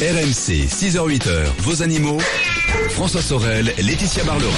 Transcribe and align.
RMC, 0.00 0.66
6h-8h, 0.66 1.44
vos 1.58 1.82
animaux. 1.82 2.18
François 2.90 3.22
Sorel, 3.22 3.72
Laetitia 3.78 4.24
Barlerin. 4.24 4.50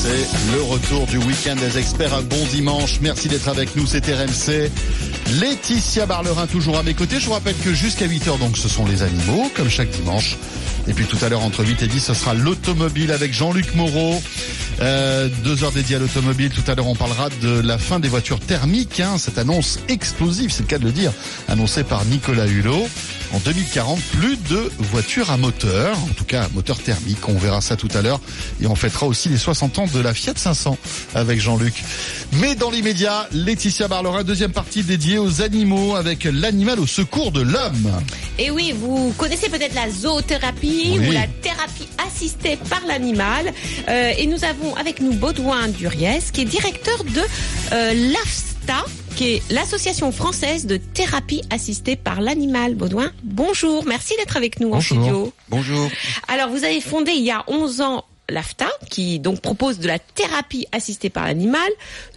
C'est 0.00 0.54
le 0.54 0.62
retour 0.62 1.06
du 1.06 1.18
week-end 1.18 1.56
des 1.56 1.76
experts. 1.76 2.14
Un 2.14 2.22
bon 2.22 2.42
dimanche. 2.50 2.98
Merci 3.02 3.28
d'être 3.28 3.48
avec 3.48 3.76
nous. 3.76 3.86
C'est 3.86 4.06
RMC. 4.06 4.70
Laetitia 5.38 6.06
Barlerin 6.06 6.46
toujours 6.46 6.78
à 6.78 6.82
mes 6.82 6.94
côtés. 6.94 7.20
Je 7.20 7.26
vous 7.26 7.32
rappelle 7.32 7.56
que 7.62 7.74
jusqu'à 7.74 8.06
8h, 8.06 8.38
donc, 8.38 8.56
ce 8.56 8.70
sont 8.70 8.86
les 8.86 9.02
animaux, 9.02 9.50
comme 9.54 9.68
chaque 9.68 9.90
dimanche. 9.90 10.38
Et 10.88 10.94
puis 10.94 11.04
tout 11.04 11.18
à 11.22 11.28
l'heure, 11.28 11.42
entre 11.42 11.64
8 11.64 11.82
et 11.82 11.86
10, 11.86 12.00
ce 12.00 12.14
sera 12.14 12.32
l'automobile 12.32 13.12
avec 13.12 13.32
Jean-Luc 13.32 13.74
Moreau. 13.74 14.20
Euh, 14.80 15.28
deux 15.44 15.62
heures 15.62 15.72
dédiées 15.72 15.96
à 15.96 15.98
l'automobile. 15.98 16.50
Tout 16.50 16.68
à 16.70 16.74
l'heure, 16.74 16.86
on 16.86 16.94
parlera 16.94 17.28
de 17.42 17.60
la 17.60 17.76
fin 17.76 18.00
des 18.00 18.08
voitures 18.08 18.40
thermiques. 18.40 19.00
Hein, 19.00 19.18
cette 19.18 19.36
annonce 19.36 19.80
explosive, 19.88 20.50
c'est 20.50 20.62
le 20.62 20.68
cas 20.68 20.78
de 20.78 20.84
le 20.84 20.92
dire, 20.92 21.12
annoncée 21.46 21.84
par 21.84 22.04
Nicolas 22.06 22.46
Hulot. 22.46 22.88
En 23.34 23.38
2040, 23.40 24.00
plus 24.18 24.36
de 24.48 24.70
voitures 24.78 25.30
à 25.30 25.36
moteur, 25.36 25.98
en 25.98 26.14
tout 26.16 26.24
cas 26.24 26.44
à 26.44 26.48
moteur 26.54 26.78
thermique. 26.78 27.28
On 27.28 27.36
verra 27.36 27.60
ça 27.60 27.76
tout 27.76 27.88
à 27.94 28.00
l'heure. 28.00 28.20
Et 28.62 28.66
on 28.66 28.74
fêtera 28.74 29.06
aussi 29.06 29.28
les 29.28 29.36
60 29.36 29.78
ans 29.80 29.86
de 29.86 30.00
la 30.00 30.14
Fiat 30.14 30.32
500 30.34 30.78
avec 31.14 31.38
Jean-Luc. 31.38 31.74
Mais 32.40 32.54
dans 32.54 32.70
l'immédiat, 32.70 33.28
Laetitia 33.32 33.86
Barlerin, 33.86 34.24
deuxième 34.24 34.52
partie 34.52 34.82
dédiée 34.82 35.18
aux 35.18 35.42
animaux 35.42 35.94
avec 35.94 36.24
l'animal 36.24 36.80
au 36.80 36.86
secours 36.86 37.30
de 37.30 37.42
l'homme. 37.42 37.92
Et 38.38 38.50
oui, 38.50 38.72
vous 38.80 39.12
connaissez 39.18 39.50
peut-être 39.50 39.74
la 39.74 39.90
zoothérapie 39.90 40.96
Oui. 40.98 41.08
ou 41.08 41.12
la 41.12 41.26
thérapie 41.42 41.88
assistée 42.06 42.58
par 42.70 42.80
l'animal. 42.88 43.52
Euh, 43.88 44.12
et 44.16 44.26
nous 44.26 44.42
avons 44.44 44.74
avec 44.76 45.00
nous 45.00 45.12
Baudouin 45.12 45.68
Duriez, 45.68 46.20
qui 46.32 46.40
est 46.42 46.44
directeur 46.46 47.04
de 47.04 47.20
euh, 47.72 47.92
l'AFSTA, 48.12 48.84
qui 49.18 49.34
est 49.34 49.50
l'association 49.50 50.12
française 50.12 50.64
de 50.64 50.76
thérapie 50.76 51.42
assistée 51.50 51.96
par 51.96 52.20
l'animal. 52.20 52.76
Baudouin, 52.76 53.10
bonjour, 53.24 53.84
merci 53.84 54.14
d'être 54.16 54.36
avec 54.36 54.60
nous 54.60 54.70
en 54.70 54.80
studio. 54.80 55.32
Bonjour. 55.48 55.90
Alors, 56.28 56.50
vous 56.50 56.62
avez 56.62 56.80
fondé 56.80 57.10
il 57.10 57.24
y 57.24 57.32
a 57.32 57.42
11 57.48 57.80
ans 57.80 58.04
l'AFTA, 58.28 58.68
qui 58.90 59.18
donc 59.18 59.40
propose 59.40 59.78
de 59.78 59.86
la 59.86 59.98
thérapie 59.98 60.66
assistée 60.72 61.10
par 61.10 61.24
l'animal, 61.26 61.68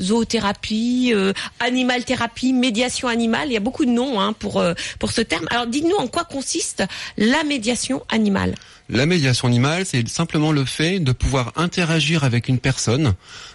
zoothérapie, 0.01 1.11
euh, 1.13 1.33
animal 1.59 2.03
thérapie, 2.05 2.53
médiation 2.53 3.07
animale. 3.07 3.47
Il 3.49 3.53
y 3.53 3.57
a 3.57 3.61
beaucoup 3.61 3.85
de 3.85 3.91
noms 3.91 4.19
hein, 4.19 4.33
pour 4.33 4.59
euh, 4.59 4.73
pour 4.99 5.11
ce 5.11 5.21
terme. 5.21 5.47
Alors, 5.51 5.67
dites-nous 5.67 5.95
en 5.95 6.07
quoi 6.07 6.23
consiste 6.25 6.83
la 7.17 7.43
médiation 7.43 8.03
animale. 8.09 8.55
La 8.89 9.05
médiation 9.05 9.47
animale, 9.47 9.85
c'est 9.85 10.05
simplement 10.09 10.51
le 10.51 10.65
fait 10.65 10.99
de 10.99 11.13
pouvoir 11.13 11.53
interagir 11.55 12.25
avec 12.25 12.49
une 12.49 12.59
personne 12.59 13.13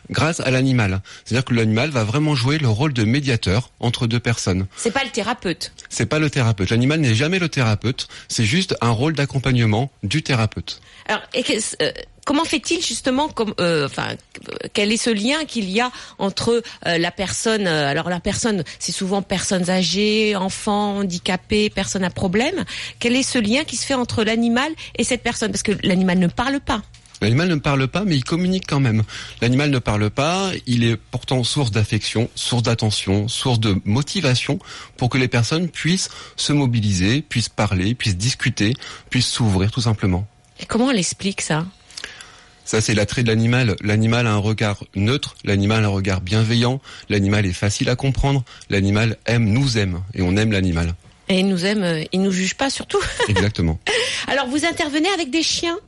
grâce 0.09 0.41
à 0.41 0.51
l'animal. 0.51 1.03
C'est-à-dire 1.25 1.45
que 1.45 1.53
l'animal 1.53 1.91
va 1.91 2.05
vraiment 2.05 2.35
jouer 2.35 2.57
le 2.57 2.69
rôle 2.69 2.95
de 2.95 3.05
médiateur 3.05 3.71
entre 3.79 4.07
deux 4.07 4.21
personnes. 4.21 4.67
C'est 4.77 4.93
pas 4.93 5.05
le 5.05 5.11
thérapeute. 5.11 5.73
C'est 5.91 6.07
pas 6.07 6.19
le 6.19 6.31
thérapeute. 6.31 6.71
L'animal 6.71 7.01
n'est 7.01 7.15
jamais 7.15 7.39
le 7.39 7.51
thérapeute. 7.51 8.09
C'est 8.29 8.47
juste 8.47 8.77
un 8.81 8.91
rôle 8.91 9.13
d'accompagnement 9.13 9.91
du 10.03 10.23
thérapeute. 10.23 10.81
Alors, 11.07 11.23
et 11.35 11.43
que- 11.43 11.53
euh, 11.83 11.93
comment 12.27 12.45
fait-il 12.45 12.83
justement, 12.83 13.29
comme, 13.29 13.55
euh, 13.61 13.87
enfin, 13.87 14.09
quel 14.75 14.93
est 14.93 14.99
ce 14.99 15.09
lien 15.09 15.47
qu'il 15.47 15.71
y 15.71 15.81
a 15.81 15.91
entre 16.19 16.63
euh, 16.87 16.99
la 16.99 17.11
personne, 17.11 17.67
euh, 17.67 17.89
alors 17.89 18.11
la 18.11 18.21
personne, 18.21 18.65
c'est 18.79 18.93
souvent 18.93 19.23
personnes 19.23 19.71
âgées, 19.71 20.37
enfants, 20.37 20.99
handicapés, 20.99 21.71
personnes 21.71 22.05
à 22.05 22.11
problème. 22.11 22.65
Quel 22.99 23.17
est 23.17 23.23
ce 23.23 23.39
lien 23.39 23.65
qui 23.65 23.77
se 23.77 23.87
fait 23.87 23.95
entre 23.95 24.25
l'animal 24.25 24.71
et 24.99 25.05
cette 25.05 25.23
personne? 25.23 25.53
Parce 25.53 25.63
que 25.63 25.73
l'animal 25.85 26.19
ne 26.19 26.27
parle 26.27 26.61
pas. 26.61 26.83
L'animal 27.23 27.49
ne 27.49 27.55
parle 27.55 27.89
pas, 27.89 28.05
mais 28.05 28.17
il 28.17 28.25
communique 28.25 28.67
quand 28.67 28.81
même. 28.81 29.05
L'animal 29.41 29.71
ne 29.71 29.79
parle 29.79 30.11
pas, 30.11 30.51
il 30.67 30.85
est 30.85 30.97
pourtant 30.97 31.45
source 31.45 31.71
d'affection, 31.71 32.29
source 32.35 32.65
d'attention, 32.65 33.29
source 33.29 33.61
de 33.61 33.81
motivation 33.85 34.59
pour 34.99 35.09
que 35.09 35.17
les 35.17 35.29
personnes 35.29 35.69
puissent 35.69 36.11
se 36.35 36.53
mobiliser, 36.53 37.23
puissent 37.23 37.49
parler, 37.49 37.95
puissent 37.95 38.19
discuter, 38.19 38.75
puissent 39.11 39.29
s'ouvrir 39.29 39.71
tout 39.71 39.81
simplement. 39.81 40.27
Et 40.61 40.67
comment 40.67 40.87
on 40.87 40.91
l'explique 40.91 41.41
ça? 41.41 41.65
Ça, 42.67 42.81
c'est 42.81 42.95
l'attrait 42.95 43.23
de 43.23 43.29
l'animal. 43.29 43.77
L'animal 43.81 44.27
a 44.27 44.33
un 44.33 44.39
regard 44.39 44.83
neutre, 44.97 45.37
l'animal 45.45 45.85
a 45.85 45.87
un 45.87 45.91
regard 45.91 46.21
bienveillant, 46.21 46.81
l'animal 47.09 47.47
est 47.47 47.53
facile 47.53 47.89
à 47.89 47.97
comprendre, 47.97 48.43
l'animal 48.71 49.17
aime, 49.27 49.45
nous 49.49 49.79
aime, 49.79 50.03
et 50.15 50.21
on 50.21 50.37
aime 50.37 50.51
l'animal. 50.51 50.95
Et 51.29 51.39
il 51.39 51.49
nous 51.49 51.65
aime, 51.65 51.83
euh, 51.85 52.05
il 52.13 52.23
nous 52.23 52.33
juge 52.33 52.55
pas 52.55 52.69
surtout. 52.69 53.01
Exactement. 53.29 53.79
Alors, 54.27 54.49
vous 54.49 54.65
intervenez 54.65 55.09
avec 55.11 55.31
des 55.31 55.43
chiens 55.45 55.79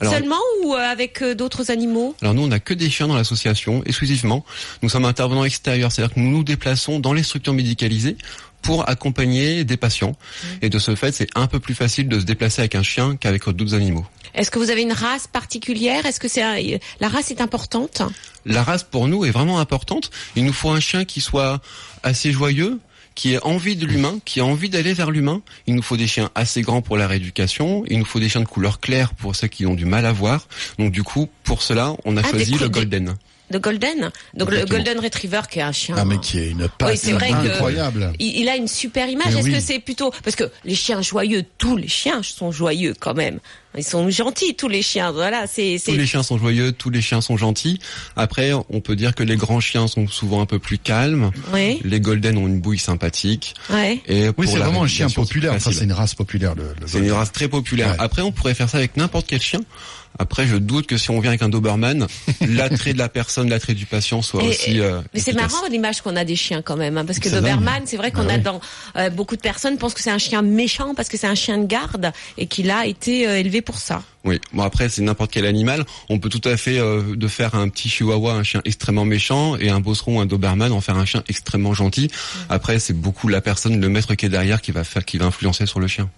Alors- 0.00 0.12
seulement 0.12 0.38
ou 0.64 0.74
euh, 0.74 0.78
avec 0.78 1.22
euh, 1.22 1.34
d'autres 1.34 1.70
animaux? 1.70 2.14
Alors 2.20 2.34
nous, 2.34 2.42
on 2.42 2.48
n'a 2.48 2.60
que 2.60 2.74
des 2.74 2.90
chiens 2.90 3.06
dans 3.08 3.16
l'association, 3.16 3.82
exclusivement. 3.86 4.44
Nous 4.82 4.88
sommes 4.88 5.04
intervenants 5.04 5.44
extérieurs, 5.44 5.90
c'est-à-dire 5.92 6.14
que 6.14 6.20
nous 6.20 6.30
nous 6.30 6.44
déplaçons 6.44 6.98
dans 7.00 7.12
les 7.12 7.22
structures 7.22 7.54
médicalisées 7.54 8.16
pour 8.62 8.88
accompagner 8.88 9.64
des 9.64 9.76
patients. 9.76 10.16
Et 10.62 10.68
de 10.68 10.78
ce 10.78 10.94
fait, 10.94 11.12
c'est 11.12 11.28
un 11.34 11.46
peu 11.46 11.60
plus 11.60 11.74
facile 11.74 12.08
de 12.08 12.20
se 12.20 12.24
déplacer 12.24 12.60
avec 12.62 12.74
un 12.74 12.82
chien 12.82 13.16
qu'avec 13.16 13.48
d'autres 13.48 13.74
animaux. 13.74 14.06
Est-ce 14.34 14.50
que 14.50 14.58
vous 14.58 14.70
avez 14.70 14.82
une 14.82 14.92
race 14.92 15.26
particulière? 15.26 16.04
Est-ce 16.06 16.20
que 16.20 16.28
c'est 16.28 16.42
un- 16.42 16.78
la 17.00 17.08
race 17.08 17.30
est 17.30 17.40
importante? 17.40 18.02
La 18.44 18.62
race 18.62 18.82
pour 18.84 19.08
nous 19.08 19.24
est 19.24 19.30
vraiment 19.30 19.58
importante. 19.58 20.10
Il 20.36 20.44
nous 20.44 20.52
faut 20.52 20.70
un 20.70 20.80
chien 20.80 21.04
qui 21.04 21.20
soit 21.20 21.60
assez 22.02 22.30
joyeux, 22.30 22.78
qui 23.14 23.32
ait 23.34 23.42
envie 23.42 23.74
de 23.74 23.84
l'humain, 23.86 24.20
qui 24.24 24.38
a 24.40 24.44
envie 24.44 24.68
d'aller 24.68 24.92
vers 24.92 25.10
l'humain. 25.10 25.40
Il 25.66 25.74
nous 25.74 25.82
faut 25.82 25.96
des 25.96 26.06
chiens 26.06 26.30
assez 26.36 26.62
grands 26.62 26.82
pour 26.82 26.96
la 26.96 27.08
rééducation. 27.08 27.82
Il 27.88 27.98
nous 27.98 28.04
faut 28.04 28.20
des 28.20 28.28
chiens 28.28 28.42
de 28.42 28.46
couleur 28.46 28.78
claire 28.80 29.12
pour 29.14 29.34
ceux 29.34 29.48
qui 29.48 29.66
ont 29.66 29.74
du 29.74 29.86
mal 29.86 30.06
à 30.06 30.12
voir. 30.12 30.46
Donc 30.78 30.92
du 30.92 31.02
coup, 31.02 31.28
pour 31.42 31.62
cela, 31.62 31.94
on 32.04 32.16
a 32.16 32.20
Ah, 32.24 32.28
choisi 32.28 32.54
le 32.58 32.68
golden. 32.68 33.16
De 33.50 33.58
Golden 33.58 34.10
Donc 34.34 34.50
le. 34.50 34.64
Golden 34.64 34.98
Retriever 35.00 35.40
qui 35.50 35.58
est 35.58 35.62
un 35.62 35.72
chien. 35.72 35.94
Ah, 35.98 36.04
mais 36.04 36.18
qui 36.18 36.38
est 36.38 36.50
une 36.50 36.68
patte 36.68 36.90
Oui, 36.90 36.96
c'est 36.96 37.12
vrai 37.12 37.30
que- 37.30 37.48
incroyable. 37.52 38.12
Il, 38.18 38.36
il 38.40 38.48
a 38.48 38.56
une 38.56 38.68
super 38.68 39.08
image. 39.08 39.34
Est-ce 39.34 39.46
oui. 39.46 39.52
que 39.54 39.60
c'est 39.60 39.78
plutôt 39.78 40.12
parce 40.24 40.36
que 40.36 40.50
les 40.64 40.74
chiens 40.74 41.02
joyeux, 41.02 41.44
tous 41.58 41.76
les 41.76 41.88
chiens 41.88 42.22
sont 42.22 42.50
joyeux 42.52 42.94
quand 42.98 43.14
même. 43.14 43.38
Ils 43.78 43.84
sont 43.84 44.10
gentils 44.10 44.54
tous 44.54 44.68
les 44.68 44.82
chiens. 44.82 45.12
Voilà, 45.12 45.46
c'est 45.46 45.80
Tous 45.84 45.92
les 45.92 46.06
chiens 46.06 46.22
sont 46.22 46.36
joyeux, 46.38 46.72
tous 46.72 46.90
les 46.90 47.00
chiens 47.00 47.20
sont 47.20 47.36
gentils. 47.36 47.78
Après, 48.16 48.52
on 48.52 48.80
peut 48.80 48.96
dire 48.96 49.14
que 49.14 49.22
les 49.22 49.36
grands 49.36 49.60
chiens 49.60 49.86
sont 49.88 50.06
souvent 50.08 50.40
un 50.42 50.46
peu 50.46 50.58
plus 50.58 50.78
calmes. 50.78 51.30
oui, 51.54 51.80
Les 51.84 52.00
golden 52.00 52.36
ont 52.38 52.46
une 52.46 52.60
bouille 52.60 52.78
sympathique. 52.78 53.54
ouais. 53.70 54.00
Et 54.06 54.28
Oui, 54.36 54.46
c'est 54.48 54.58
vraiment 54.58 54.82
un 54.82 54.88
chien 54.88 55.08
populaire. 55.08 55.52
c'est 55.52 55.68
Enfin, 55.68 55.78
c'est 55.78 55.84
une 55.84 55.92
race 55.92 56.14
populaire. 56.14 56.54
Le, 56.54 56.74
le 56.80 56.86
C'est 56.86 56.98
une 56.98 57.12
race 57.12 57.32
très 57.32 57.48
populaire. 57.48 57.90
Ouais. 57.92 57.96
Après, 58.00 58.22
on 58.22 58.32
pourrait 58.32 58.54
faire 58.54 58.68
ça 58.68 58.78
avec 58.78 58.96
n'importe 58.96 59.26
quel 59.28 59.40
chien. 59.40 59.60
Après, 60.20 60.46
je 60.48 60.56
doute 60.56 60.86
que 60.86 60.96
si 60.96 61.10
on 61.10 61.20
vient 61.20 61.30
avec 61.30 61.42
un 61.42 61.48
Doberman, 61.48 62.06
l'attrait 62.40 62.92
de 62.92 62.98
la 62.98 63.08
personne, 63.08 63.48
l'attrait 63.50 63.74
du 63.74 63.86
patient 63.86 64.20
soit 64.22 64.42
Et- 64.42 64.48
aussi. 64.48 64.80
euh, 64.80 65.00
Mais 65.14 65.20
c'est 65.20 65.34
marrant 65.34 65.66
l'image 65.70 66.00
qu'on 66.00 66.16
a 66.16 66.24
des 66.24 66.34
chiens 66.34 66.60
quand 66.62 66.76
même, 66.76 66.96
hein, 66.98 67.04
parce 67.04 67.18
que 67.20 67.28
Doberman, 67.28 67.82
c'est 67.84 67.98
vrai 67.98 68.10
qu'on 68.10 68.24
Bah 68.24 68.32
a 68.32 68.36
oui. 68.36 68.42
dans 68.42 68.60
euh, 68.96 69.10
beaucoup 69.10 69.36
de 69.36 69.40
personnes 69.42 69.76
pensent 69.76 69.94
que 69.94 70.00
c'est 70.02 70.10
un 70.10 70.18
chien 70.18 70.42
méchant 70.42 70.94
parce 70.96 71.08
que 71.08 71.16
c'est 71.18 71.26
un 71.28 71.34
chien 71.36 71.58
de 71.58 71.66
garde 71.66 72.10
et 72.36 72.46
qu'il 72.46 72.70
a 72.70 72.86
été 72.86 73.28
euh, 73.28 73.38
élevé 73.38 73.60
pour 73.68 73.76
ça. 73.76 74.02
Oui. 74.24 74.40
Bon 74.54 74.62
après, 74.62 74.88
c'est 74.88 75.02
n'importe 75.02 75.30
quel 75.30 75.44
animal. 75.44 75.84
On 76.08 76.18
peut 76.18 76.30
tout 76.30 76.40
à 76.48 76.56
fait 76.56 76.78
euh, 76.78 77.14
de 77.14 77.28
faire 77.28 77.54
un 77.54 77.68
petit 77.68 77.90
Chihuahua, 77.90 78.32
un 78.32 78.42
chien 78.42 78.62
extrêmement 78.64 79.04
méchant, 79.04 79.56
et 79.58 79.68
un 79.68 79.80
Bosseron, 79.80 80.22
un 80.22 80.26
Doberman, 80.26 80.72
en 80.72 80.80
faire 80.80 80.96
un 80.96 81.04
chien 81.04 81.22
extrêmement 81.28 81.74
gentil. 81.74 82.10
Après, 82.48 82.78
c'est 82.78 82.94
beaucoup 82.94 83.28
la 83.28 83.42
personne, 83.42 83.78
le 83.78 83.88
maître 83.90 84.14
qui 84.14 84.24
est 84.24 84.30
derrière, 84.30 84.62
qui 84.62 84.72
va 84.72 84.84
faire, 84.84 85.04
qui 85.04 85.18
va 85.18 85.26
influencer 85.26 85.66
sur 85.66 85.80
le 85.80 85.86
chien. 85.86 86.08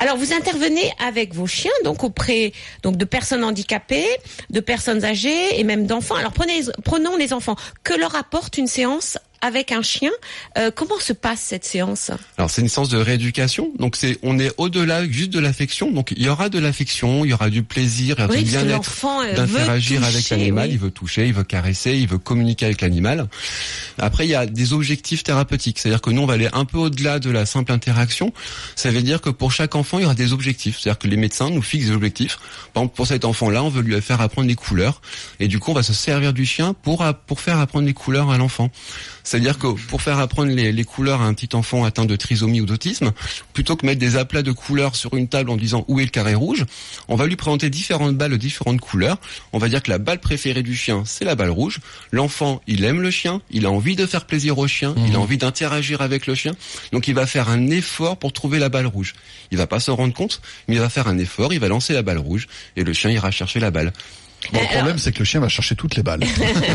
Alors 0.00 0.16
vous 0.16 0.32
intervenez 0.32 0.90
avec 0.98 1.32
vos 1.32 1.46
chiens 1.46 1.78
donc 1.84 2.02
auprès 2.02 2.52
donc 2.82 2.96
de 2.96 3.04
personnes 3.04 3.44
handicapées, 3.44 4.08
de 4.50 4.58
personnes 4.58 5.04
âgées 5.04 5.60
et 5.60 5.62
même 5.62 5.86
d'enfants. 5.86 6.16
Alors 6.16 6.32
prenez 6.32 6.62
prenons 6.84 7.16
les 7.16 7.32
enfants. 7.32 7.54
Que 7.84 7.94
leur 7.94 8.16
apporte 8.16 8.58
une 8.58 8.66
séance 8.66 9.16
avec 9.40 9.72
un 9.72 9.82
chien 9.82 10.10
Euh, 10.58 10.70
Comment 10.74 10.98
se 11.00 11.12
passe 11.12 11.40
cette 11.40 11.64
séance 11.64 12.10
Alors 12.36 12.50
c'est 12.50 12.62
une 12.62 12.68
séance 12.68 12.88
de 12.88 12.98
rééducation, 12.98 13.70
donc 13.78 13.96
c'est 13.96 14.18
on 14.22 14.38
est 14.38 14.52
au-delà 14.58 15.06
juste 15.08 15.30
de 15.30 15.38
l'affection. 15.40 15.90
Donc 15.90 16.12
il 16.16 16.22
y 16.22 16.28
aura 16.28 16.48
de 16.48 16.58
l'affection, 16.58 17.24
il 17.24 17.30
y 17.30 17.32
aura 17.34 17.50
du 17.50 17.62
plaisir, 17.62 18.16
il 18.18 18.22
y 18.22 18.24
aura 18.24 18.32
Oui, 18.32 18.44
du 18.44 18.50
bien-être 18.50 18.92
euh, 19.04 19.34
d'interagir 19.34 20.04
avec 20.04 20.28
l'animal, 20.30 20.68
oui. 20.68 20.74
il 20.74 20.78
veut 20.78 20.90
toucher, 20.90 21.26
il 21.26 21.34
veut 21.34 21.44
caresser, 21.44 21.94
il 21.96 22.08
veut 22.08 22.18
communiquer 22.18 22.66
avec 22.66 22.80
l'animal. 22.80 23.28
Après 23.98 24.26
il 24.26 24.30
y 24.30 24.34
a 24.34 24.46
des 24.46 24.72
objectifs 24.72 25.22
thérapeutiques, 25.24 25.78
c'est-à-dire 25.78 26.00
que 26.00 26.10
nous 26.10 26.22
on 26.22 26.26
va 26.26 26.34
aller 26.34 26.48
un 26.52 26.64
peu 26.64 26.78
au-delà 26.78 27.18
de 27.18 27.30
la 27.30 27.46
simple 27.46 27.72
interaction. 27.72 28.32
Ça 28.74 28.90
veut 28.90 29.02
dire 29.02 29.20
que 29.20 29.30
pour 29.30 29.52
chaque 29.52 29.74
enfant 29.74 29.98
il 29.98 30.02
y 30.02 30.04
aura 30.04 30.14
des 30.14 30.32
objectifs, 30.32 30.78
c'est-à-dire 30.80 30.98
que 30.98 31.08
les 31.08 31.16
médecins 31.16 31.50
nous 31.50 31.62
fixent 31.62 31.86
des 31.86 31.92
objectifs. 31.94 32.38
Par 32.72 32.82
exemple 32.82 32.96
pour 32.96 33.06
cet 33.06 33.24
enfant-là 33.24 33.62
on 33.62 33.68
veut 33.68 33.82
lui 33.82 34.00
faire 34.00 34.20
apprendre 34.20 34.48
les 34.48 34.54
couleurs 34.56 35.00
et 35.40 35.48
du 35.48 35.58
coup 35.58 35.70
on 35.70 35.74
va 35.74 35.82
se 35.82 35.92
servir 35.92 36.32
du 36.32 36.46
chien 36.46 36.74
pour 36.74 37.04
pour 37.26 37.40
faire 37.40 37.58
apprendre 37.58 37.86
les 37.86 37.94
couleurs 37.94 38.30
à 38.30 38.38
l'enfant. 38.38 38.70
C'est-à-dire 39.26 39.58
que 39.58 39.66
pour 39.88 40.02
faire 40.02 40.20
apprendre 40.20 40.52
les, 40.52 40.70
les 40.70 40.84
couleurs 40.84 41.20
à 41.20 41.24
un 41.24 41.34
petit 41.34 41.54
enfant 41.56 41.84
atteint 41.84 42.04
de 42.04 42.14
trisomie 42.14 42.60
ou 42.60 42.64
d'autisme, 42.64 43.12
plutôt 43.52 43.74
que 43.74 43.84
mettre 43.84 43.98
des 43.98 44.16
aplats 44.16 44.42
de 44.42 44.52
couleurs 44.52 44.94
sur 44.94 45.14
une 45.14 45.26
table 45.26 45.50
en 45.50 45.56
disant 45.56 45.84
où 45.88 45.98
est 45.98 46.04
le 46.04 46.10
carré 46.10 46.36
rouge, 46.36 46.64
on 47.08 47.16
va 47.16 47.26
lui 47.26 47.34
présenter 47.34 47.68
différentes 47.68 48.16
balles 48.16 48.30
de 48.30 48.36
différentes 48.36 48.80
couleurs. 48.80 49.18
On 49.52 49.58
va 49.58 49.68
dire 49.68 49.82
que 49.82 49.90
la 49.90 49.98
balle 49.98 50.20
préférée 50.20 50.62
du 50.62 50.76
chien, 50.76 51.02
c'est 51.04 51.24
la 51.24 51.34
balle 51.34 51.50
rouge. 51.50 51.80
L'enfant, 52.12 52.62
il 52.68 52.84
aime 52.84 53.02
le 53.02 53.10
chien, 53.10 53.42
il 53.50 53.66
a 53.66 53.70
envie 53.70 53.96
de 53.96 54.06
faire 54.06 54.26
plaisir 54.26 54.58
au 54.58 54.68
chien, 54.68 54.94
il 55.08 55.16
a 55.16 55.18
envie 55.18 55.38
d'interagir 55.38 56.02
avec 56.02 56.28
le 56.28 56.36
chien. 56.36 56.52
Donc 56.92 57.08
il 57.08 57.14
va 57.14 57.26
faire 57.26 57.48
un 57.48 57.66
effort 57.66 58.16
pour 58.18 58.32
trouver 58.32 58.60
la 58.60 58.68
balle 58.68 58.86
rouge. 58.86 59.14
Il 59.50 59.58
va 59.58 59.66
pas 59.66 59.80
se 59.80 59.90
rendre 59.90 60.14
compte, 60.14 60.40
mais 60.68 60.76
il 60.76 60.80
va 60.80 60.88
faire 60.88 61.08
un 61.08 61.18
effort, 61.18 61.52
il 61.52 61.58
va 61.58 61.66
lancer 61.66 61.94
la 61.94 62.02
balle 62.02 62.18
rouge 62.18 62.46
et 62.76 62.84
le 62.84 62.92
chien 62.92 63.10
ira 63.10 63.32
chercher 63.32 63.58
la 63.58 63.72
balle. 63.72 63.92
Bon, 64.52 64.60
le 64.60 64.66
problème, 64.66 64.98
c'est 64.98 65.10
que 65.12 65.18
le 65.20 65.24
chien 65.24 65.40
va 65.40 65.48
chercher 65.48 65.74
toutes 65.74 65.96
les 65.96 66.02
balles. 66.04 66.20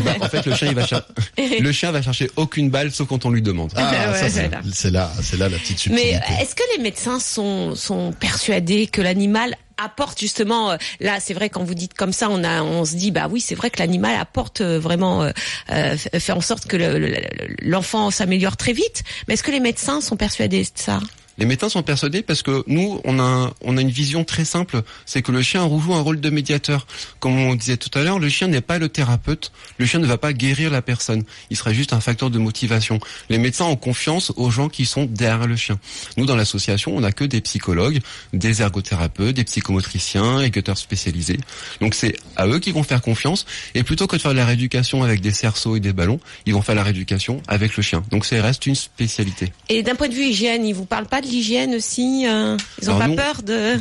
Bah, 0.04 0.14
en 0.20 0.28
fait, 0.28 0.44
le 0.44 0.54
chien, 0.54 0.68
il 0.68 0.74
va 0.74 0.86
cher- 0.86 1.06
le 1.38 1.72
chien 1.72 1.90
va 1.90 2.02
chercher 2.02 2.30
aucune 2.36 2.68
balle 2.70 2.92
sauf 2.92 3.08
quand 3.08 3.24
on 3.24 3.30
lui 3.30 3.40
demande. 3.40 3.72
Ah, 3.76 4.10
Ouais, 4.12 4.28
c'est 4.72 4.90
là, 4.90 5.10
c'est 5.22 5.38
là 5.38 5.48
la 5.48 5.56
petite 5.58 5.86
Mais 5.90 5.96
subtilité. 6.02 6.16
euh, 6.16 6.42
est-ce 6.42 6.54
que 6.54 6.62
les 6.76 6.82
médecins 6.82 7.18
sont, 7.18 7.74
sont 7.74 8.12
persuadés 8.12 8.86
que 8.88 9.00
l'animal 9.00 9.54
apporte 9.82 10.20
justement 10.20 10.72
euh, 10.72 10.76
là 11.00 11.18
c'est 11.18 11.32
vrai 11.34 11.48
quand 11.48 11.64
vous 11.64 11.74
dites 11.74 11.94
comme 11.94 12.12
ça 12.12 12.28
on 12.30 12.44
a 12.44 12.62
on 12.62 12.84
se 12.84 12.94
dit 12.94 13.10
bah 13.10 13.26
oui 13.28 13.40
c'est 13.40 13.54
vrai 13.56 13.68
que 13.70 13.78
l'animal 13.80 14.14
apporte 14.20 14.60
euh, 14.60 14.78
vraiment 14.78 15.24
euh, 15.24 15.30
euh, 15.70 15.96
fait 15.96 16.30
en 16.32 16.40
sorte 16.42 16.66
que 16.66 16.76
le- 16.76 16.98
le- 16.98 17.08
le- 17.08 17.16
l'enfant 17.62 18.10
s'améliore 18.12 18.56
très 18.56 18.74
vite 18.74 19.02
mais 19.26 19.34
est-ce 19.34 19.42
que 19.42 19.50
les 19.50 19.58
médecins 19.60 20.00
sont 20.00 20.14
persuadés 20.16 20.62
de 20.62 20.68
ça? 20.74 21.00
Les 21.42 21.48
médecins 21.48 21.68
sont 21.68 21.82
persuadés 21.82 22.22
parce 22.22 22.40
que 22.42 22.62
nous, 22.68 23.00
on 23.02 23.18
a, 23.18 23.52
on 23.62 23.76
a 23.76 23.80
une 23.80 23.90
vision 23.90 24.22
très 24.22 24.44
simple, 24.44 24.82
c'est 25.06 25.22
que 25.22 25.32
le 25.32 25.42
chien 25.42 25.68
joue 25.68 25.92
un 25.92 26.00
rôle 26.00 26.20
de 26.20 26.30
médiateur. 26.30 26.86
Comme 27.18 27.36
on 27.36 27.56
disait 27.56 27.76
tout 27.76 27.90
à 27.98 28.04
l'heure, 28.04 28.20
le 28.20 28.28
chien 28.28 28.46
n'est 28.46 28.60
pas 28.60 28.78
le 28.78 28.88
thérapeute, 28.88 29.50
le 29.76 29.84
chien 29.84 29.98
ne 29.98 30.06
va 30.06 30.18
pas 30.18 30.32
guérir 30.32 30.70
la 30.70 30.82
personne, 30.82 31.24
il 31.50 31.56
sera 31.56 31.72
juste 31.72 31.94
un 31.94 32.00
facteur 32.00 32.30
de 32.30 32.38
motivation. 32.38 33.00
Les 33.28 33.38
médecins 33.38 33.64
ont 33.64 33.74
confiance 33.74 34.32
aux 34.36 34.52
gens 34.52 34.68
qui 34.68 34.86
sont 34.86 35.04
derrière 35.04 35.48
le 35.48 35.56
chien. 35.56 35.80
Nous, 36.16 36.26
dans 36.26 36.36
l'association, 36.36 36.96
on 36.96 37.00
n'a 37.00 37.10
que 37.10 37.24
des 37.24 37.40
psychologues, 37.40 37.98
des 38.32 38.62
ergothérapeutes, 38.62 39.34
des 39.34 39.42
psychomotriciens, 39.42 40.42
éducateurs 40.42 40.78
spécialisés. 40.78 41.40
Donc 41.80 41.96
c'est 41.96 42.14
à 42.36 42.46
eux 42.46 42.60
qu'ils 42.60 42.74
vont 42.74 42.84
faire 42.84 43.02
confiance, 43.02 43.46
et 43.74 43.82
plutôt 43.82 44.06
que 44.06 44.14
de 44.14 44.20
faire 44.20 44.30
de 44.30 44.36
la 44.36 44.46
rééducation 44.46 45.02
avec 45.02 45.20
des 45.20 45.32
cerceaux 45.32 45.74
et 45.74 45.80
des 45.80 45.92
ballons, 45.92 46.20
ils 46.46 46.54
vont 46.54 46.62
faire 46.62 46.76
la 46.76 46.84
rééducation 46.84 47.42
avec 47.48 47.76
le 47.76 47.82
chien. 47.82 48.04
Donc 48.12 48.26
ça 48.26 48.40
reste 48.40 48.64
une 48.66 48.76
spécialité. 48.76 49.52
et 49.68 49.82
d'un 49.82 49.96
point 49.96 50.08
de 50.08 50.14
vue 50.14 50.26
hygiène 50.26 50.64
ils 50.64 50.72
vous 50.72 50.86
parlent 50.86 51.08
pas 51.08 51.20
de 51.20 51.31
l'hygiène 51.32 51.74
aussi 51.74 52.24
euh, 52.26 52.56
ils 52.80 52.88
ont 52.90 52.96
Alors 52.96 52.98
pas 53.00 53.08
nous- 53.08 53.16
peur 53.16 53.42
de 53.42 53.76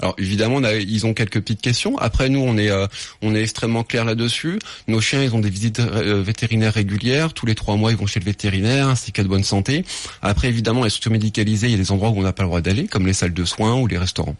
Alors 0.00 0.14
évidemment, 0.18 0.56
on 0.56 0.64
a- 0.64 0.74
ils 0.74 1.06
ont 1.06 1.14
quelques 1.14 1.40
petites 1.40 1.60
questions. 1.62 1.96
Après, 1.98 2.28
nous, 2.28 2.40
on 2.40 2.58
est 2.58 2.70
euh, 2.70 2.86
on 3.22 3.34
est 3.34 3.42
extrêmement 3.42 3.84
clair 3.84 4.04
là-dessus. 4.04 4.58
Nos 4.88 5.00
chiens, 5.00 5.22
ils 5.22 5.34
ont 5.34 5.38
des 5.38 5.50
visites 5.50 5.80
euh, 5.80 6.22
vétérinaires 6.22 6.74
régulières. 6.74 7.32
Tous 7.32 7.46
les 7.46 7.54
trois 7.54 7.76
mois, 7.76 7.90
ils 7.92 7.96
vont 7.96 8.06
chez 8.06 8.20
le 8.20 8.24
vétérinaire, 8.26 8.88
ainsi 8.88 9.12
qu'à 9.12 9.22
de 9.22 9.28
bonne 9.28 9.44
santé. 9.44 9.84
Après, 10.22 10.48
évidemment, 10.48 10.84
les 10.84 10.90
structures 10.90 11.12
médicalisées, 11.12 11.68
il 11.68 11.72
y 11.72 11.74
a 11.74 11.78
des 11.78 11.92
endroits 11.92 12.10
où 12.10 12.18
on 12.18 12.22
n'a 12.22 12.32
pas 12.32 12.42
le 12.42 12.48
droit 12.48 12.60
d'aller, 12.60 12.86
comme 12.88 13.06
les 13.06 13.12
salles 13.14 13.34
de 13.34 13.44
soins 13.44 13.74
ou 13.80 13.86
les 13.86 13.98
restaurants. 13.98 14.36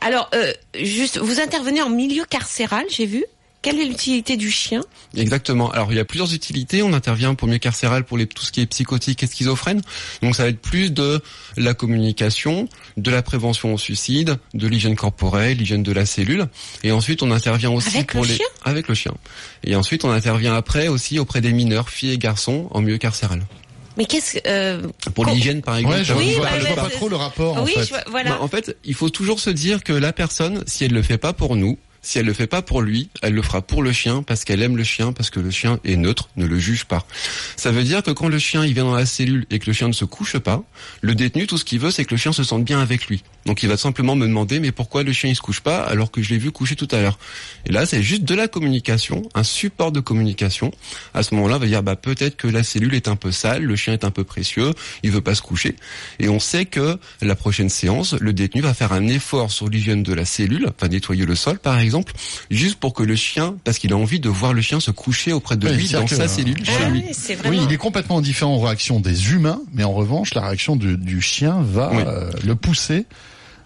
alors 0.00 0.30
euh, 0.34 0.52
juste 0.80 1.18
vous 1.18 1.40
intervenez 1.40 1.82
en 1.82 1.90
milieu 1.90 2.24
carcéral 2.24 2.84
j'ai 2.88 3.06
vu 3.06 3.24
quelle 3.66 3.80
est 3.80 3.84
l'utilité 3.84 4.36
du 4.36 4.48
chien? 4.50 4.80
Exactement. 5.16 5.70
Alors 5.72 5.90
il 5.92 5.96
y 5.96 6.00
a 6.00 6.04
plusieurs 6.04 6.32
utilités. 6.32 6.84
On 6.84 6.92
intervient 6.92 7.34
pour 7.34 7.48
mieux 7.48 7.58
carcéral 7.58 8.04
pour 8.04 8.16
les, 8.16 8.26
tout 8.28 8.44
ce 8.44 8.52
qui 8.52 8.60
est 8.60 8.66
psychotique 8.66 9.24
et 9.24 9.26
schizophrène. 9.26 9.82
Donc 10.22 10.36
ça 10.36 10.44
va 10.44 10.50
être 10.50 10.60
plus 10.60 10.92
de 10.92 11.20
la 11.56 11.74
communication, 11.74 12.68
de 12.96 13.10
la 13.10 13.22
prévention 13.22 13.74
au 13.74 13.78
suicide, 13.78 14.38
de 14.54 14.68
l'hygiène 14.68 14.94
corporelle, 14.94 15.56
l'hygiène 15.56 15.82
de 15.82 15.90
la 15.92 16.06
cellule. 16.06 16.46
Et 16.84 16.92
ensuite 16.92 17.24
on 17.24 17.30
intervient 17.32 17.70
aussi 17.72 17.96
Avec 17.96 18.12
pour 18.12 18.22
le 18.22 18.28
les 18.28 18.36
chien? 18.36 18.46
Avec 18.64 18.86
le 18.86 18.94
chien. 18.94 19.14
Et 19.64 19.74
ensuite 19.74 20.04
on 20.04 20.10
intervient 20.10 20.54
après 20.54 20.86
aussi 20.86 21.18
auprès 21.18 21.40
des 21.40 21.52
mineurs, 21.52 21.88
filles 21.90 22.12
et 22.12 22.18
garçons, 22.18 22.68
en 22.70 22.80
milieu 22.82 22.98
carcéral. 22.98 23.42
mais 23.96 24.04
qu'est-ce 24.04 24.34
que 24.34 24.38
euh, 24.46 24.82
Pour 25.14 25.26
l'hygiène 25.26 25.62
par 25.62 25.76
exemple. 25.76 25.96
Ouais, 25.96 26.04
je, 26.04 26.12
Oui, 26.14 26.30
je 26.34 26.36
vois, 26.36 26.50
je 26.60 26.66
vois 26.66 26.76
pas 26.76 26.88
c'est- 26.90 26.96
trop 26.96 27.08
le 27.08 27.16
rapport 27.16 27.56
en 27.56 27.64
oui 27.64 27.72
fait. 27.72 27.84
je 27.84 27.88
vois- 27.88 28.04
voilà 28.10 28.30
Bah, 28.30 28.38
en 28.42 28.48
fait, 28.48 28.76
il 28.84 28.94
faut 28.94 29.10
toujours 29.10 29.40
se 29.40 29.50
dire 29.50 29.82
que 29.82 29.92
la 29.92 30.12
personne, 30.12 30.62
si 30.68 30.84
elle 30.84 30.92
le 30.92 31.02
fait 31.02 31.18
pas 31.18 31.32
pour 31.32 31.56
nous, 31.56 31.78
si 32.06 32.20
elle 32.20 32.26
le 32.26 32.32
fait 32.32 32.46
pas 32.46 32.62
pour 32.62 32.82
lui, 32.82 33.10
elle 33.20 33.34
le 33.34 33.42
fera 33.42 33.62
pour 33.62 33.82
le 33.82 33.90
chien 33.90 34.22
parce 34.22 34.44
qu'elle 34.44 34.62
aime 34.62 34.76
le 34.76 34.84
chien, 34.84 35.12
parce 35.12 35.28
que 35.28 35.40
le 35.40 35.50
chien 35.50 35.80
est 35.84 35.96
neutre, 35.96 36.28
ne 36.36 36.46
le 36.46 36.56
juge 36.56 36.84
pas. 36.84 37.04
Ça 37.56 37.72
veut 37.72 37.82
dire 37.82 38.00
que 38.00 38.12
quand 38.12 38.28
le 38.28 38.38
chien 38.38 38.64
il 38.64 38.74
vient 38.74 38.84
dans 38.84 38.94
la 38.94 39.06
cellule 39.06 39.44
et 39.50 39.58
que 39.58 39.66
le 39.66 39.72
chien 39.72 39.88
ne 39.88 39.92
se 39.92 40.04
couche 40.04 40.38
pas, 40.38 40.62
le 41.00 41.16
détenu 41.16 41.48
tout 41.48 41.58
ce 41.58 41.64
qu'il 41.64 41.80
veut 41.80 41.90
c'est 41.90 42.04
que 42.04 42.14
le 42.14 42.16
chien 42.16 42.32
se 42.32 42.44
sente 42.44 42.64
bien 42.64 42.78
avec 42.78 43.08
lui. 43.08 43.24
Donc 43.44 43.64
il 43.64 43.68
va 43.68 43.76
simplement 43.76 44.14
me 44.14 44.24
demander 44.24 44.60
mais 44.60 44.70
pourquoi 44.70 45.02
le 45.02 45.12
chien 45.12 45.30
il 45.30 45.34
se 45.34 45.40
couche 45.40 45.60
pas 45.60 45.82
alors 45.82 46.12
que 46.12 46.22
je 46.22 46.30
l'ai 46.30 46.38
vu 46.38 46.52
coucher 46.52 46.76
tout 46.76 46.86
à 46.92 47.00
l'heure? 47.00 47.18
Et 47.64 47.72
là 47.72 47.86
c'est 47.86 48.04
juste 48.04 48.22
de 48.22 48.36
la 48.36 48.46
communication, 48.46 49.22
un 49.34 49.42
support 49.42 49.90
de 49.90 49.98
communication. 49.98 50.70
À 51.12 51.24
ce 51.24 51.34
moment-là, 51.34 51.56
on 51.56 51.58
va 51.58 51.66
dire 51.66 51.82
bah 51.82 51.96
peut-être 51.96 52.36
que 52.36 52.46
la 52.46 52.62
cellule 52.62 52.94
est 52.94 53.08
un 53.08 53.16
peu 53.16 53.32
sale, 53.32 53.64
le 53.64 53.74
chien 53.74 53.94
est 53.94 54.04
un 54.04 54.12
peu 54.12 54.22
précieux, 54.22 54.70
il 55.02 55.10
veut 55.10 55.22
pas 55.22 55.34
se 55.34 55.42
coucher. 55.42 55.74
Et 56.20 56.28
on 56.28 56.38
sait 56.38 56.66
que 56.66 56.98
la 57.20 57.34
prochaine 57.34 57.68
séance, 57.68 58.14
le 58.14 58.32
détenu 58.32 58.60
va 58.60 58.74
faire 58.74 58.92
un 58.92 59.08
effort 59.08 59.50
sur 59.50 59.68
l'hygiène 59.68 60.04
de 60.04 60.14
la 60.14 60.24
cellule, 60.24 60.68
enfin 60.68 60.86
nettoyer 60.86 61.26
le 61.26 61.34
sol 61.34 61.58
par 61.58 61.80
exemple, 61.80 61.95
juste 62.50 62.76
pour 62.76 62.92
que 62.94 63.02
le 63.02 63.16
chien, 63.16 63.56
parce 63.64 63.78
qu'il 63.78 63.92
a 63.92 63.96
envie 63.96 64.20
de 64.20 64.28
voir 64.28 64.52
le 64.52 64.62
chien 64.62 64.80
se 64.80 64.90
coucher 64.90 65.32
auprès 65.32 65.56
de 65.56 65.68
Oui, 65.68 65.74
lui 65.76 65.88
dans 65.88 66.04
que, 66.04 66.14
sa 66.14 66.28
cellule 66.28 66.56
Ah 66.66 66.70
chez 66.70 66.90
lui. 66.90 67.04
oui, 67.08 67.34
vraiment 67.36 67.62
il 67.68 67.72
est 67.72 67.76
complètement 67.78 68.20
différent 68.20 68.56
aux 68.56 68.60
réactions 68.60 69.00
des 69.00 69.32
humains, 69.32 69.60
mais 69.72 69.84
en 69.84 69.92
revanche, 69.92 70.34
la 70.34 70.42
réaction 70.46 70.76
du, 70.76 70.96
du 70.96 71.20
chien 71.20 71.58
va 71.62 71.90
Oui. 71.92 72.02
euh, 72.06 72.30
le 72.44 72.54
pousser 72.54 73.06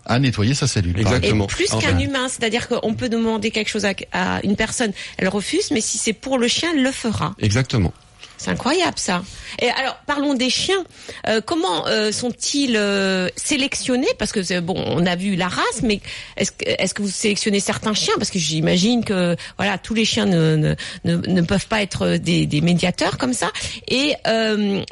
à 0.07 0.19
nettoyer 0.19 0.55
sa 0.55 0.67
cellule. 0.67 0.99
Exactement. 0.99 1.45
Et 1.45 1.49
plus 1.49 1.73
Enfin. 1.73 1.89
qu'un 1.93 1.99
humain, 1.99 2.27
c'est-à-dire 2.29 2.69
qu'on 2.69 2.95
peut 2.95 3.09
demander 3.09 3.51
quelque 3.51 3.69
chose 3.69 3.85
à, 3.85 3.93
à 4.13 4.41
une 4.45 4.57
personne, 4.57 4.93
elle 5.19 5.29
refuse, 5.29 5.71
mais 5.71 5.81
si 5.81 5.99
c'est 5.99 6.15
pour 6.15 6.39
le 6.39 6.49
chien, 6.49 6.71
elle 6.75 6.83
le 6.83 6.91
fera. 6.91 7.35
Exactement. 7.39 7.93
C'est 8.43 8.51
incroyable 8.51 8.99
ça. 8.99 9.23
Et 9.61 9.69
alors 9.69 9.97
parlons 10.07 10.33
des 10.33 10.49
chiens. 10.49 10.83
Euh, 11.29 11.43
comment 11.45 11.87
euh, 11.89 12.11
sont-ils 12.11 12.75
euh, 12.75 13.29
sélectionnés? 13.37 14.09
Parce 14.19 14.33
que 14.33 14.43
c'est- 14.43 14.63
bon, 14.63 14.83
on 14.87 15.05
a 15.05 15.15
vu 15.15 15.37
la 15.37 15.49
race, 15.49 15.83
mais 15.83 16.01
est-ce 16.39 16.53
que 16.53 16.65
est-ce 16.67 16.95
que 16.95 17.03
vous 17.03 17.11
sélectionnez 17.11 17.61
certains 17.61 17.93
chiens? 17.93 18.15
Parce 18.17 18.31
que 18.31 18.39
j'imagine 18.39 19.05
que 19.05 19.37
voilà, 19.59 19.77
tous 19.77 19.93
les 19.93 20.07
chiens 20.07 20.25
ne 20.25 20.57
ne, 21.05 21.17
ne, 21.17 21.43
peuvent 21.43 21.67
pas 21.67 21.83
être 21.83 22.17
des, 22.17 22.47
des 22.47 22.63
médiateurs 22.63 23.19
comme 23.19 23.35
ça. 23.35 23.51
Et 23.89 24.15
euh, 24.27 24.83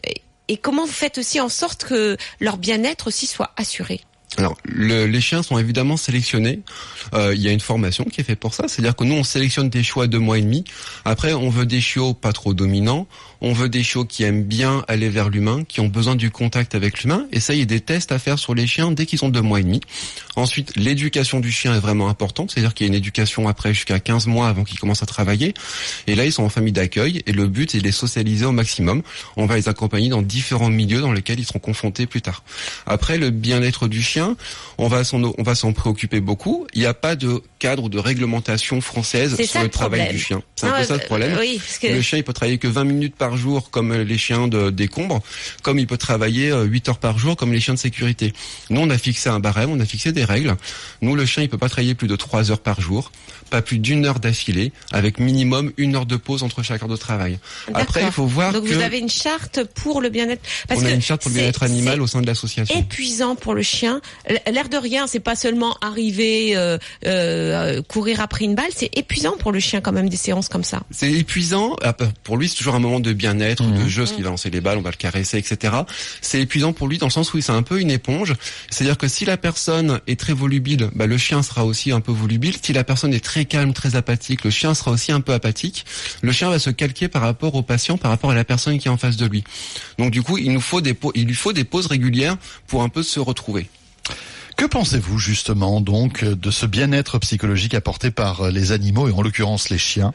et 0.49 0.57
comment 0.59 0.85
vous 0.85 0.93
faites 0.93 1.17
aussi 1.17 1.41
en 1.41 1.49
sorte 1.49 1.85
que 1.85 2.19
leur 2.41 2.59
bien-être 2.59 3.07
aussi 3.07 3.27
soit 3.27 3.53
assuré? 3.57 4.03
Alors, 4.37 4.57
le- 4.65 5.07
les 5.07 5.21
chiens 5.23 5.43
sont 5.43 5.59
évidemment 5.59 5.97
sélectionnés. 5.97 6.61
Euh, 7.15 7.35
il 7.35 7.41
y 7.41 7.49
a 7.49 7.51
une 7.53 7.61
formation 7.61 8.05
qui 8.05 8.21
est 8.21 8.25
faite 8.25 8.39
pour 8.39 8.53
ça. 8.53 8.69
C'est-à-dire 8.69 8.95
que 8.95 9.03
nous, 9.05 9.15
on 9.15 9.25
sélectionne 9.25 9.71
des 9.71 9.83
chiots 9.83 10.03
à 10.03 10.07
deux 10.07 10.19
mois 10.19 10.37
et 10.39 10.43
demi. 10.43 10.65
Après, 11.07 11.33
on 11.33 11.49
veut 11.49 11.65
des 11.65 11.81
chiots 11.81 12.13
pas 12.13 12.33
trop 12.35 12.53
dominants. 12.53 13.07
On 13.41 13.53
veut 13.53 13.69
des 13.69 13.83
chiots 13.83 14.05
qui 14.05 14.25
aiment 14.25 14.43
bien 14.43 14.85
aller 14.89 15.09
vers 15.09 15.29
l'humain, 15.29 15.63
qui 15.65 15.81
ont 15.81 15.89
besoin 15.89 16.17
du 16.17 16.31
contact 16.31 16.75
avec 16.75 17.03
l'humain. 17.03 17.27
Et 17.33 17.41
ça, 17.41 17.55
il 17.55 17.61
y 17.61 17.63
a 17.63 17.67
des 17.67 17.81
tests 17.81 18.11
à 18.11 18.19
faire 18.19 18.39
sur 18.39 18.55
les 18.55 18.67
chiens 18.67 18.91
dès 18.91 19.07
qu'ils 19.07 19.25
ont 19.25 19.29
deux 19.29 19.41
mois 19.43 19.61
et 19.61 19.63
demi. 19.63 19.81
Ensuite, 20.37 20.77
l'éducation 20.77 21.39
du 21.41 21.53
chien 21.53 21.75
est 21.75 21.79
vraiment 21.81 22.09
importante. 22.09 22.51
C'est-à-dire 22.51 22.75
qu'il 22.75 22.87
y 22.87 22.89
a 22.89 22.93
une 22.93 22.97
éducation 22.97 23.49
après 23.49 23.73
jusqu'à 23.73 24.01
15 24.01 24.27
mois 24.27 24.49
avant 24.49 24.65
qu'ils 24.65 24.79
commencent 24.79 25.03
à 25.03 25.07
travailler. 25.07 25.55
Et 26.09 26.15
là, 26.17 26.25
ils 26.25 26.33
sont 26.33 26.43
en 26.43 26.49
famille 26.49 26.73
d'accueil. 26.73 27.23
Et 27.27 27.33
le 27.33 27.47
but, 27.47 27.71
c'est 27.71 27.79
de 27.79 27.85
les 27.85 27.93
socialiser 27.93 28.45
au 28.45 28.53
maximum. 28.53 29.03
On 29.37 29.47
va 29.47 29.57
les 29.57 29.69
accompagner 29.69 30.09
dans 30.09 30.23
différents 30.23 30.71
milieux 30.71 31.01
dans 31.01 31.13
lesquels 31.13 31.39
ils 31.39 31.47
seront 31.47 31.59
confrontés 31.61 32.07
plus 32.07 32.23
tard. 32.23 32.43
Après, 32.87 33.19
le 33.19 33.31
bien-être 33.31 33.87
du 33.89 34.03
chien, 34.03 34.37
on 34.79 34.89
va 34.89 35.05
s'en, 35.05 35.23
on 35.23 35.43
va 35.43 35.55
s'en 35.55 35.73
préoccuper 35.73 36.21
beaucoup. 36.21 36.67
Il 36.75 36.81
n'y 36.81 36.87
a 36.87 36.95
pas 36.95 37.15
de 37.15 37.41
cadre 37.61 37.89
de 37.89 37.99
réglementation 37.99 38.81
française 38.81 39.37
sur 39.41 39.61
le 39.61 39.69
le 39.69 39.71
travail 39.71 40.09
du 40.11 40.19
chien. 40.19 40.43
C'est 40.57 40.67
un 40.67 40.73
Ah, 40.75 40.81
peu 40.81 40.85
ça 40.87 40.95
le 40.97 41.03
euh, 41.03 41.07
problème. 41.07 41.37
Oui, 41.39 41.59
parce 41.59 41.79
que 41.79 41.87
Le 41.89 42.01
chien, 42.01 42.19
il 42.19 42.25
peut 42.25 42.33
travailler 42.33 42.59
que 42.59 42.69
20 42.69 42.85
minutes 42.85 43.17
par 43.17 43.28
jour 43.37 43.71
comme 43.71 43.93
les 43.93 44.19
chiens 44.19 44.49
de 44.49 44.71
décombre, 44.71 45.21
comme 45.63 45.79
il 45.79 45.87
peut 45.87 45.97
travailler 45.97 46.51
euh, 46.51 46.65
8 46.65 46.89
heures 46.91 46.99
par 46.99 47.19
jour 47.19 47.37
comme 47.37 47.53
les 47.53 47.61
chiens 47.61 47.75
de 47.75 47.79
sécurité. 47.79 48.33
Nous, 48.71 48.81
on 48.81 48.91
a 48.91 48.99
fixé 48.99 49.29
un 49.29 49.41
barème, 49.41 49.71
on 49.71 49.81
a 49.81 49.85
fixé 49.87 50.13
des 50.13 50.25
règles. 50.25 50.57
Nous, 51.03 51.15
le 51.15 51.27
chien, 51.27 51.43
il 51.43 51.49
peut 51.49 51.59
pas 51.59 51.69
travailler 51.69 51.95
plus 51.95 52.09
de 52.09 52.17
3 52.17 52.51
heures 52.51 52.61
par 52.61 52.81
jour, 52.81 53.13
pas 53.51 53.63
plus 53.63 53.79
d'une 53.79 54.07
heure 54.07 54.21
d'affilée, 54.21 54.73
avec 54.93 55.19
minimum 55.19 55.73
une 55.77 55.97
heure 55.97 56.07
de 56.07 56.17
pause 56.17 56.43
entre 56.43 56.63
chaque 56.63 56.83
heure 56.83 56.89
de 56.89 56.97
travail. 56.97 57.39
Après, 57.75 58.03
il 58.05 58.13
faut 58.13 58.27
voir 58.27 58.53
Donc 58.53 58.65
que 58.65 58.73
vous 58.73 58.81
avez 58.81 58.99
une 58.99 59.09
charte 59.09 59.65
pour 59.75 60.01
le 60.01 60.09
bien-être. 60.09 60.43
Parce 60.69 60.81
on 60.81 60.87
a 60.87 60.91
une 60.91 61.03
charte 61.03 61.23
pour 61.23 61.31
le 61.31 61.37
bien-être 61.37 61.63
animal 61.63 62.01
au 62.01 62.07
sein 62.07 62.21
de 62.21 62.27
l'association. 62.27 62.79
épuisant 62.79 63.35
pour 63.35 63.55
le 63.55 63.63
chien. 63.63 64.01
L'air 64.51 64.69
de 64.69 64.77
rien, 64.77 65.07
c'est 65.07 65.21
pas 65.21 65.37
seulement 65.37 65.77
arriver 65.81 66.57
euh, 66.57 66.79
euh, 67.07 67.83
courir 67.83 68.21
après 68.21 68.45
une 68.45 68.55
balle, 68.55 68.71
c'est 68.75 68.91
épuisant 68.97 69.37
pour 69.39 69.53
le 69.53 69.61
chien 69.61 69.81
quand 69.81 69.93
même 69.93 70.09
des 70.09 70.17
séances 70.17 70.49
comme 70.49 70.65
ça. 70.65 70.83
C'est 70.91 71.13
épuisant. 71.13 71.77
Ah, 71.83 71.95
Pour 72.23 72.37
lui, 72.37 72.49
c'est 72.49 72.57
toujours 72.57 72.75
un 72.75 72.81
moment 72.81 73.01
de 73.01 73.13
bien-être, 73.19 73.63
Mhm. 73.65 73.85
de 73.85 73.89
jeu, 73.89 74.03
parce 74.05 74.13
qu'il 74.15 74.25
va 74.25 74.31
lancer 74.31 74.49
les 74.49 74.63
balles, 74.63 74.79
on 74.79 74.83
va 74.83 74.91
le 74.91 74.97
caresser, 74.97 75.37
etc. 75.37 75.75
C'est 76.23 76.41
épuisant 76.41 76.73
pour 76.73 76.89
lui 76.89 76.97
dans 76.97 77.07
le 77.07 77.13
sens 77.13 77.35
où 77.35 77.41
c'est 77.43 77.53
un 77.53 77.63
peu 77.63 77.81
une 77.81 77.91
éponge. 77.91 78.33
C'est-à-dire 78.71 78.97
que 78.97 79.09
si 79.09 79.27
la 79.27 79.37
personne 79.37 80.01
est 80.07 80.19
très 80.19 80.33
volubile, 80.33 80.89
bah, 80.95 81.07
le 81.07 81.19
chien 81.19 81.43
sera 81.43 81.67
aussi 81.67 81.93
un 81.93 82.01
peu 82.01 82.13
volubile. 82.13 82.55
Si 82.63 82.73
la 82.73 82.85
personne 82.85 83.13
est 83.13 83.23
très 83.25 83.45
calme, 83.45 83.75
très 83.75 83.97
apathique, 83.97 84.45
le 84.45 84.51
chien 84.51 84.73
sera 84.73 84.93
aussi 84.93 85.13
un 85.13 85.21
peu 85.21 85.33
apathique. 85.35 85.85
Le 86.23 86.33
chien 86.33 86.49
va 86.49 86.59
se 86.59 86.71
calquer 86.71 87.09
par 87.09 87.23
rapport 87.23 87.55
au 87.55 87.63
patient, 87.63 87.99
par 87.99 88.11
rapport 88.11 88.31
à 88.31 88.35
la 88.35 88.45
personne 88.45 88.79
qui 88.79 88.89
est 88.89 88.91
en 88.91 88.97
face 88.97 89.17
de 89.17 89.27
lui. 89.27 89.45
Donc 89.99 90.11
du 90.13 90.23
coup, 90.23 90.39
il 90.39 90.53
nous 90.53 90.61
faut 90.61 90.81
des, 90.81 90.97
il 91.15 91.27
lui 91.27 91.35
faut 91.35 91.53
des 91.53 91.65
pauses 91.65 91.87
régulières 91.87 92.37
pour 92.69 92.83
un 92.83 92.89
peu 92.89 93.03
se 93.03 93.21
retrouver. 93.21 93.69
Que 94.59 94.67
pensez-vous 94.67 95.19
justement 95.21 95.81
donc 95.81 96.25
de 96.25 96.51
ce 96.51 96.67
bien-être 96.67 97.21
psychologique 97.21 97.75
apporté 97.75 98.11
par 98.11 98.41
euh, 98.41 98.51
les 98.51 98.73
animaux 98.73 99.09
et 99.09 99.13
en 99.13 99.23
l'occurrence 99.23 99.71
les 99.71 99.79
chiens? 99.79 100.13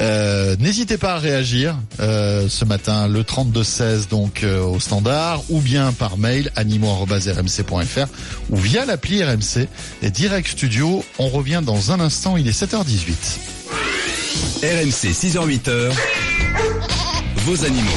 Euh, 0.00 0.56
N'hésitez 0.58 0.98
pas 0.98 1.14
à 1.14 1.18
réagir 1.18 1.76
euh, 2.00 2.48
ce 2.48 2.64
matin 2.64 3.06
le 3.06 3.22
32 3.22 3.62
16 3.62 4.08
donc 4.08 4.44
au 4.44 4.80
standard 4.80 5.44
ou 5.48 5.60
bien 5.60 5.92
par 5.92 6.18
mail 6.18 6.50
animaux@rmc.fr 6.56 8.06
ou 8.50 8.56
via 8.56 8.84
l'appli 8.84 9.22
RMC 9.22 9.68
et 10.02 10.10
Direct 10.10 10.48
Studio. 10.48 11.04
On 11.20 11.28
revient 11.28 11.62
dans 11.64 11.92
un 11.92 12.00
instant, 12.00 12.36
il 12.36 12.48
est 12.48 12.60
7h18. 12.60 13.12
RMC 14.64 15.12
6h-8h, 15.12 15.92
vos 17.46 17.64
animaux. 17.64 17.90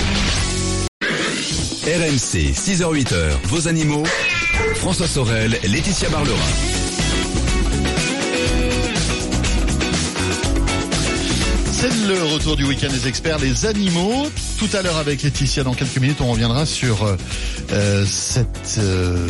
RMC 1.88 2.54
6h-8h, 2.54 3.32
vos 3.46 3.68
animaux. 3.68 4.04
François 4.82 5.06
Sorel, 5.06 5.60
Laetitia 5.64 6.10
Barlerin. 6.10 6.36
C'est 11.72 12.08
le 12.08 12.24
retour 12.34 12.56
du 12.56 12.66
week-end 12.66 12.90
des 12.90 13.08
experts, 13.08 13.38
les 13.38 13.68
animaux. 13.68 14.26
Tout 14.58 14.70
à 14.74 14.82
l'heure 14.82 14.98
avec 14.98 15.22
Laetitia, 15.22 15.64
dans 15.64 15.76
quelques 15.76 15.98
minutes, 15.98 16.20
on 16.22 16.32
reviendra 16.32 16.66
sur 16.66 17.04
euh, 17.04 17.16
euh 17.74 18.04
cette... 18.08 18.80
Euh, 18.80 19.28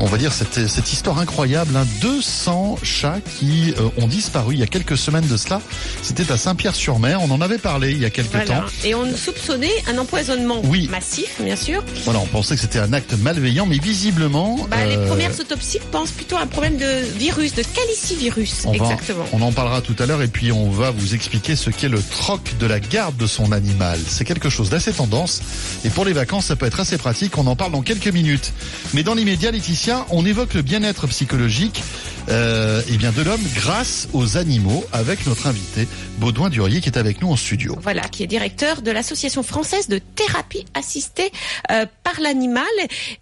on 0.00 0.06
va 0.06 0.18
dire 0.18 0.32
cette, 0.32 0.68
cette 0.68 0.92
histoire 0.92 1.18
incroyable, 1.18 1.76
hein, 1.76 1.86
200 2.00 2.78
chats 2.82 3.18
qui 3.38 3.72
euh, 3.78 3.88
ont 4.02 4.06
disparu 4.06 4.54
il 4.54 4.60
y 4.60 4.62
a 4.62 4.66
quelques 4.66 4.96
semaines 4.98 5.26
de 5.26 5.36
cela. 5.36 5.60
C'était 6.02 6.30
à 6.30 6.36
Saint-Pierre-sur-Mer, 6.36 7.20
on 7.22 7.30
en 7.30 7.40
avait 7.40 7.58
parlé 7.58 7.92
il 7.92 7.98
y 8.00 8.04
a 8.04 8.10
quelques 8.10 8.30
Voilà. 8.32 8.46
temps. 8.46 8.64
Et 8.84 8.94
on 8.94 9.14
soupçonnait 9.16 9.72
un 9.88 9.98
empoisonnement 9.98 10.60
Oui. 10.64 10.88
massif, 10.90 11.40
bien 11.40 11.56
sûr. 11.56 11.82
Voilà, 12.04 12.20
on 12.20 12.26
pensait 12.26 12.54
que 12.56 12.60
c'était 12.60 12.78
un 12.78 12.92
acte 12.92 13.14
malveillant, 13.20 13.66
mais 13.66 13.78
visiblement... 13.78 14.66
Bah, 14.70 14.84
Les 14.86 14.96
euh, 14.96 15.06
premières 15.08 15.38
autopsies 15.40 15.78
pensent 15.90 16.10
plutôt 16.10 16.36
à 16.36 16.42
un 16.42 16.46
problème 16.46 16.76
de 16.76 17.18
virus, 17.18 17.54
de 17.54 17.62
calicivirus. 17.62 18.62
On, 18.66 18.72
va- 18.72 18.76
Exactement. 18.84 19.24
on 19.32 19.40
en 19.42 19.52
parlera 19.52 19.80
tout 19.80 19.96
à 19.98 20.06
l'heure 20.06 20.22
et 20.22 20.28
puis 20.28 20.52
on 20.52 20.70
va 20.70 20.90
vous 20.90 21.14
expliquer 21.14 21.56
ce 21.56 21.70
qu'est 21.70 21.88
le 21.88 22.02
troc 22.02 22.54
de 22.58 22.66
la 22.66 22.80
garde 22.80 23.16
de 23.16 23.26
son 23.26 23.52
animal. 23.52 23.98
C'est 24.06 24.24
quelque 24.24 24.50
chose 24.50 24.70
d'assez 24.70 24.92
tendance 24.92 25.40
et 25.84 25.90
pour 25.90 26.04
les 26.04 26.12
vacances 26.12 26.46
ça 26.46 26.56
peut 26.56 26.66
être 26.66 26.80
assez 26.80 26.98
pratique. 26.98 27.38
On 27.38 27.46
en 27.46 27.56
parle 27.56 27.72
dans 27.72 27.82
quelques 27.82 28.08
minutes. 28.08 28.52
Mais 28.94 29.02
dans 29.02 29.14
l'immédiat, 29.14 29.50
Laetitia, 29.50 29.85
on 30.10 30.24
évoque 30.26 30.54
le 30.54 30.62
bien-être 30.62 31.06
psychologique 31.06 31.82
euh, 32.28 32.82
eh 32.90 32.96
bien 32.96 33.12
de 33.12 33.22
l'homme 33.22 33.42
grâce 33.54 34.08
aux 34.12 34.36
animaux 34.36 34.84
avec 34.92 35.24
notre 35.26 35.46
invité 35.46 35.86
Baudouin 36.18 36.48
Durier 36.50 36.80
qui 36.80 36.88
est 36.88 36.98
avec 36.98 37.20
nous 37.22 37.30
en 37.30 37.36
studio. 37.36 37.76
Voilà, 37.80 38.02
qui 38.02 38.24
est 38.24 38.26
directeur 38.26 38.82
de 38.82 38.90
l'Association 38.90 39.42
française 39.44 39.86
de 39.88 39.98
thérapie 39.98 40.64
assistée 40.74 41.30
euh, 41.70 41.86
par 42.02 42.20
l'animal. 42.20 42.64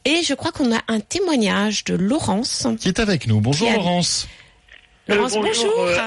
Et 0.06 0.22
je 0.26 0.32
crois 0.32 0.52
qu'on 0.52 0.74
a 0.74 0.80
un 0.88 1.00
témoignage 1.00 1.84
de 1.84 1.94
Laurence. 1.94 2.66
Qui 2.80 2.88
est 2.88 2.98
avec 3.00 3.26
nous. 3.26 3.40
Bonjour 3.40 3.68
a- 3.70 3.74
Laurence. 3.74 4.26
Euh, 5.10 5.16
Laurence, 5.16 5.34
bonjour, 5.34 5.72
bonjour. 5.76 6.00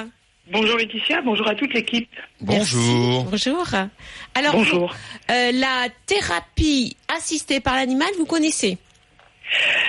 Bonjour 0.51 0.77
Laetitia, 0.77 1.21
bonjour 1.23 1.47
à 1.47 1.55
toute 1.55 1.73
l'équipe. 1.73 2.09
Bonjour. 2.41 3.25
Bonjour. 3.25 3.65
Alors, 4.33 4.53
Bonjour. 4.53 4.95
euh, 5.29 5.51
la 5.51 5.87
thérapie 6.05 6.95
assistée 7.15 7.59
par 7.59 7.75
l'animal, 7.75 8.07
vous 8.17 8.25
connaissez? 8.25 8.77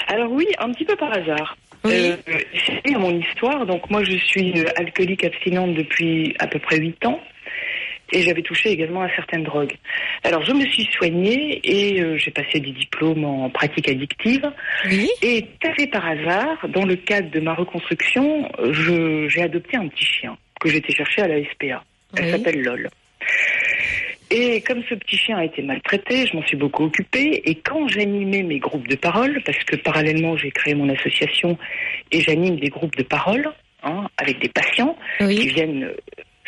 Alors 0.09 0.31
oui, 0.33 0.47
un 0.59 0.73
petit 0.73 0.85
peu 0.85 0.97
par 0.97 1.13
hasard. 1.17 1.57
Oui. 1.85 2.13
Euh, 2.29 2.39
c'est 2.85 2.93
mon 2.97 3.17
histoire. 3.21 3.65
Donc 3.67 3.89
moi, 3.91 4.03
je 4.05 4.17
suis 4.17 4.53
euh, 4.59 4.65
alcoolique 4.77 5.25
abstinente 5.25 5.75
depuis 5.75 6.35
à 6.41 6.47
peu 6.49 6.59
près 6.59 6.79
8 6.79 7.07
ans. 7.07 7.21
Et 8.11 8.23
j'avais 8.23 8.41
touché 8.41 8.71
également 8.71 9.03
à 9.03 9.11
certaines 9.15 9.43
drogues. 9.45 9.75
Alors 10.25 10.43
je 10.43 10.53
me 10.53 10.65
suis 10.67 10.89
soignée 10.97 11.61
et 11.63 12.01
euh, 12.01 12.17
j'ai 12.17 12.31
passé 12.31 12.59
des 12.59 12.73
diplômes 12.73 13.25
en 13.25 13.51
pratique 13.51 13.87
addictive. 13.89 14.51
Oui. 14.87 15.11
Et 15.21 15.43
tout 15.61 15.69
à 15.69 15.75
fait 15.75 15.87
par 15.89 16.07
hasard, 16.09 16.67
dans 16.71 16.87
le 16.87 16.97
cadre 16.97 17.31
de 17.31 17.39
ma 17.41 17.53
reconstruction, 17.55 18.51
j'ai 18.73 19.43
adopté 19.43 19.77
un 19.77 19.89
petit 19.89 20.07
chien 20.07 20.39
que 20.59 20.71
j'étais 20.71 20.95
chercher 20.95 21.21
à 21.23 21.29
la 21.29 21.39
SPA. 21.53 21.85
Elle 22.17 22.25
Oui. 22.25 22.31
s'appelle 22.31 22.63
LOL. 22.63 22.89
Et 24.31 24.61
comme 24.61 24.83
ce 24.89 24.95
petit 24.95 25.17
chien 25.17 25.39
a 25.39 25.45
été 25.45 25.63
maltraité, 25.63 26.27
je 26.27 26.37
m'en 26.37 26.43
suis 26.47 26.57
beaucoup 26.57 26.85
occupée. 26.85 27.43
Et 27.45 27.55
quand 27.55 27.89
j'animais 27.89 28.43
mes 28.43 28.59
groupes 28.59 28.87
de 28.89 28.97
parole, 28.97 29.41
parce 29.45 29.59
que 29.65 29.77
parallèlement 29.77 30.37
j'ai 30.37 30.51
créé 30.51 30.75
mon 30.75 30.89
association 30.89 31.57
et 32.13 32.21
j'anime 32.21 32.57
des 32.57 32.69
groupes 32.69 32.97
de 32.97 33.03
parole 33.03 33.51
hein, 33.83 34.07
avec 34.19 34.41
des 34.41 34.49
patients 34.49 34.97
qui 35.19 35.49
viennent 35.49 35.85
euh, 35.85 35.97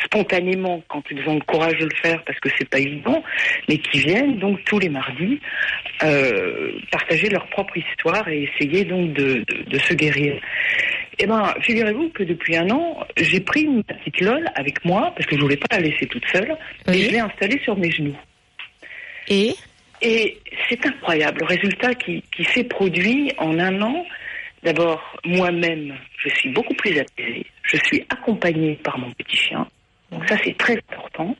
spontanément 0.03 0.83
quand 0.87 1.03
ils 1.09 1.27
ont 1.27 1.35
le 1.35 1.41
courage 1.41 1.77
de 1.77 1.85
le 1.85 1.95
faire 2.01 2.23
parce 2.23 2.39
que 2.39 2.49
c'est 2.57 2.69
pas 2.69 2.79
évident, 2.79 3.23
mais 3.67 3.77
qui 3.77 3.99
viennent 3.99 4.37
donc 4.37 4.63
tous 4.65 4.79
les 4.79 4.89
mardis 4.89 5.39
euh, 6.03 6.73
partager 6.91 7.29
leur 7.29 7.47
propre 7.47 7.77
histoire 7.77 8.27
et 8.27 8.43
essayer 8.43 8.85
donc 8.85 9.13
de, 9.13 9.43
de, 9.47 9.63
de 9.69 9.79
se 9.79 9.93
guérir. 9.93 10.39
Eh 11.23 11.27
ben, 11.27 11.53
figurez-vous 11.61 12.09
que 12.09 12.23
depuis 12.23 12.55
un 12.57 12.67
an, 12.71 12.97
j'ai 13.15 13.39
pris 13.41 13.61
une 13.61 13.83
petite 13.83 14.21
lol 14.21 14.43
avec 14.55 14.83
moi 14.83 15.13
parce 15.15 15.27
que 15.27 15.35
je 15.35 15.41
voulais 15.41 15.55
pas 15.55 15.67
la 15.75 15.81
laisser 15.81 16.07
toute 16.07 16.25
seule 16.25 16.57
et 16.87 16.93
je 16.93 17.11
l'ai 17.11 17.19
installée 17.19 17.59
sur 17.63 17.77
mes 17.77 17.91
genoux. 17.91 18.17
Et 19.27 19.53
Et 20.01 20.39
c'est 20.67 20.83
incroyable 20.83 21.41
le 21.41 21.45
résultat 21.45 21.93
qui, 21.93 22.23
qui 22.35 22.43
s'est 22.45 22.63
produit 22.63 23.31
en 23.37 23.59
un 23.59 23.79
an. 23.83 24.03
D'abord, 24.63 25.15
moi-même, 25.23 25.95
je 26.17 26.29
suis 26.29 26.49
beaucoup 26.49 26.73
plus 26.73 26.97
apaisée. 26.97 27.45
Je 27.61 27.77
suis 27.85 28.03
accompagnée 28.09 28.79
par 28.83 28.97
mon 28.97 29.11
petit 29.11 29.37
chien. 29.37 29.67
Donc 30.11 30.27
ça, 30.27 30.35
c'est 30.43 30.57
très 30.57 30.77
important. 30.91 31.35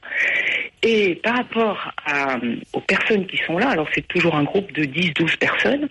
Et 0.84 1.16
par 1.16 1.36
rapport 1.38 1.92
à, 2.06 2.38
euh, 2.38 2.56
aux 2.74 2.80
personnes 2.80 3.28
qui 3.28 3.38
sont 3.46 3.58
là, 3.58 3.70
alors 3.70 3.88
c'est 3.94 4.08
toujours 4.08 4.36
un 4.36 4.44
groupe 4.44 4.72
de 4.72 4.84
10-12 4.86 5.38
personnes, 5.38 5.88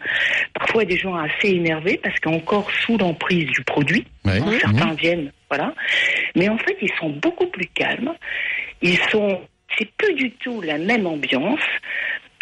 parfois 0.54 0.84
des 0.84 0.96
gens 0.96 1.14
assez 1.14 1.48
énervés 1.50 2.00
parce 2.02 2.18
qu'encore 2.20 2.70
sous 2.72 2.96
l'emprise 2.98 3.46
du 3.50 3.62
produit, 3.62 4.04
Ouais. 4.24 4.38
Hein, 4.40 4.58
Certains 4.60 4.94
viennent, 4.94 5.30
voilà. 5.48 5.74
Mais 6.36 6.48
en 6.48 6.58
fait, 6.58 6.76
ils 6.82 6.90
sont 6.98 7.10
beaucoup 7.10 7.46
plus 7.46 7.66
calmes. 7.66 8.12
Ils 8.82 8.98
sont, 9.10 9.40
c'est 9.78 9.90
plus 9.92 10.14
du 10.14 10.30
tout 10.32 10.60
la 10.60 10.78
même 10.78 11.06
ambiance. 11.06 11.60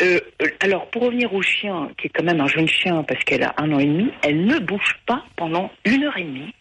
Euh, 0.00 0.20
alors, 0.60 0.86
pour 0.90 1.02
revenir 1.02 1.34
au 1.34 1.42
chien, 1.42 1.90
qui 1.98 2.06
est 2.06 2.10
quand 2.10 2.22
même 2.24 2.40
un 2.40 2.46
jeune 2.46 2.68
chien 2.68 3.02
parce 3.02 3.22
qu'elle 3.24 3.42
a 3.42 3.54
un 3.58 3.72
an 3.72 3.78
et 3.80 3.84
demi, 3.86 4.10
elle 4.22 4.44
ne 4.44 4.58
bouge 4.60 4.96
pas 5.06 5.24
pendant 5.36 5.70
une 5.84 6.04
heure 6.04 6.16
et 6.16 6.22
demie. 6.24 6.54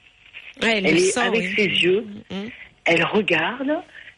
ouais, 0.63 0.77
Elle 0.79 0.83
le 0.85 0.89
est 0.97 1.17
avec 1.17 1.41
oui. 1.41 1.53
ses 1.55 1.65
yeux, 1.67 2.05
Mhm. 2.31 2.49
Elle 2.87 3.03
regarde, 3.03 3.71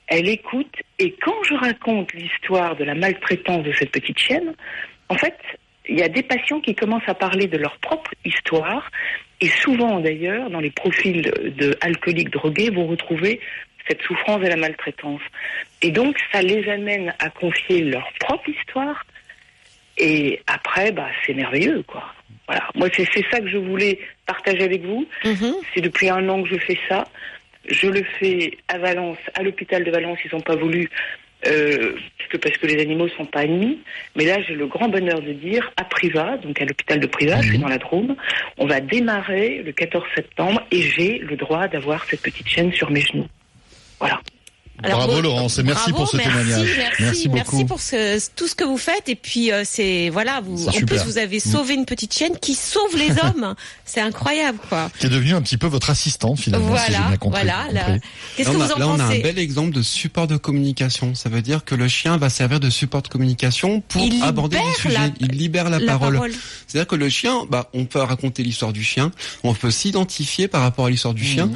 elle 0.07 0.29
écoute, 0.29 0.75
et 0.97 1.15
quand 1.21 1.43
je 1.43 1.55
raconte 1.55 2.13
l'histoire 2.13 2.75
de 2.75 2.83
la 2.83 2.95
maltraitance 2.95 3.63
de 3.63 3.73
cette 3.73 3.91
petite 3.91 4.17
chienne, 4.17 4.53
en 5.09 5.15
fait, 5.15 5.38
il 5.88 5.99
y 5.99 6.03
a 6.03 6.07
des 6.07 6.23
patients 6.23 6.61
qui 6.61 6.75
commencent 6.75 7.07
à 7.07 7.15
parler 7.15 7.47
de 7.47 7.57
leur 7.57 7.77
propre 7.79 8.11
histoire, 8.23 8.89
et 9.41 9.47
souvent 9.47 9.99
d'ailleurs, 9.99 10.49
dans 10.49 10.59
les 10.59 10.71
profils 10.71 11.21
de 11.21 11.75
alcooliques 11.81 12.29
drogués, 12.29 12.69
vous 12.69 12.85
retrouvez 12.85 13.39
cette 13.88 14.01
souffrance 14.03 14.43
et 14.43 14.49
la 14.49 14.55
maltraitance. 14.55 15.21
Et 15.81 15.89
donc, 15.89 16.15
ça 16.31 16.41
les 16.43 16.69
amène 16.69 17.13
à 17.19 17.29
confier 17.29 17.81
leur 17.81 18.07
propre 18.19 18.49
histoire, 18.49 19.03
et 19.97 20.41
après, 20.47 20.91
bah, 20.91 21.07
c'est 21.25 21.33
merveilleux, 21.33 21.83
quoi. 21.83 22.13
Voilà. 22.47 22.67
Moi, 22.73 22.88
c'est 22.95 23.05
ça 23.29 23.39
que 23.39 23.47
je 23.47 23.57
voulais 23.57 23.99
partager 24.25 24.63
avec 24.63 24.83
vous. 24.83 25.07
Mhm. 25.25 25.55
C'est 25.73 25.81
depuis 25.81 26.09
un 26.09 26.27
an 26.29 26.41
que 26.41 26.49
je 26.49 26.57
fais 26.57 26.79
ça. 26.88 27.07
Je 27.65 27.87
le 27.87 28.03
fais 28.19 28.57
à 28.67 28.77
Valence, 28.77 29.17
à 29.35 29.43
l'hôpital 29.43 29.83
de 29.83 29.91
Valence, 29.91 30.19
ils 30.23 30.31
n'ont 30.33 30.41
pas 30.41 30.55
voulu, 30.55 30.89
euh, 31.47 31.93
parce, 32.17 32.29
que, 32.29 32.37
parce 32.37 32.57
que 32.57 32.67
les 32.67 32.81
animaux 32.81 33.07
sont 33.09 33.25
pas 33.25 33.41
admis. 33.41 33.79
Mais 34.15 34.25
là, 34.25 34.41
j'ai 34.41 34.55
le 34.55 34.67
grand 34.67 34.89
bonheur 34.89 35.21
de 35.21 35.33
dire, 35.33 35.71
à 35.77 35.83
Priva, 35.83 36.37
donc 36.37 36.61
à 36.61 36.65
l'hôpital 36.65 36.99
de 36.99 37.07
Priva, 37.07 37.41
je 37.41 37.49
suis 37.49 37.59
dans 37.59 37.67
la 37.67 37.77
Drôme, 37.77 38.15
on 38.57 38.65
va 38.65 38.79
démarrer 38.79 39.61
le 39.63 39.71
14 39.71 40.03
septembre 40.15 40.61
et 40.71 40.81
j'ai 40.81 41.19
le 41.19 41.35
droit 41.35 41.67
d'avoir 41.67 42.05
cette 42.05 42.21
petite 42.21 42.47
chaîne 42.47 42.71
sur 42.71 42.89
mes 42.91 43.01
genoux. 43.01 43.27
Voilà. 43.99 44.21
Alors, 44.81 45.00
Bravo 45.00 45.13
bon, 45.15 45.21
Laurence 45.21 45.57
et 45.59 45.63
merci 45.63 45.91
bravo, 45.91 46.05
pour 46.05 46.09
ce 46.12 46.17
merci, 46.17 46.29
témoignage. 46.31 46.69
Merci, 47.00 47.27
beaucoup. 47.27 47.51
merci 47.51 47.65
pour 47.65 47.81
ce- 47.81 48.29
tout 48.36 48.48
ce 48.48 48.55
que 48.55 48.63
vous 48.63 48.77
faites. 48.77 49.09
Et 49.09 49.15
puis 49.15 49.51
euh, 49.51 49.63
c'est 49.65 50.09
voilà, 50.09 50.41
vous 50.41 50.67
en 50.69 50.71
super. 50.71 50.98
plus 51.03 51.05
vous 51.12 51.17
avez 51.17 51.39
sauvé 51.41 51.74
une 51.74 51.86
petite 51.86 52.13
chienne 52.13 52.38
qui 52.41 52.55
sauve 52.55 52.95
les 52.98 53.12
hommes. 53.24 53.55
c'est 53.86 54.00
incroyable 54.00 54.57
quoi. 54.69 54.89
Qui 55.00 55.07
est 55.07 55.09
devenue 55.09 55.33
un 55.33 55.41
petit 55.41 55.57
peu 55.57 55.67
votre 55.67 55.89
assistante 55.89 56.39
finalement, 56.39 56.67
si 56.77 56.91
voilà, 56.91 57.07
bien 57.09 57.17
compris. 57.17 57.41
voilà. 57.41 57.67
là. 57.74 57.98
Qu'est-ce 58.38 58.50
Là, 58.50 58.53
que 58.55 58.59
on 58.59 58.62
a, 58.62 58.67
vous 58.67 58.74
en 58.74 58.77
là, 58.79 58.88
on 58.88 59.00
a 59.00 59.03
un 59.03 59.07
pensez 59.07 59.19
bel 59.21 59.39
exemple 59.39 59.71
de 59.75 59.81
support 59.81 60.27
de 60.27 60.38
communication. 60.38 61.13
Ça 61.15 61.27
veut 61.29 61.41
dire 61.41 61.65
que 61.65 61.75
le 61.75 61.88
chien 61.88 62.15
va 62.17 62.29
servir 62.29 62.59
de 62.62 62.69
support 62.69 63.01
de 63.01 63.07
communication 63.09 63.81
pour 63.81 64.01
Il 64.01 64.24
aborder 64.24 64.57
des 64.57 64.63
libère 64.63 64.75
sujets. 64.77 64.98
la- 64.98 65.09
Il 65.19 65.27
libère 65.38 65.69
la, 65.69 65.79
La 65.79 65.86
parole. 65.86 66.13
parole. 66.13 66.31
C'est-à-dire 66.67 66.88
que 66.88 66.95
le 66.95 67.09
chien, 67.09 67.45
bah, 67.50 67.69
on 67.74 67.86
peut 67.86 68.00
raconter 68.00 68.43
l'histoire 68.43 68.71
du 68.71 68.83
chien, 68.83 69.12
on 69.43 69.53
peut 69.53 69.71
s'identifier 69.71 70.48
par 70.48 70.62
rapport 70.62 70.86
à 70.86 70.89
l'histoire 70.89 71.13
du 71.13 71.25
chien. 71.25 71.50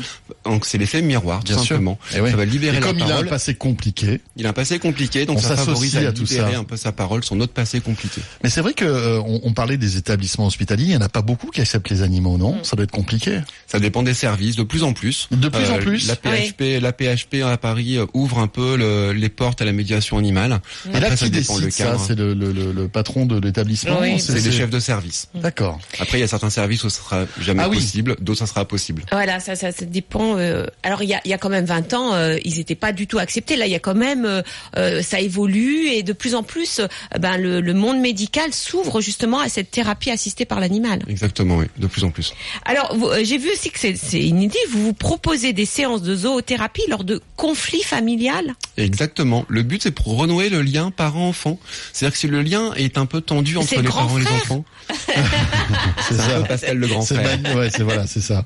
Donc 0.43 0.65
c'est 0.65 0.77
l'effet 0.77 1.01
miroir, 1.01 1.39
tout. 1.39 1.53
Bien 1.53 1.57
sûr. 1.57 1.67
simplement. 1.69 1.97
Et 2.15 2.19
ouais. 2.19 2.31
Ça 2.31 2.35
va 2.37 2.45
libérer 2.45 2.77
Et 2.77 2.79
la 2.81 2.87
il 3.19 3.23
a 3.23 3.27
un 3.27 3.29
passé 3.29 3.55
compliqué, 3.55 4.21
Il 4.37 4.45
a 4.45 4.49
un 4.49 4.53
passé 4.53 4.79
compliqué, 4.79 5.25
donc 5.25 5.37
On 5.37 5.41
ça 5.41 5.55
favorise 5.55 5.91
s'associe 5.91 6.05
à, 6.05 6.09
à 6.09 6.11
tout 6.13 6.25
ça. 6.25 6.47
un 6.59 6.63
peu 6.63 6.77
sa 6.77 6.91
parole, 6.91 7.23
son 7.23 7.39
autre 7.39 7.53
passé 7.53 7.79
compliqué. 7.79 8.21
mais 8.43 8.49
c'est 8.49 8.61
vrai 8.61 8.73
que 8.73 8.85
euh, 8.85 9.19
on, 9.21 9.41
on 9.43 9.53
parlait 9.53 9.77
des 9.77 9.97
établissements 9.97 10.45
hospitaliers, 10.47 10.85
il 10.85 10.91
y 10.91 10.97
en 10.97 11.01
a 11.01 11.09
pas 11.09 11.21
beaucoup 11.21 11.49
qui 11.51 11.61
acceptent 11.61 11.89
les 11.89 12.01
animaux, 12.01 12.37
non? 12.37 12.55
Mm. 12.55 12.63
Ça 12.63 12.75
doit 12.75 12.83
être 12.83 12.91
compliqué. 12.91 13.39
Ça 13.67 13.79
dépend 13.79 14.03
des 14.03 14.13
services, 14.13 14.55
de 14.55 14.63
plus 14.63 14.83
en 14.83 14.93
plus. 14.93 15.27
De 15.31 15.49
plus 15.49 15.69
en 15.69 15.77
plus 15.77 16.07
La 16.07 16.15
PHP, 16.15 16.81
la 16.81 16.91
PHP 16.93 17.43
à 17.45 17.57
Paris 17.57 17.97
euh, 17.97 18.05
ouvre 18.13 18.39
un 18.39 18.47
peu 18.47 18.75
le- 18.77 19.11
les 19.13 19.29
portes 19.29 19.61
à 19.61 19.65
la 19.65 19.71
médiation 19.73 20.17
animale. 20.17 20.61
Et 20.93 20.99
là, 20.99 21.15
ça 21.15 21.25
qui 21.25 21.31
dépend 21.31 21.53
décide 21.59 21.65
le 21.65 21.71
ça? 21.71 21.83
cadre. 21.85 22.03
C'est 22.05 22.15
le, 22.17 22.33
le, 22.33 22.51
le, 22.51 22.71
le 22.71 22.87
patron 22.87 23.25
de 23.25 23.39
l'établissement 23.39 23.99
Oui. 24.01 24.19
C'est 24.19 24.33
les 24.39 24.51
chefs 24.51 24.69
de 24.69 24.79
service. 24.79 25.27
D'accord. 25.35 25.79
Après, 25.99 26.17
il 26.17 26.21
y 26.21 26.23
a 26.23 26.27
certains 26.27 26.49
services 26.49 26.83
où 26.83 26.89
ce 26.89 26.97
sera 26.99 27.25
jamais 27.39 27.63
Ah 27.63 27.69
oui. 27.69 27.77
possible, 27.77 28.15
d'autres 28.21 28.39
ça 28.39 28.47
sera 28.47 28.65
possible. 28.65 29.03
Voilà, 29.11 29.39
ça, 29.39 29.55
ça, 29.55 29.71
ça 29.71 29.85
dépend. 29.85 30.37
euh, 30.37 30.65
alors 30.83 31.03
il 31.03 31.09
y 31.09 31.13
a, 31.13 31.21
y 31.25 31.33
a 31.33 31.37
quand 31.37 31.49
même 31.49 31.65
20 31.65 31.93
ans, 31.93 32.13
euh, 32.13 32.37
ils 32.43 32.57
n'étaient 32.57 32.75
pas 32.75 32.91
du 32.93 33.02
tout 33.07 33.19
acceptés. 33.19 33.55
Là, 33.55 33.65
il 33.67 33.71
y 33.71 33.75
a 33.75 33.79
quand 33.79 33.95
même, 33.95 34.25
euh, 34.25 34.41
euh, 34.77 35.01
ça 35.01 35.19
évolue 35.19 35.87
et 35.87 36.03
de 36.03 36.13
plus 36.13 36.35
en 36.35 36.43
plus, 36.43 36.79
euh, 36.79 36.87
ben 37.19 37.37
le, 37.37 37.61
le 37.61 37.73
monde 37.73 37.99
médical 37.99 38.53
s'ouvre 38.53 39.01
justement 39.01 39.39
à 39.39 39.49
cette 39.49 39.71
thérapie 39.71 40.11
assistée 40.11 40.45
par 40.45 40.59
l'animal. 40.59 41.01
Exactement, 41.07 41.57
oui, 41.57 41.65
de 41.77 41.87
plus 41.87 42.03
en 42.03 42.11
plus. 42.11 42.33
Alors 42.65 42.95
vous- 42.95 43.07
euh, 43.07 43.23
j'ai 43.23 43.37
vu 43.37 43.49
aussi 43.51 43.69
que 43.71 43.79
c'est 43.79 43.95
c'est 43.95 44.19
inédit. 44.21 44.57
Vous 44.71 44.83
vous 44.83 44.93
proposez 44.93 45.53
des 45.53 45.65
séances 45.65 46.01
de 46.01 46.15
zoothérapie 46.15 46.83
lors 46.89 47.03
de 47.03 47.21
conflits 47.35 47.83
familiales. 47.83 48.53
Exactement. 48.77 49.45
Le 49.47 49.63
but, 49.63 49.83
c'est 49.83 49.91
pour 49.91 50.17
renouer 50.17 50.49
le 50.49 50.61
lien 50.61 50.91
parent-enfant. 50.91 51.59
C'est-à-dire 51.91 52.13
que 52.13 52.19
si 52.19 52.27
le 52.27 52.41
lien 52.41 52.73
est 52.75 52.97
un 52.97 53.05
peu 53.05 53.21
tendu 53.21 53.57
entre 53.57 53.75
les 53.75 53.83
parents 53.83 54.17
et 54.17 54.21
les 54.21 54.27
enfants, 54.27 54.65
C'est 56.07 56.15
ça. 56.15 56.41
Pascal 56.47 56.77
le 56.77 56.87
grand 56.87 57.01
frère. 57.01 57.39
ouais, 57.55 57.69
c'est 57.71 57.83
voilà, 57.83 58.07
c'est 58.07 58.21
ça. 58.21 58.45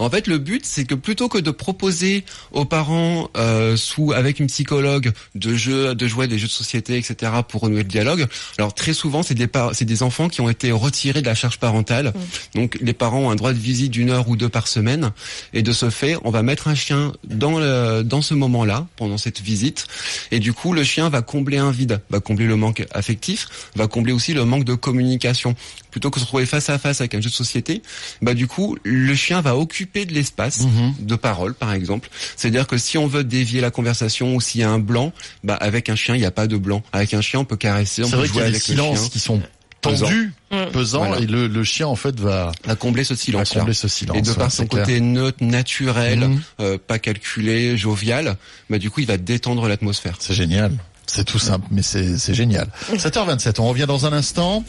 En 0.00 0.08
fait, 0.08 0.26
le 0.26 0.38
but, 0.38 0.64
c'est 0.64 0.86
que 0.86 0.94
plutôt 0.94 1.28
que 1.28 1.36
de 1.36 1.50
proposer 1.50 2.24
aux 2.52 2.64
parents, 2.64 3.28
euh, 3.36 3.76
sous 3.76 4.12
avec 4.12 4.40
une 4.40 4.46
psychologue, 4.46 5.12
de 5.34 5.54
jeux, 5.54 5.94
de 5.94 6.06
jouer 6.06 6.24
à 6.24 6.26
des 6.26 6.38
jeux 6.38 6.46
de 6.46 6.52
société, 6.52 6.96
etc., 6.96 7.32
pour 7.46 7.60
renouer 7.60 7.82
le 7.82 7.88
dialogue. 7.88 8.26
Alors 8.56 8.74
très 8.74 8.94
souvent, 8.94 9.22
c'est 9.22 9.34
des 9.34 9.46
c'est 9.72 9.84
des 9.84 10.02
enfants 10.02 10.30
qui 10.30 10.40
ont 10.40 10.48
été 10.48 10.72
retirés 10.72 11.20
de 11.20 11.26
la 11.26 11.34
charge 11.34 11.58
parentale. 11.58 12.14
Donc 12.54 12.78
les 12.80 12.94
parents 12.94 13.20
ont 13.20 13.30
un 13.30 13.36
droit 13.36 13.52
de 13.52 13.58
visite 13.58 13.90
d'une 13.90 14.08
heure 14.08 14.28
ou 14.28 14.36
deux 14.36 14.48
par 14.48 14.68
semaine, 14.68 15.12
et 15.52 15.62
de 15.62 15.72
ce 15.72 15.90
fait, 15.90 16.16
on 16.24 16.30
va 16.30 16.42
mettre 16.42 16.68
un 16.68 16.74
chien 16.74 17.12
dans 17.24 17.58
le 17.58 18.02
dans 18.02 18.22
ce 18.22 18.32
moment-là, 18.32 18.86
pendant 18.96 19.18
cette 19.18 19.40
visite, 19.40 19.86
et 20.30 20.38
du 20.38 20.54
coup, 20.54 20.72
le 20.72 20.82
chien 20.82 21.10
va 21.10 21.20
combler 21.20 21.58
un 21.58 21.70
vide, 21.70 22.00
va 22.08 22.20
combler 22.20 22.46
le 22.46 22.56
manque 22.56 22.86
affectif, 22.92 23.48
va 23.76 23.86
combler 23.86 24.14
aussi 24.14 24.32
le 24.32 24.46
manque 24.46 24.64
de 24.64 24.74
communication. 24.74 25.54
Plutôt 25.90 26.10
que 26.10 26.16
de 26.16 26.20
se 26.20 26.24
retrouver 26.26 26.46
face 26.46 26.70
à 26.70 26.78
face 26.78 27.00
avec 27.00 27.16
un 27.16 27.20
jeu 27.20 27.30
de 27.30 27.34
société, 27.34 27.82
bah 28.22 28.34
du 28.34 28.46
coup, 28.46 28.78
le 28.84 29.12
chien 29.16 29.40
va 29.40 29.56
occuper 29.56 29.89
de 29.94 30.12
l'espace 30.12 30.60
Mhm. 30.60 30.94
de 31.00 31.14
parole, 31.16 31.54
par 31.54 31.72
exemple. 31.72 32.08
C'est-à-dire 32.36 32.66
que 32.66 32.78
si 32.78 32.96
on 32.98 33.06
veut 33.06 33.24
dévier 33.24 33.60
la 33.60 33.70
conversation 33.70 34.34
ou 34.34 34.40
s'il 34.40 34.60
y 34.60 34.64
a 34.64 34.70
un 34.70 34.78
blanc, 34.78 35.12
bah 35.44 35.54
avec 35.54 35.88
un 35.88 35.96
chien, 35.96 36.14
il 36.14 36.20
n'y 36.20 36.24
a 36.26 36.30
pas 36.30 36.46
de 36.46 36.56
blanc. 36.56 36.82
Avec 36.92 37.12
un 37.14 37.20
chien, 37.20 37.40
on 37.40 37.44
peut 37.44 37.56
caresser, 37.56 38.02
on 38.02 38.06
C'est 38.06 38.10
peut 38.12 38.16
vrai 38.18 38.26
qu'il 38.28 38.36
y 38.36 38.38
jouer 38.38 38.42
a 38.44 38.46
des 38.46 38.52
le 38.52 38.60
silences 38.60 39.00
chien. 39.00 39.08
qui 39.08 39.18
sont 39.20 39.42
tendus, 39.80 40.32
Mm. 40.50 40.56
pesants, 40.72 41.06
Voilà. 41.06 41.22
et 41.22 41.26
le, 41.26 41.46
le 41.46 41.64
chien 41.64 41.86
en 41.86 41.96
fait 41.96 42.18
va, 42.20 42.52
À 42.68 42.74
combler 42.76 43.02
ce 43.04 43.14
silence. 43.14 43.50
combler 43.50 43.72
ce 43.72 43.88
silence. 43.88 44.16
Et 44.18 44.20
de 44.22 44.28
ouais, 44.30 44.36
par 44.36 44.52
son 44.52 44.66
clair. 44.66 44.84
côté 44.84 45.00
neutre, 45.00 45.42
naturel, 45.42 46.18
Mhm. 46.20 46.40
euh, 46.60 46.78
pas 46.84 46.98
calculé, 46.98 47.76
jovial, 47.78 48.36
bah 48.68 48.78
du 48.78 48.90
coup, 48.90 49.00
il 49.00 49.06
va 49.06 49.16
détendre 49.16 49.66
l'atmosphère. 49.68 50.16
C'est 50.18 50.34
génial. 50.34 50.72
C'est 51.12 51.24
tout 51.24 51.40
simple, 51.40 51.66
mais 51.72 51.82
c'est 51.82 52.18
c'est 52.18 52.34
génial. 52.34 52.68
7h27, 52.92 53.60
on 53.60 53.68
revient 53.68 53.86
dans 53.88 54.06
un 54.06 54.12
instant. 54.12 54.64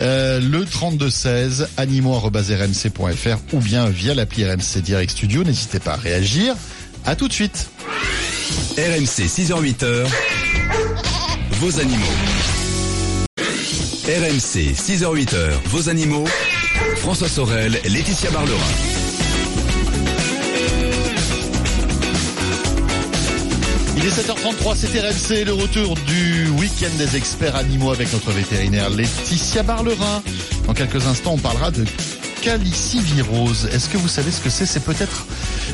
Euh, 0.00 0.40
le 0.40 0.64
3216, 0.64 1.68
animaux.rmc.fr 1.76 3.54
ou 3.54 3.58
bien 3.60 3.88
via 3.88 4.14
l'appli 4.14 4.44
RMC 4.44 4.82
Direct 4.82 5.12
Studio. 5.12 5.44
N'hésitez 5.44 5.78
pas 5.78 5.92
à 5.92 5.96
réagir. 5.96 6.54
À 7.04 7.14
tout 7.14 7.28
de 7.28 7.32
suite. 7.32 7.68
RMC 8.76 9.26
6h-8h, 9.28 10.06
vos 11.52 11.80
animaux. 11.80 12.04
RMC 14.06 14.74
6h-8h, 14.74 15.50
vos 15.66 15.88
animaux. 15.88 16.24
François 16.96 17.28
Sorel, 17.28 17.80
Laetitia 17.84 18.30
Barlerin. 18.30 18.95
Il 23.96 24.04
est 24.04 24.10
7h33, 24.10 24.76
c'est 24.76 25.00
RMC, 25.00 25.46
le 25.46 25.54
retour 25.54 25.94
du 26.06 26.48
week-end 26.50 26.94
des 26.98 27.16
experts 27.16 27.56
animaux 27.56 27.92
avec 27.92 28.12
notre 28.12 28.30
vétérinaire 28.30 28.90
Laetitia 28.90 29.62
Barlerin. 29.62 30.22
Dans 30.66 30.74
quelques 30.74 31.06
instants, 31.06 31.32
on 31.32 31.38
parlera 31.38 31.70
de 31.70 31.84
calicivirose. 32.42 33.68
Est-ce 33.72 33.88
que 33.88 33.96
vous 33.96 34.08
savez 34.08 34.30
ce 34.30 34.40
que 34.40 34.50
c'est? 34.50 34.66
C'est 34.66 34.84
peut-être 34.84 35.26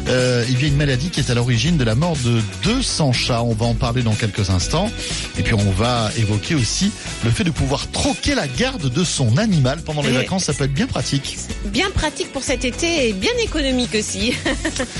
euh, 0.08 0.44
il 0.48 0.60
y 0.60 0.64
a 0.64 0.68
une 0.68 0.76
maladie 0.76 1.10
qui 1.10 1.20
est 1.20 1.30
à 1.30 1.34
l'origine 1.34 1.76
de 1.76 1.84
la 1.84 1.94
mort 1.94 2.16
de 2.24 2.40
200 2.64 3.12
chats. 3.12 3.42
On 3.42 3.54
va 3.54 3.66
en 3.66 3.74
parler 3.74 4.02
dans 4.02 4.14
quelques 4.14 4.50
instants. 4.50 4.90
Et 5.38 5.42
puis 5.42 5.54
on 5.54 5.70
va 5.72 6.10
évoquer 6.18 6.54
aussi 6.54 6.90
le 7.24 7.30
fait 7.30 7.44
de 7.44 7.50
pouvoir 7.50 7.90
troquer 7.90 8.34
la 8.34 8.48
garde 8.48 8.88
de 8.92 9.04
son 9.04 9.36
animal 9.38 9.80
pendant 9.82 10.02
les 10.02 10.10
Et- 10.10 10.12
vacances. 10.12 10.44
Ça 10.44 10.52
peut 10.54 10.64
être 10.64 10.74
bien 10.74 10.86
pratique. 10.86 11.38
Bien 11.66 11.90
pratique 11.90 12.32
pour 12.32 12.42
cet 12.42 12.64
été 12.64 13.08
et 13.08 13.12
bien 13.12 13.32
économique 13.42 13.94
aussi. 13.94 14.34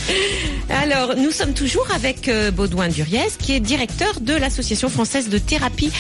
Alors, 0.69 1.17
nous 1.17 1.31
sommes 1.31 1.55
toujours 1.55 1.87
avec 1.95 2.29
euh, 2.29 2.51
Baudouin 2.51 2.89
Duriez, 2.89 3.27
qui 3.39 3.53
est 3.53 3.61
directeur 3.61 4.21
de 4.21 4.35
l'Association 4.35 4.89
française 4.89 5.29
de 5.29 5.39
thérapie 5.39 5.91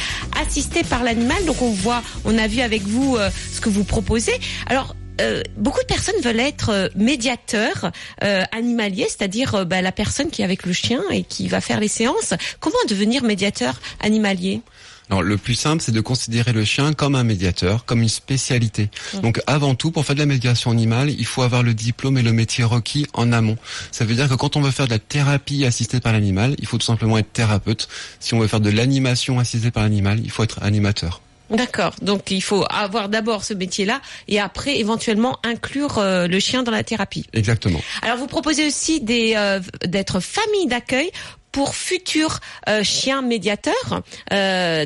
assistée 0.41 0.85
par 0.85 1.03
l'animal. 1.03 1.45
Donc, 1.45 1.61
on 1.63 1.73
voit, 1.73 2.03
on 2.25 2.39
a 2.39 2.47
vu 2.47 2.61
avec 2.61 2.83
vous 2.83 3.17
euh, 3.17 3.31
ce 3.53 3.61
que 3.61 3.69
vous 3.69 3.85
proposez. 3.85 4.33
Alors, 4.67 4.95
euh, 5.21 5.43
beaucoup 5.57 5.81
de 5.81 5.87
personnes 5.87 6.21
veulent 6.23 6.41
être 6.41 6.71
euh, 6.71 6.89
médiateurs 6.97 7.93
euh, 8.25 8.43
animaliers, 8.53 9.07
c'est-à-dire 9.09 9.67
bah, 9.67 9.83
la 9.83 9.93
personne 9.93 10.31
qui 10.31 10.43
est 10.43 10.45
avec 10.45 10.67
le 10.67 10.73
chien 10.73 11.03
et 11.11 11.23
qui 11.23 11.49
va 11.49 11.61
faire 11.61 11.81
les 11.81 11.89
séances. 11.89 12.35
Comment 12.61 12.77
devenir 12.89 13.23
médiateur 13.23 13.81
animalier? 14.01 14.63
Alors, 15.11 15.23
le 15.23 15.37
plus 15.37 15.57
simple, 15.57 15.83
c'est 15.83 15.93
de 15.93 16.01
considérer 16.01 16.53
le 16.53 16.65
chien 16.65 16.95
comme 16.95 17.17
un 17.17 17.25
médiateur, 17.25 17.85
comme 17.85 18.01
une 18.01 18.09
spécialité. 18.09 18.89
Donc, 19.23 19.43
avant 19.47 19.75
tout, 19.75 19.91
pour 19.91 20.07
faire 20.07 20.15
de 20.15 20.21
la 20.21 20.27
médiation 20.27 20.71
animale, 20.71 21.11
il 21.11 21.27
faut 21.27 21.43
avoir 21.43 21.63
le 21.63 21.75
diplôme 21.75 22.17
et 22.17 22.23
le 22.23 22.33
métier 22.33 22.65
requis 22.65 23.07
en 23.13 23.31
amont. 23.33 23.59
Ça 23.91 24.07
veut 24.07 24.15
dire 24.15 24.29
que 24.29 24.35
quand 24.35 24.57
on 24.57 24.63
veut 24.63 24.71
faire 24.71 24.87
de 24.87 24.93
la 24.93 24.99
thérapie 24.99 25.67
assistée 25.67 26.01
par 26.01 26.15
l'animal, 26.15 26.55
il 26.59 26.67
faut 26.67 26.79
tout 26.79 26.87
simplement 26.87 27.19
être 27.19 27.31
thérapeute. 27.31 27.89
Si 28.21 28.33
on 28.33 28.39
veut 28.39 28.47
faire 28.47 28.61
de 28.61 28.71
l'animation 28.71 29.39
assistée 29.39 29.71
par 29.71 29.83
l'animal, 29.83 30.19
il 30.25 30.31
faut 30.31 30.45
être 30.45 30.63
animateur. 30.63 31.21
D'accord. 31.57 31.95
Donc 32.03 32.31
il 32.31 32.43
faut 32.43 32.65
avoir 32.69 33.09
d'abord 33.09 33.45
ce 33.45 33.55
métier-là 33.55 34.01
et 34.29 34.41
après 34.41 34.79
éventuellement 34.79 35.39
inclure 35.45 35.99
euh, 35.99 36.27
le 36.27 36.39
chien 36.41 36.63
dans 36.63 36.73
la 36.73 36.85
thérapie. 36.85 37.27
Exactement. 37.33 37.81
Alors 38.03 38.17
vous 38.17 38.27
proposez 38.27 38.67
aussi 38.67 39.01
des 39.01 39.35
euh, 39.37 39.61
d'être 39.87 40.21
famille 40.21 40.67
d'accueil 40.67 41.11
pour 41.51 41.75
futurs 41.75 42.41
euh, 42.69 42.83
chiens 42.83 43.21
médiateurs. 43.21 44.03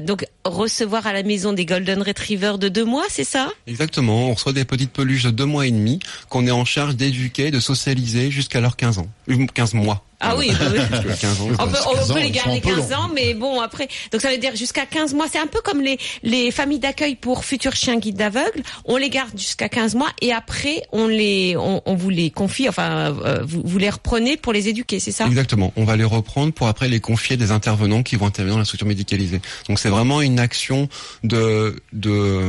Donc 0.03 0.27
recevoir 0.45 1.07
à 1.07 1.13
la 1.13 1.23
maison 1.23 1.53
des 1.53 1.65
golden 1.65 2.03
retrievers 2.03 2.59
de 2.59 2.69
deux 2.69 2.85
mois, 2.85 3.05
c'est 3.09 3.25
ça? 3.25 3.51
Exactement. 3.67 4.31
On 4.31 4.35
reçoit 4.35 4.53
des 4.53 4.65
petites 4.65 4.93
peluches 4.93 5.25
de 5.25 5.31
deux 5.31 5.45
mois 5.45 5.67
et 5.67 5.71
demi 5.71 6.01
qu'on 6.29 6.47
est 6.47 6.51
en 6.51 6.65
charge 6.65 6.97
d'éduquer, 6.97 7.51
de 7.51 7.61
socialiser 7.61 8.31
jusqu'à 8.31 8.61
leurs 8.61 8.77
15 8.77 8.99
ans. 8.99 9.09
Euh, 9.31 9.47
15 9.53 9.75
mois. 9.75 10.05
Ah 10.21 10.35
oui, 10.37 10.51
bah 10.59 10.67
oui. 10.73 10.79
Parce 10.91 11.05
que 11.05 11.21
15 11.21 11.41
ans, 11.41 11.49
On 11.59 11.67
peut, 11.69 11.77
on 11.89 11.95
15 11.95 12.11
ans, 12.11 12.15
peut 12.15 12.21
les 12.21 12.31
garder 12.31 12.57
un 12.57 12.61
peu 12.61 12.69
15 12.75 12.91
longs. 12.91 12.97
ans, 12.97 13.11
mais 13.15 13.35
bon, 13.35 13.61
après, 13.61 13.89
donc 14.13 14.21
ça 14.21 14.31
veut 14.31 14.39
dire 14.39 14.57
jusqu'à 14.57 14.87
15 14.87 15.15
mois. 15.15 15.27
C'est 15.31 15.39
un 15.39 15.47
peu 15.47 15.61
comme 15.61 15.81
les, 15.83 15.99
les 16.23 16.51
familles 16.51 16.79
d'accueil 16.79 17.17
pour 17.17 17.45
futurs 17.45 17.75
chiens 17.77 17.97
guides 17.99 18.17
d'aveugles. 18.17 18.63
On 18.87 18.97
les 18.97 19.11
garde 19.11 19.37
jusqu'à 19.39 19.69
15 19.69 19.95
mois 19.95 20.09
et 20.23 20.33
après, 20.33 20.83
on 20.93 21.07
les, 21.07 21.57
on, 21.57 21.83
on 21.85 21.95
vous 21.95 22.11
les 22.11 22.31
confie, 22.31 22.69
enfin, 22.69 23.15
euh, 23.25 23.41
vous, 23.47 23.63
vous 23.65 23.79
les 23.79 23.91
reprenez 23.91 24.37
pour 24.37 24.53
les 24.53 24.69
éduquer, 24.69 25.01
c'est 25.01 25.13
ça? 25.13 25.27
Exactement. 25.27 25.73
On 25.77 25.85
va 25.85 25.97
les 25.97 26.05
reprendre 26.05 26.53
pour 26.53 26.67
après 26.69 26.89
les 26.89 27.01
confier 27.01 27.37
des 27.37 27.51
intervenants 27.51 28.03
qui 28.03 28.17
vont 28.17 28.27
intervenir 28.27 28.55
dans 28.55 28.61
la 28.61 28.65
structure 28.65 28.87
médicalisée. 28.89 29.41
Donc 29.69 29.79
c'est 29.79 29.91
vraiment 29.91 30.23
une 30.23 30.39
action 30.41 30.89
de, 31.25 31.77
de 31.93 32.41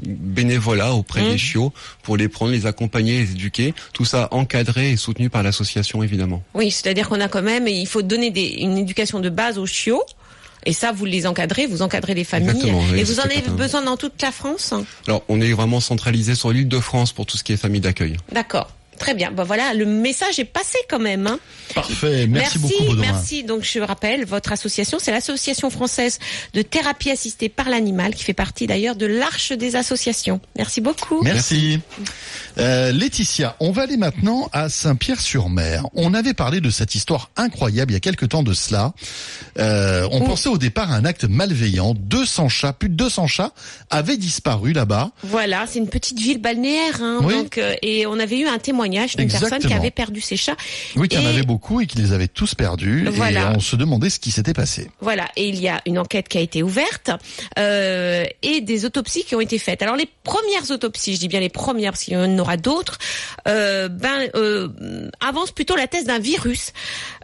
bénévolat 0.00 0.94
auprès 0.94 1.20
Mmh. 1.20 1.30
des 1.32 1.38
chiots 1.38 1.72
pour 2.02 2.16
les 2.16 2.28
prendre, 2.28 2.52
les 2.52 2.64
accompagner, 2.66 3.18
les 3.18 3.32
éduquer. 3.32 3.74
Tout 3.92 4.04
ça 4.06 4.28
encadré 4.30 4.90
et 4.92 4.96
soutenu 4.96 5.28
par 5.28 5.42
l'association 5.42 6.02
évidemment. 6.02 6.42
Oui, 6.54 6.70
c'est-à-dire 6.70 7.09
qu'on 7.10 7.20
a 7.20 7.28
quand 7.28 7.42
même, 7.42 7.68
il 7.68 7.86
faut 7.86 8.02
donner 8.02 8.30
des, 8.30 8.46
une 8.60 8.78
éducation 8.78 9.20
de 9.20 9.28
base 9.28 9.58
aux 9.58 9.66
chiots. 9.66 10.04
Et 10.66 10.72
ça, 10.72 10.92
vous 10.92 11.06
les 11.06 11.26
encadrez, 11.26 11.66
vous 11.66 11.82
encadrez 11.82 12.14
les 12.14 12.24
familles. 12.24 12.50
Exactement, 12.50 12.82
oui, 12.92 13.00
et 13.00 13.04
vous 13.04 13.18
en 13.18 13.24
avez 13.24 13.40
besoin 13.56 13.82
dans 13.82 13.96
toute 13.96 14.20
la 14.20 14.30
France 14.30 14.74
Alors 15.08 15.22
on 15.28 15.40
est 15.40 15.52
vraiment 15.52 15.80
centralisé 15.80 16.34
sur 16.34 16.52
l'île 16.52 16.68
de 16.68 16.80
France 16.80 17.12
pour 17.12 17.24
tout 17.24 17.38
ce 17.38 17.44
qui 17.44 17.52
est 17.54 17.56
famille 17.56 17.80
d'accueil. 17.80 18.16
D'accord. 18.30 18.70
Très 19.00 19.14
bien. 19.14 19.32
Ben 19.32 19.42
voilà, 19.44 19.74
le 19.74 19.84
message 19.86 20.38
est 20.38 20.44
passé 20.44 20.78
quand 20.88 20.98
même. 21.00 21.26
Hein. 21.26 21.40
Parfait. 21.74 22.26
Merci, 22.28 22.58
beaucoup, 22.58 22.84
Baudouin. 22.84 23.00
merci. 23.00 23.42
Donc 23.42 23.64
je 23.64 23.80
rappelle, 23.80 24.24
votre 24.26 24.52
association, 24.52 24.98
c'est 25.00 25.10
l'association 25.10 25.70
française 25.70 26.18
de 26.54 26.62
thérapie 26.62 27.10
assistée 27.10 27.48
par 27.48 27.68
l'animal, 27.70 28.14
qui 28.14 28.22
fait 28.24 28.34
partie 28.34 28.66
d'ailleurs 28.68 28.96
de 28.96 29.06
l'arche 29.06 29.52
des 29.52 29.74
associations. 29.74 30.40
Merci 30.56 30.80
beaucoup. 30.82 31.22
Merci. 31.22 31.80
Euh, 32.58 32.92
Laetitia, 32.92 33.56
on 33.58 33.70
va 33.72 33.82
aller 33.82 33.96
maintenant 33.96 34.50
à 34.52 34.68
Saint-Pierre-sur-Mer. 34.68 35.86
On 35.94 36.12
avait 36.12 36.34
parlé 36.34 36.60
de 36.60 36.68
cette 36.68 36.94
histoire 36.94 37.30
incroyable 37.36 37.92
il 37.92 37.94
y 37.94 37.96
a 37.96 38.00
quelque 38.00 38.26
temps 38.26 38.42
de 38.42 38.52
cela. 38.52 38.92
Euh, 39.58 40.06
on 40.12 40.20
Oh. 40.20 40.24
pensait 40.26 40.50
au 40.50 40.58
départ 40.58 40.92
à 40.92 40.96
un 40.96 41.06
acte 41.06 41.24
malveillant. 41.24 41.94
200 41.96 42.50
chats, 42.50 42.74
plus 42.74 42.90
de 42.90 42.94
200 42.96 43.26
chats 43.28 43.52
avaient 43.88 44.18
disparu 44.18 44.74
là-bas. 44.74 45.10
Voilà, 45.22 45.64
c'est 45.66 45.78
une 45.78 45.88
petite 45.88 46.18
ville 46.18 46.38
balnéaire, 46.38 46.98
hein, 47.02 47.20
Oui. 47.22 47.32
donc 47.34 47.56
euh, 47.56 47.74
et 47.80 48.06
on 48.06 48.18
avait 48.18 48.38
eu 48.38 48.46
un 48.46 48.58
témoignage 48.58 48.89
d'une 48.90 49.30
personne 49.30 49.58
qui 49.60 49.72
avait 49.72 49.90
perdu 49.90 50.20
ses 50.20 50.36
chats. 50.36 50.56
Oui, 50.96 51.08
qu'il 51.08 51.20
y 51.20 51.26
en 51.26 51.28
avait 51.28 51.42
beaucoup 51.42 51.80
et 51.80 51.86
qu'ils 51.86 52.02
les 52.02 52.12
avaient 52.12 52.28
tous 52.28 52.54
perdus. 52.54 53.08
Voilà. 53.10 53.52
Et 53.52 53.56
on 53.56 53.60
se 53.60 53.76
demandait 53.76 54.10
ce 54.10 54.20
qui 54.20 54.30
s'était 54.30 54.52
passé. 54.52 54.90
Voilà, 55.00 55.28
et 55.36 55.48
il 55.48 55.60
y 55.60 55.68
a 55.68 55.80
une 55.86 55.98
enquête 55.98 56.28
qui 56.28 56.38
a 56.38 56.40
été 56.40 56.62
ouverte 56.62 57.10
euh, 57.58 58.24
et 58.42 58.60
des 58.60 58.84
autopsies 58.84 59.24
qui 59.24 59.34
ont 59.34 59.40
été 59.40 59.58
faites. 59.58 59.82
Alors 59.82 59.96
les 59.96 60.08
premières 60.24 60.70
autopsies, 60.70 61.14
je 61.14 61.20
dis 61.20 61.28
bien 61.28 61.40
les 61.40 61.48
premières 61.48 61.92
parce 61.92 62.04
qu'il 62.04 62.14
y 62.14 62.16
en 62.16 62.38
aura 62.38 62.56
d'autres, 62.56 62.98
euh, 63.48 63.88
ben 63.88 64.28
euh, 64.34 65.08
avance 65.20 65.52
plutôt 65.52 65.76
la 65.76 65.86
thèse 65.86 66.04
d'un 66.04 66.18
virus 66.18 66.72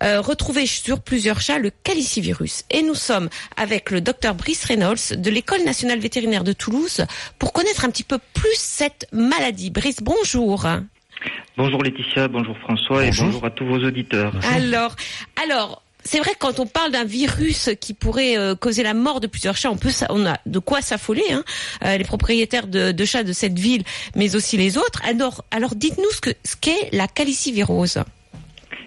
euh, 0.02 0.20
retrouvé 0.20 0.66
sur 0.66 1.00
plusieurs 1.00 1.40
chats, 1.40 1.58
le 1.58 1.70
calicivirus. 1.70 2.64
Et 2.70 2.82
nous 2.82 2.94
sommes 2.94 3.28
avec 3.56 3.90
le 3.90 4.00
docteur 4.00 4.34
Brice 4.34 4.64
Reynolds 4.64 5.16
de 5.16 5.30
l'école 5.30 5.64
nationale 5.64 5.98
vétérinaire 5.98 6.44
de 6.44 6.52
Toulouse 6.52 7.04
pour 7.38 7.52
connaître 7.52 7.84
un 7.84 7.90
petit 7.90 8.04
peu 8.04 8.18
plus 8.34 8.56
cette 8.56 9.06
maladie. 9.12 9.70
Brice, 9.70 9.98
bonjour. 10.02 10.66
Bonjour 11.56 11.82
Laetitia, 11.82 12.28
bonjour 12.28 12.56
François 12.58 13.02
Bonjour. 13.04 13.24
et 13.24 13.26
bonjour 13.28 13.44
à 13.44 13.50
tous 13.50 13.64
vos 13.66 13.78
auditeurs. 13.78 14.32
Alors, 14.54 14.94
alors. 15.42 15.82
C'est 16.08 16.20
vrai 16.20 16.34
que 16.34 16.38
quand 16.38 16.60
on 16.60 16.66
parle 16.66 16.92
d'un 16.92 17.02
virus 17.02 17.68
qui 17.80 17.92
pourrait 17.92 18.38
euh, 18.38 18.54
causer 18.54 18.84
la 18.84 18.94
mort 18.94 19.18
de 19.18 19.26
plusieurs 19.26 19.56
chats, 19.56 19.72
on 19.72 19.76
peut, 19.76 19.90
sa- 19.90 20.06
on 20.10 20.24
a 20.24 20.36
de 20.46 20.60
quoi 20.60 20.80
s'affoler. 20.80 21.24
Hein, 21.32 21.42
euh, 21.84 21.96
les 21.98 22.04
propriétaires 22.04 22.68
de, 22.68 22.92
de 22.92 23.04
chats 23.04 23.24
de 23.24 23.32
cette 23.32 23.58
ville, 23.58 23.82
mais 24.14 24.36
aussi 24.36 24.56
les 24.56 24.78
autres. 24.78 25.02
Alors, 25.04 25.44
alors 25.50 25.74
dites-nous 25.74 26.08
ce 26.12 26.20
que 26.20 26.30
ce 26.44 26.54
qu'est 26.60 26.90
la 26.92 27.08
calicivirose. 27.08 27.98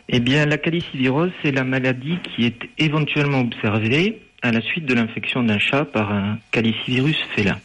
Eh 0.07 0.21
bien, 0.21 0.45
la 0.45 0.57
calicivirose, 0.57 1.31
c'est 1.43 1.51
la 1.51 1.65
maladie 1.65 2.19
qui 2.23 2.45
est 2.45 2.57
éventuellement 2.77 3.41
observée 3.41 4.21
à 4.41 4.53
la 4.53 4.61
suite 4.61 4.85
de 4.85 4.93
l'infection 4.93 5.43
d'un 5.43 5.59
chat 5.59 5.83
par 5.83 6.13
un 6.13 6.39
calicivirus 6.51 7.17
félin. 7.35 7.59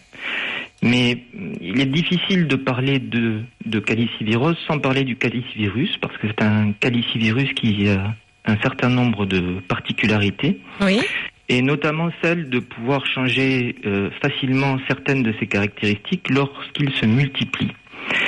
Mais 0.85 1.19
il 1.61 1.81
est 1.81 1.87
difficile 1.87 2.47
de 2.47 2.57
parler 2.57 2.99
de, 2.99 3.41
de 3.65 3.79
calicivirose 3.81 4.57
sans 4.69 4.79
parler 4.79 5.05
du 5.05 5.17
calicivirus, 5.17 5.97
parce 6.01 6.17
que 6.19 6.27
c'est 6.29 6.43
un 6.43 6.73
calicivirus 6.73 7.53
qui 7.55 7.89
a 7.89 8.15
un 8.47 8.57
certain 8.61 8.91
nombre 8.91 9.25
de 9.25 9.61
particularités. 9.67 10.61
Oui. 10.83 11.01
Et 11.49 11.63
notamment 11.63 12.11
celle 12.23 12.49
de 12.49 12.59
pouvoir 12.59 13.05
changer 13.07 13.77
euh, 13.87 14.11
facilement 14.23 14.79
certaines 14.87 15.23
de 15.23 15.35
ses 15.41 15.47
caractéristiques 15.47 16.29
lorsqu'il 16.31 16.91
se 16.95 17.07
multiplie. 17.07 17.73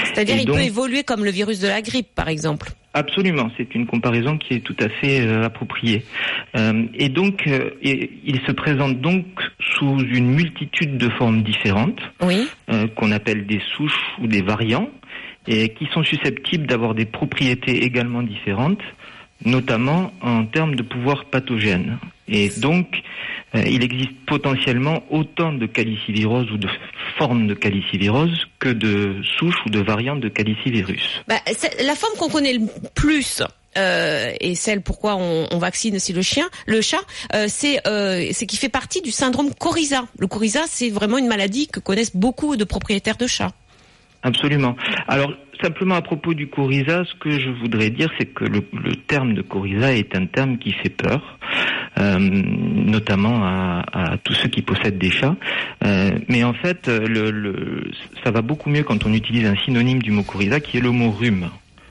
C'est-à-dire 0.04 0.36
il 0.38 0.46
donc- 0.46 0.56
peut 0.56 0.62
évoluer 0.62 1.02
comme 1.02 1.24
le 1.24 1.30
virus 1.30 1.60
de 1.60 1.68
la 1.68 1.82
grippe, 1.82 2.08
par 2.14 2.28
exemple. 2.28 2.68
Absolument, 2.96 3.50
c'est 3.58 3.74
une 3.74 3.84
comparaison 3.84 4.38
qui 4.38 4.54
est 4.54 4.60
tout 4.60 4.74
à 4.80 4.88
fait 4.88 5.20
euh, 5.20 5.42
appropriée. 5.44 6.02
Euh, 6.56 6.84
et 6.94 7.10
donc, 7.10 7.46
euh, 7.46 7.72
et- 7.82 8.08
il 8.24 8.40
se 8.46 8.52
présente 8.52 9.02
donc 9.02 9.26
sous 9.60 9.98
une 10.00 10.30
multitude 10.34 10.96
de 10.96 11.10
formes 11.10 11.42
différentes, 11.42 12.00
Oui. 12.22 12.48
qu'on 12.96 13.12
appelle 13.12 13.44
des 13.46 13.60
souches 13.76 14.00
ou 14.22 14.26
des 14.26 14.40
variants, 14.40 14.88
et 15.46 15.68
qui 15.74 15.86
sont 15.92 16.02
susceptibles 16.04 16.66
d'avoir 16.66 16.94
des 16.94 17.04
propriétés 17.04 17.84
également 17.84 18.22
différentes, 18.22 18.80
notamment 19.44 20.12
en 20.22 20.44
termes 20.46 20.76
de 20.76 20.82
pouvoir 20.82 21.26
pathogène. 21.26 21.98
Et 22.28 22.50
donc, 22.58 23.02
euh, 23.54 23.62
il 23.66 23.82
existe 23.84 24.14
potentiellement 24.26 25.02
autant 25.10 25.52
de 25.52 25.66
calicivirose 25.66 26.50
ou 26.50 26.58
de 26.58 26.68
formes 27.18 27.46
de 27.46 27.54
calicivirose 27.54 28.46
que 28.58 28.68
de 28.68 29.16
souches 29.38 29.58
ou 29.66 29.70
de 29.70 29.80
variantes 29.80 30.20
de 30.20 30.28
calicivirus. 30.28 31.22
Bah, 31.28 31.36
la 31.82 31.94
forme 31.94 32.16
qu'on 32.18 32.28
connaît 32.28 32.54
le 32.54 32.66
plus. 32.94 33.42
euh, 33.76 34.32
et 34.40 34.54
celle 34.54 34.80
pourquoi 34.80 35.16
on, 35.16 35.46
on 35.50 35.58
vaccine 35.58 35.96
aussi 35.96 36.12
le 36.12 36.22
chien, 36.22 36.48
le 36.66 36.80
chat, 36.80 37.00
euh, 37.34 37.46
c'est 37.48 37.86
euh, 37.86 38.32
qui 38.32 38.56
fait 38.56 38.68
partie 38.68 39.02
du 39.02 39.10
syndrome 39.10 39.52
coryza. 39.54 40.06
Le 40.18 40.26
coryza, 40.26 40.62
c'est 40.66 40.90
vraiment 40.90 41.18
une 41.18 41.26
maladie 41.28 41.66
que 41.68 41.80
connaissent 41.80 42.16
beaucoup 42.16 42.56
de 42.56 42.64
propriétaires 42.64 43.16
de 43.16 43.26
chats. 43.26 43.52
Absolument. 44.26 44.74
Alors, 45.06 45.32
simplement 45.62 45.94
à 45.94 46.02
propos 46.02 46.34
du 46.34 46.48
coryza, 46.48 47.04
ce 47.04 47.14
que 47.14 47.30
je 47.38 47.48
voudrais 47.48 47.90
dire, 47.90 48.10
c'est 48.18 48.26
que 48.26 48.44
le, 48.44 48.60
terme 49.06 49.34
de 49.34 49.42
coryza 49.42 49.92
est 49.94 50.16
un 50.16 50.26
terme 50.26 50.58
qui 50.58 50.72
fait 50.72 50.88
peur, 50.88 51.38
euh, 52.00 52.18
notamment 52.18 53.44
à, 53.44 53.84
à 53.92 54.16
tous 54.18 54.32
ceux 54.34 54.48
qui 54.48 54.62
possèdent 54.62 54.98
des 54.98 55.10
chats. 55.10 55.36
Euh, 55.84 56.10
mais 56.28 56.42
en 56.42 56.54
fait, 56.54 56.88
le, 56.88 57.30
le- 57.30 57.88
ça 58.24 58.32
va 58.32 58.42
beaucoup 58.42 58.68
mieux 58.68 58.82
quand 58.82 59.06
on 59.06 59.12
utilise 59.12 59.46
un 59.46 59.54
synonyme 59.64 60.02
du 60.02 60.10
mot 60.10 60.24
coryza, 60.24 60.58
qui 60.58 60.78
est 60.78 60.80
le 60.80 60.90
mot 60.90 61.12
rhume. 61.12 61.48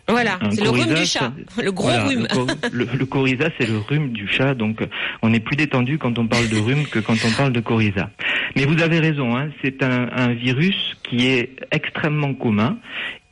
Voilà, 0.07 0.37
c'est 0.51 0.63
le 0.63 0.69
rhume 0.69 0.93
du 0.93 1.05
chat, 1.05 1.31
le 1.63 1.71
gros 1.71 1.87
Voilà, 1.87 2.05
rhume. 2.05 2.27
Le, 2.71 2.85
le- 2.85 2.89
le 2.97 3.05
coryza, 3.07 3.49
c'est 3.59 3.67
le 3.67 3.79
rhume 3.79 4.11
du 4.11 4.27
chat, 4.27 4.53
donc 4.53 4.79
on 5.23 5.33
est 5.33 5.39
plus 5.39 5.55
détendu 5.55 5.97
quand 5.97 6.19
on 6.19 6.27
parle 6.27 6.47
de 6.47 6.57
rhume 6.57 6.85
que 6.85 6.99
quand 6.99 7.15
on 7.25 7.31
parle 7.31 7.51
de 7.53 7.59
coryza. 7.59 8.11
Mais 8.55 8.65
vous 8.65 8.81
avez 8.83 8.99
raison, 8.99 9.35
hein, 9.35 9.49
c'est 9.63 9.81
un, 9.81 10.07
un 10.15 10.33
virus 10.33 10.75
qui 11.03 11.25
est 11.27 11.55
extrêmement 11.71 12.33
commun 12.35 12.77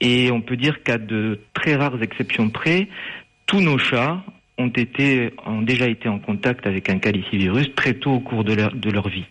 et 0.02 0.32
on 0.32 0.42
peut 0.42 0.58
dire 0.58 0.82
qu'à 0.84 0.98
de 0.98 1.40
très 1.54 1.76
rares 1.76 2.02
exceptions 2.02 2.50
près, 2.50 2.88
tous 3.46 3.62
nos 3.62 3.78
chats 3.78 4.24
ont 4.58 4.68
été 4.70 5.32
ont 5.48 5.62
déjà 5.62 5.88
été 5.88 6.08
en 6.08 6.20
contact 6.20 6.68
avec 6.68 6.90
un 6.90 7.00
calicivirus 7.00 7.74
très 7.76 7.94
tôt 7.96 8.12
au 8.12 8.20
cours 8.20 8.44
de 8.44 8.54
leur, 8.54 8.74
de 8.76 8.90
leur 8.92 9.10
vie. 9.10 9.26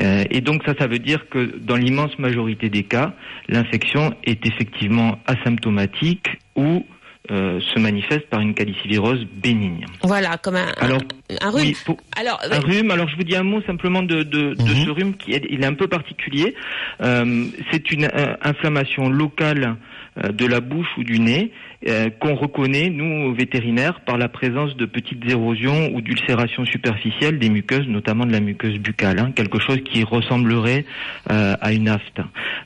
Euh, 0.00 0.24
et 0.30 0.40
donc 0.42 0.62
ça, 0.66 0.74
ça 0.78 0.86
veut 0.86 0.98
dire 0.98 1.28
que 1.30 1.56
dans 1.58 1.76
l'immense 1.76 2.18
majorité 2.18 2.68
des 2.68 2.82
cas, 2.82 3.14
l'infection 3.48 4.14
est 4.24 4.44
effectivement 4.46 5.18
asymptomatique 5.26 6.26
ou 6.56 6.84
euh, 7.30 7.60
se 7.60 7.78
manifeste 7.78 8.26
par 8.28 8.40
une 8.40 8.54
calicivirose 8.54 9.24
bénigne. 9.42 9.86
Voilà, 10.02 10.36
comme 10.38 10.56
un, 10.56 10.66
un- 10.68 10.84
Alors, 10.86 11.00
un 11.40 11.50
rhume. 11.50 11.62
Oui, 11.62 11.76
pour- 11.86 11.98
Alors, 12.18 12.40
un 12.50 12.58
rhume. 12.60 12.90
Alors 12.90 13.08
je 13.08 13.16
vous 13.16 13.22
dis 13.24 13.36
un 13.36 13.42
mot 13.44 13.62
simplement 13.62 14.02
de, 14.02 14.22
de, 14.24 14.54
de 14.54 14.62
Mhm. 14.62 14.84
ce 14.84 14.90
rhume 14.90 15.14
qui 15.16 15.32
est, 15.32 15.46
il 15.48 15.62
est 15.62 15.66
un 15.66 15.74
peu 15.74 15.86
particulier. 15.86 16.54
Euh, 17.02 17.44
c'est 17.70 17.92
une 17.92 18.04
euh, 18.06 18.34
inflammation 18.42 19.08
locale 19.08 19.64
euh, 19.64 19.74
de 20.16 20.46
la 20.46 20.60
bouche 20.60 20.88
ou 20.98 21.04
du 21.04 21.18
nez 21.18 21.52
euh, 21.88 22.10
qu'on 22.10 22.34
reconnaît 22.34 22.90
nous 22.90 23.34
vétérinaires 23.34 24.00
par 24.00 24.18
la 24.18 24.28
présence 24.28 24.76
de 24.76 24.84
petites 24.84 25.24
érosions 25.30 25.90
ou 25.94 26.02
d'ulcérations 26.02 26.66
superficielles 26.66 27.38
des 27.38 27.48
muqueuses, 27.48 27.86
notamment 27.88 28.26
de 28.26 28.32
la 28.32 28.40
muqueuse 28.40 28.78
buccale, 28.78 29.18
hein, 29.18 29.32
quelque 29.34 29.58
chose 29.58 29.78
qui 29.90 30.04
ressemblerait 30.04 30.84
euh, 31.30 31.54
à 31.58 31.72
une 31.72 31.88
afte. 31.88 32.20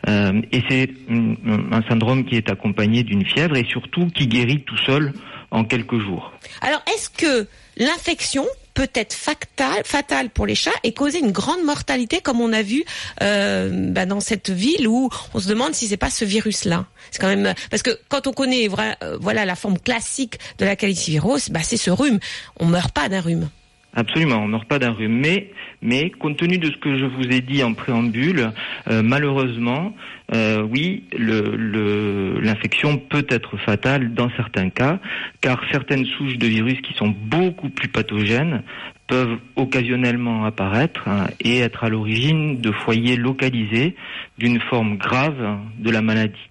Euh, 0.08 0.42
et 0.50 0.62
c'est 0.68 0.90
mm, 1.08 1.34
un 1.70 1.82
syndrome 1.88 2.24
qui 2.24 2.34
est 2.34 2.50
accompagné 2.50 3.04
d'une 3.04 3.24
fièvre 3.24 3.56
et 3.56 3.64
surtout 3.66 4.08
qui 4.08 4.26
guérit 4.26 4.62
tout 4.62 4.78
seul 4.78 5.12
en 5.52 5.62
quelques 5.62 6.00
jours. 6.00 6.32
alors 6.60 6.82
est-ce 6.92 7.08
que 7.10 7.46
l'infection 7.76 8.44
peut 8.74 8.90
être 8.94 9.14
fatale, 9.14 9.82
fatale 9.84 10.30
pour 10.30 10.46
les 10.46 10.54
chats 10.54 10.70
et 10.82 10.92
causer 10.92 11.20
une 11.20 11.30
grande 11.30 11.62
mortalité 11.62 12.20
comme 12.20 12.40
on 12.40 12.52
a 12.52 12.62
vu 12.62 12.84
euh, 13.22 13.70
bah, 13.90 14.04
dans 14.04 14.20
cette 14.20 14.50
ville 14.50 14.88
où 14.88 15.08
on 15.32 15.40
se 15.40 15.48
demande 15.48 15.74
si 15.74 15.86
c'est 15.86 15.96
pas 15.96 16.10
ce 16.10 16.24
virus-là. 16.24 16.86
C'est 17.10 17.20
quand 17.20 17.28
même 17.28 17.54
parce 17.70 17.82
que 17.82 17.98
quand 18.08 18.26
on 18.26 18.32
connaît 18.32 18.68
euh, 18.68 19.18
voilà 19.20 19.44
la 19.44 19.54
forme 19.54 19.78
classique 19.78 20.38
de 20.58 20.64
la 20.64 20.76
calicivirose, 20.76 21.48
bah, 21.50 21.60
c'est 21.62 21.76
ce 21.76 21.90
rhume. 21.90 22.18
On 22.58 22.66
meurt 22.66 22.92
pas 22.92 23.08
d'un 23.08 23.20
rhume. 23.20 23.48
Absolument, 23.96 24.38
on 24.42 24.48
meurt 24.48 24.66
pas 24.66 24.78
d'un 24.80 24.90
rhume. 24.92 25.18
Mais, 25.20 25.50
mais 25.80 26.10
compte 26.10 26.36
tenu 26.36 26.58
de 26.58 26.66
ce 26.70 26.76
que 26.78 26.98
je 26.98 27.04
vous 27.04 27.22
ai 27.28 27.40
dit 27.40 27.62
en 27.62 27.74
préambule, 27.74 28.50
euh, 28.90 29.02
malheureusement, 29.04 29.94
euh, 30.34 30.62
oui, 30.62 31.04
le- 31.16 31.54
le- 31.56 32.40
l'infection 32.40 32.98
peut 32.98 33.26
être 33.28 33.56
fatale 33.58 34.12
dans 34.14 34.30
certains 34.36 34.68
cas, 34.70 34.98
car 35.40 35.60
certaines 35.70 36.04
souches 36.06 36.38
de 36.38 36.46
virus 36.48 36.80
qui 36.80 36.92
sont 36.94 37.08
beaucoup 37.08 37.68
plus 37.68 37.88
pathogènes 37.88 38.62
peuvent 39.06 39.38
occasionnellement 39.54 40.44
apparaître 40.44 41.06
hein, 41.06 41.26
et 41.40 41.58
être 41.60 41.84
à 41.84 41.88
l'origine 41.88 42.60
de 42.60 42.72
foyers 42.72 43.16
localisés 43.16 43.94
d'une 44.38 44.60
forme 44.60 44.96
grave 44.96 45.58
de 45.78 45.90
la 45.90 46.00
maladie. 46.02 46.50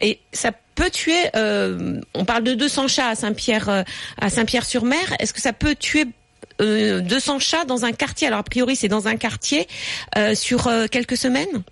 Et 0.00 0.18
ça 0.32 0.52
peut 0.74 0.90
tuer. 0.90 1.12
euh, 1.36 2.00
on 2.14 2.24
parle 2.24 2.44
de 2.44 2.54
200 2.54 2.88
chats 2.88 3.08
à 3.08 3.14
Saint-Pierre, 3.14 3.84
à 4.20 4.28
Saint-Pierre-sur-Mer. 4.30 5.14
Est-ce 5.20 5.32
que 5.34 5.40
ça 5.40 5.52
peut 5.52 5.74
tuer 5.74 6.04
euh, 6.60 7.00
200 7.00 7.38
chats 7.38 7.64
dans 7.64 7.84
un 7.84 7.92
quartier 7.92 8.26
Alors 8.28 8.40
a 8.40 8.42
priori, 8.42 8.76
c'est 8.76 8.88
dans 8.88 9.08
un 9.08 9.16
quartier 9.16 9.66
euh, 10.16 10.34
sur 10.34 10.66
euh, 10.66 10.86
quelques 10.90 11.16
semaines? 11.16 11.62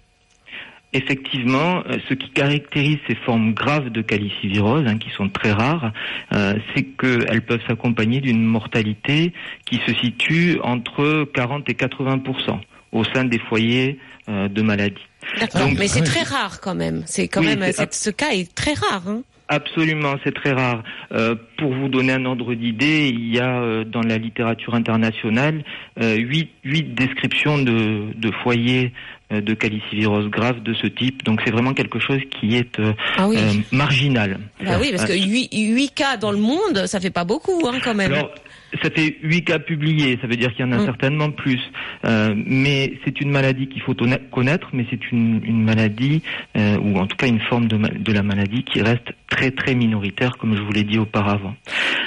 Effectivement, 0.93 1.83
euh, 1.91 1.99
ce 2.09 2.15
qui 2.15 2.31
caractérise 2.31 2.99
ces 3.09 3.17
formes 3.17 3.53
graves 3.53 3.91
de 3.91 4.01
calicivirose, 4.01 4.85
hein, 4.87 4.97
qui 4.97 5.11
sont 5.11 5.29
très 5.29 5.51
rares, 5.51 5.93
euh, 6.33 6.55
c'est 6.75 6.85
qu'elles 6.85 7.43
peuvent 7.45 7.63
s'accompagner 7.67 8.21
d'une 8.21 8.45
mortalité 8.45 9.33
qui 9.67 9.81
se 9.87 9.93
situe 9.95 10.61
entre 10.63 11.25
40 11.35 11.69
et 11.69 11.73
80% 11.73 12.61
au 12.93 13.03
sein 13.03 13.25
des 13.25 13.41
foyers 13.41 13.99
euh, 14.29 14.47
de 14.49 14.63
maladie. 14.63 15.03
D'accord. 15.41 15.69
Mais 15.77 15.89
c'est 15.89 16.03
très 16.03 16.23
rare 16.23 16.61
quand 16.61 16.77
même. 16.77 17.03
C'est 17.07 17.27
quand 17.27 17.41
Oui, 17.41 17.57
même 17.57 17.73
ce 17.91 18.11
cas 18.11 18.31
est 18.31 18.55
très 18.55 18.75
rare. 18.75 19.03
Hein. 19.09 19.23
Absolument, 19.49 20.15
c'est 20.25 20.35
très 20.35 20.53
rare. 20.53 20.83
Euh, 21.13 21.35
pour 21.59 21.73
vous 21.75 21.89
donner 21.89 22.13
un 22.15 22.25
ordre 22.25 22.55
d'idée, 22.55 23.09
il 23.13 23.35
y 23.35 23.39
a 23.41 23.61
euh, 23.61 23.85
dans 23.85 24.01
la 24.01 24.17
littérature 24.17 24.75
internationale 24.75 25.63
euh, 26.01 26.17
huit, 26.17 26.49
huit 26.65 26.95
descriptions 26.95 27.59
de, 27.59 28.15
de 28.17 28.31
foyers 28.43 28.93
euh, 29.33 29.43
de 29.43 29.53
calicivirose 29.53 30.29
grave 30.31 30.63
de 30.63 30.73
ce 30.75 30.87
type. 30.87 31.23
Donc 31.25 31.43
c'est 31.45 31.51
vraiment 31.51 31.75
quelque 31.75 31.99
chose 31.99 32.21
qui 32.41 32.57
est 32.57 32.79
euh, 32.79 32.93
Ah 33.19 33.29
oui. 33.29 33.37
euh, 33.39 33.53
marginal. 33.71 34.39
Bah 34.65 34.79
oui, 34.81 34.89
parce 34.91 35.05
que 35.05 35.13
Euh, 35.13 35.75
8, 35.77 35.95
cas 35.95 36.17
dans 36.17 36.33
le 36.33 36.39
monde, 36.39 36.87
ça 36.87 36.99
fait 36.99 37.11
pas 37.11 37.25
beaucoup 37.25 37.67
hein, 37.67 37.79
quand 37.85 37.95
même. 37.95 38.13
Alors, 38.13 38.31
ça 38.83 38.91
fait 38.91 39.17
huit 39.23 39.45
cas 39.45 39.59
publiés, 39.59 40.19
ça 40.21 40.27
veut 40.27 40.37
dire 40.37 40.53
qu'il 40.55 40.65
y 40.65 40.69
en 40.69 40.73
a 40.73 40.79
Mm. 40.79 40.85
certainement 40.85 41.31
plus. 41.31 41.61
Euh, 42.05 42.35
mais 42.37 42.95
c'est 43.05 43.21
une 43.21 43.31
maladie 43.31 43.69
qu'il 43.69 43.83
faut 43.83 43.95
connaître, 44.31 44.69
mais 44.73 44.87
c'est 44.91 45.11
une, 45.13 45.41
une 45.45 45.63
maladie, 45.63 46.23
euh, 46.57 46.77
ou 46.79 46.99
en 46.99 47.07
tout 47.07 47.17
cas 47.17 47.27
une 47.27 47.41
forme 47.41 47.67
de, 47.69 47.77
de 47.77 48.13
la 48.13 48.23
maladie 48.23 48.63
qui 48.65 48.83
reste 48.83 49.13
très 49.29 49.51
très 49.51 49.75
minoritaire, 49.75 50.37
comme 50.39 50.57
je 50.57 50.63
vous 50.63 50.73
l'ai 50.73 50.85
dit 50.85 50.99
auparavant. 50.99 51.55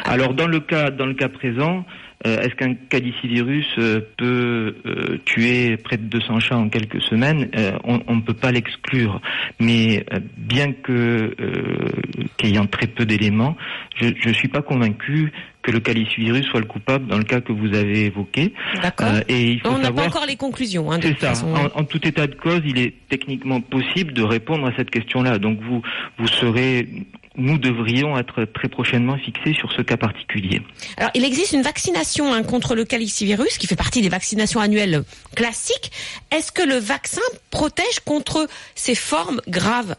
Alors 0.06 0.34
dans 0.34 0.48
le 0.48 0.60
cas, 0.60 0.92
dans 0.92 1.06
le 1.06 1.14
cas 1.14 1.30
présent, 1.30 1.86
euh, 2.26 2.40
est-ce 2.40 2.56
qu'un 2.56 2.74
calicivirus 2.74 3.68
euh, 3.78 4.00
peut 4.18 4.76
euh, 4.88 5.18
tuer 5.26 5.78
près 5.78 5.98
de 5.98 6.04
200 6.04 6.40
chats 6.40 6.58
en 6.58 6.68
quelques 6.68 7.02
semaines? 7.04 7.50
Euh, 7.56 7.78
On 7.84 8.16
ne 8.16 8.22
peut 8.22 8.34
pas 8.34 8.52
l'exclure. 8.52 9.22
Mais 9.60 10.04
euh, 10.14 10.20
bien 10.36 10.72
que 10.74 10.92
euh, 11.40 11.92
qu'ayant 12.38 12.66
très 12.66 12.88
peu 12.88 13.06
d'éléments, 13.06 13.56
je 14.02 14.08
ne 14.28 14.34
suis 14.34 14.48
pas 14.48 14.62
convaincu 14.64 15.32
que 15.68 15.72
le 15.74 15.82
calicivirus 15.82 16.46
soit 16.46 16.62
le 16.62 16.66
coupable 16.66 17.08
dans 17.08 17.18
le 17.18 17.26
cas 17.26 17.42
que 17.42 17.52
vous 17.52 17.76
avez 17.76 18.06
évoqué. 18.06 18.54
D'accord. 18.82 19.10
Euh, 19.10 19.22
et 19.28 19.52
il 19.52 19.60
faut 19.60 19.68
on 19.68 19.80
n'a 19.80 19.92
pas 19.92 20.06
encore 20.06 20.26
les 20.26 20.38
conclusions. 20.38 20.90
Hein, 20.90 21.00
c'est 21.02 21.20
ça. 21.20 21.30
façon. 21.30 21.54
En, 21.54 21.82
en 21.82 21.84
tout 21.84 22.08
état 22.08 22.26
de 22.26 22.36
cause, 22.36 22.62
il 22.66 22.78
est 22.80 22.94
techniquement 23.10 23.60
possible 23.60 24.14
de 24.14 24.24
répondre 24.24 24.66
à 24.66 24.72
cette 24.78 24.90
question-là. 24.90 25.40
Donc 25.40 25.60
vous, 25.60 25.82
vous 26.18 26.28
serez, 26.28 26.88
nous 27.36 27.58
devrions 27.58 28.18
être 28.18 28.46
très 28.46 28.70
prochainement 28.70 29.18
fixés 29.18 29.54
sur 29.56 29.74
ce 29.74 29.82
cas 29.82 29.98
particulier. 29.98 30.62
Alors, 30.96 31.12
il 31.16 31.26
existe 31.26 31.52
une 31.52 31.64
vaccination 31.64 32.34
hein, 32.34 32.44
contre 32.44 32.74
le 32.74 32.86
calicivirus 32.86 33.58
qui 33.58 33.68
fait 33.68 33.76
partie 33.76 34.02
des 34.02 34.10
vaccinations 34.10 34.62
annuelles 34.62 35.04
classiques. 35.36 35.92
Est-ce 36.32 36.54
que 36.54 36.64
le 36.66 36.76
vaccin 36.76 37.28
protège 37.52 38.00
contre 38.06 38.48
ces 38.76 38.96
formes 38.96 39.42
graves? 39.50 39.98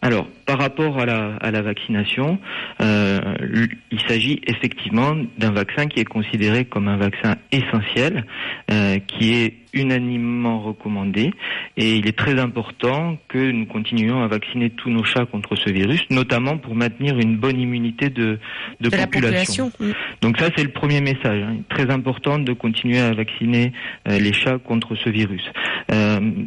Alors, 0.00 0.28
par 0.46 0.58
rapport 0.58 0.98
à 1.00 1.06
la, 1.06 1.36
à 1.40 1.50
la 1.50 1.60
vaccination, 1.60 2.38
euh, 2.80 3.18
il 3.90 4.00
s'agit 4.06 4.40
effectivement 4.46 5.16
d'un 5.38 5.50
vaccin 5.50 5.86
qui 5.86 5.98
est 5.98 6.04
considéré 6.04 6.64
comme 6.66 6.86
un 6.86 6.96
vaccin 6.96 7.34
essentiel, 7.50 8.24
euh, 8.70 8.98
qui 9.08 9.34
est 9.34 9.54
unanimement 9.74 10.60
recommandé, 10.62 11.32
et 11.76 11.96
il 11.96 12.06
est 12.06 12.16
très 12.16 12.38
important 12.40 13.18
que 13.28 13.50
nous 13.50 13.66
continuions 13.66 14.22
à 14.22 14.28
vacciner 14.28 14.70
tous 14.70 14.88
nos 14.88 15.04
chats 15.04 15.26
contre 15.26 15.56
ce 15.56 15.68
virus, 15.70 16.02
notamment 16.10 16.56
pour 16.58 16.74
maintenir 16.74 17.18
une 17.18 17.36
bonne 17.36 17.60
immunité 17.60 18.08
de, 18.08 18.38
de, 18.80 18.88
De 18.88 18.96
la 18.96 19.06
population. 19.06 19.70
Donc 20.22 20.38
ça, 20.38 20.48
c'est 20.56 20.62
le 20.64 20.70
premier 20.70 21.00
message. 21.00 21.42
hein. 21.42 21.56
Très 21.68 21.90
important 21.90 22.38
de 22.38 22.52
continuer 22.52 22.98
à 23.00 23.12
vacciner 23.12 23.72
euh, 24.08 24.18
les 24.18 24.32
chats 24.32 24.58
contre 24.58 24.94
ce 24.94 25.10
virus. 25.10 25.42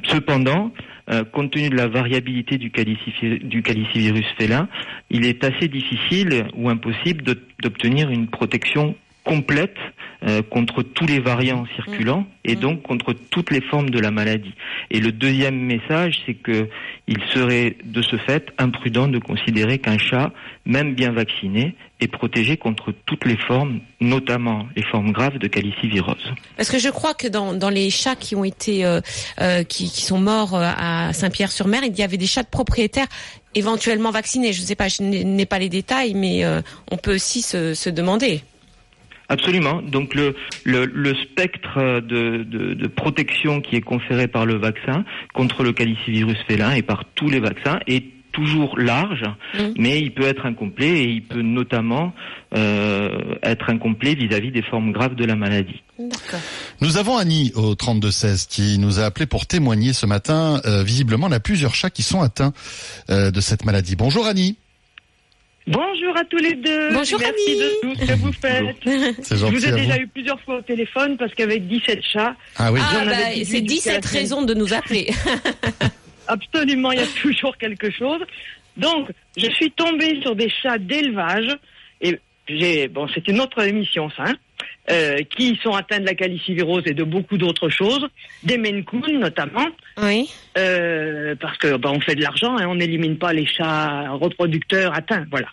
Cependant, 0.03 0.71
euh, 1.11 1.23
compte 1.23 1.51
tenu 1.51 1.69
de 1.69 1.75
la 1.75 1.87
variabilité 1.87 2.57
du, 2.57 2.69
du 2.69 3.61
calicivirus 3.61 4.25
félin, 4.37 4.67
il 5.09 5.25
est 5.25 5.43
assez 5.43 5.67
difficile 5.67 6.47
ou 6.55 6.69
impossible 6.69 7.23
d'obtenir 7.61 8.09
une 8.09 8.27
protection 8.27 8.95
complète 9.23 9.77
euh, 10.23 10.41
contre 10.41 10.83
tous 10.83 11.05
les 11.05 11.19
variants 11.19 11.65
circulants 11.75 12.25
et 12.43 12.55
Mm. 12.55 12.59
donc 12.59 12.81
contre 12.83 13.13
toutes 13.13 13.51
les 13.51 13.61
formes 13.61 13.89
de 13.89 13.99
la 13.99 14.11
maladie. 14.11 14.53
Et 14.89 14.99
le 14.99 15.11
deuxième 15.11 15.59
message, 15.59 16.21
c'est 16.25 16.33
que 16.33 16.69
il 17.07 17.17
serait 17.33 17.77
de 17.83 18.01
ce 18.01 18.17
fait 18.17 18.51
imprudent 18.57 19.07
de 19.07 19.19
considérer 19.19 19.79
qu'un 19.79 19.97
chat, 19.97 20.31
même 20.65 20.93
bien 20.93 21.11
vacciné, 21.11 21.75
est 21.99 22.07
protégé 22.07 22.57
contre 22.57 22.93
toutes 23.05 23.25
les 23.25 23.37
formes, 23.37 23.79
notamment 23.99 24.67
les 24.75 24.83
formes 24.83 25.11
graves 25.11 25.37
de 25.37 25.47
calicivirose. 25.47 26.33
Parce 26.57 26.69
que 26.69 26.79
je 26.79 26.89
crois 26.89 27.13
que 27.13 27.27
dans, 27.27 27.53
dans 27.53 27.69
les 27.69 27.89
chats 27.89 28.15
qui 28.15 28.35
ont 28.35 28.43
été 28.43 28.85
euh, 28.85 29.01
euh, 29.39 29.63
qui, 29.63 29.89
qui 29.89 30.01
sont 30.01 30.19
morts 30.19 30.55
à 30.55 31.13
Saint-Pierre-sur-Mer, 31.13 31.81
il 31.85 31.97
y 31.97 32.03
avait 32.03 32.17
des 32.17 32.27
chats 32.27 32.43
de 32.43 32.47
propriétaires 32.49 33.07
éventuellement 33.53 34.11
vaccinés. 34.11 34.53
Je 34.53 34.61
ne 34.61 34.65
sais 34.65 34.75
pas, 34.75 34.87
je 34.87 35.03
n'ai 35.03 35.45
pas 35.45 35.59
les 35.59 35.69
détails, 35.69 36.13
mais 36.13 36.43
on 36.89 36.97
peut 36.97 37.15
aussi 37.15 37.41
se, 37.41 37.73
se 37.73 37.89
demander. 37.89 38.41
Absolument. 39.31 39.81
Donc 39.81 40.13
le, 40.13 40.35
le, 40.65 40.83
le 40.85 41.15
spectre 41.15 42.01
de, 42.01 42.43
de, 42.43 42.73
de 42.73 42.87
protection 42.87 43.61
qui 43.61 43.77
est 43.77 43.81
conféré 43.81 44.27
par 44.27 44.45
le 44.45 44.55
vaccin 44.57 45.05
contre 45.33 45.63
le 45.63 45.71
calicivirus 45.71 46.37
félin 46.47 46.73
et 46.73 46.81
par 46.81 47.05
tous 47.15 47.29
les 47.29 47.39
vaccins 47.39 47.79
est 47.87 48.03
toujours 48.33 48.77
large, 48.77 49.23
mais 49.77 49.99
il 50.01 50.13
peut 50.13 50.25
être 50.25 50.45
incomplet 50.45 51.03
et 51.03 51.03
il 51.03 51.23
peut 51.23 51.41
notamment 51.41 52.13
euh, 52.55 53.35
être 53.43 53.69
incomplet 53.69 54.15
vis-à-vis 54.15 54.51
des 54.51 54.61
formes 54.61 54.91
graves 54.91 55.15
de 55.15 55.25
la 55.25 55.35
maladie. 55.35 55.81
D'accord. 55.97 56.39
Nous 56.81 56.97
avons 56.97 57.17
Annie 57.17 57.51
au 57.55 57.75
3216 57.75 58.47
qui 58.47 58.77
nous 58.79 58.99
a 58.99 59.03
appelé 59.03 59.25
pour 59.25 59.45
témoigner 59.45 59.93
ce 59.93 60.05
matin. 60.05 60.61
Euh, 60.65 60.83
visiblement, 60.83 61.27
elle 61.27 61.33
a 61.33 61.39
plusieurs 61.39 61.75
chats 61.75 61.89
qui 61.89 62.03
sont 62.03 62.21
atteints 62.21 62.53
euh, 63.09 63.31
de 63.31 63.41
cette 63.41 63.65
maladie. 63.65 63.95
Bonjour 63.95 64.25
Annie. 64.25 64.57
Bonjour 65.67 66.17
à 66.17 66.23
tous 66.25 66.37
les 66.37 66.55
deux. 66.55 66.91
Bonjour, 66.93 67.19
Merci 67.19 67.55
de 67.57 67.81
tout 67.81 67.95
ce 67.95 68.05
que 68.07 68.13
vous 68.17 68.33
faites. 68.33 68.75
C'est 69.23 69.37
Je 69.37 69.45
vous 69.45 69.65
ai 69.65 69.71
déjà 69.71 69.95
vous. 69.95 70.01
eu 70.01 70.07
plusieurs 70.07 70.41
fois 70.41 70.57
au 70.57 70.61
téléphone 70.61 71.17
parce 71.17 71.33
qu'avec 71.35 71.67
17 71.67 72.01
chats, 72.03 72.35
Ah 72.57 72.71
oui. 72.71 72.79
Ah, 72.83 73.05
bah, 73.05 73.11
18 73.33 73.45
c'est 73.45 73.59
jusqu'à 73.59 73.61
17 73.61 73.93
la 73.95 74.01
semaine. 74.01 74.21
raisons 74.21 74.41
de 74.41 74.53
nous 74.55 74.73
appeler. 74.73 75.07
absolument, 76.27 76.91
il 76.91 76.99
y 76.99 77.03
a 77.03 77.07
toujours 77.21 77.57
quelque 77.57 77.91
chose. 77.91 78.21
Donc, 78.77 79.11
je 79.37 79.49
suis 79.51 79.71
tombée 79.71 80.19
sur 80.21 80.35
des 80.35 80.49
chats 80.49 80.77
d'élevage 80.79 81.55
et 82.01 82.19
j'ai 82.47 82.87
bon, 82.87 83.07
c'est 83.13 83.27
une 83.27 83.39
autre 83.39 83.61
émission, 83.61 84.09
ça, 84.17 84.23
hein, 84.27 84.35
euh, 84.89 85.19
qui 85.37 85.59
sont 85.61 85.73
atteints 85.73 85.99
de 85.99 86.05
la 86.05 86.15
calicivirose 86.15 86.81
et 86.87 86.93
de 86.93 87.03
beaucoup 87.03 87.37
d'autres 87.37 87.69
choses, 87.69 88.07
des 88.43 88.57
Maine 88.57 88.83
notamment, 89.13 89.67
oui. 90.01 90.27
euh, 90.57 91.35
parce 91.39 91.57
que 91.59 91.77
bah, 91.77 91.91
on 91.93 91.99
fait 91.99 92.15
de 92.15 92.21
l'argent, 92.23 92.57
hein, 92.57 92.65
on 92.67 92.75
n'élimine 92.75 93.17
pas 93.17 93.31
les 93.31 93.45
chats 93.45 94.09
reproducteurs 94.09 94.95
atteints, 94.95 95.25
voilà. 95.29 95.47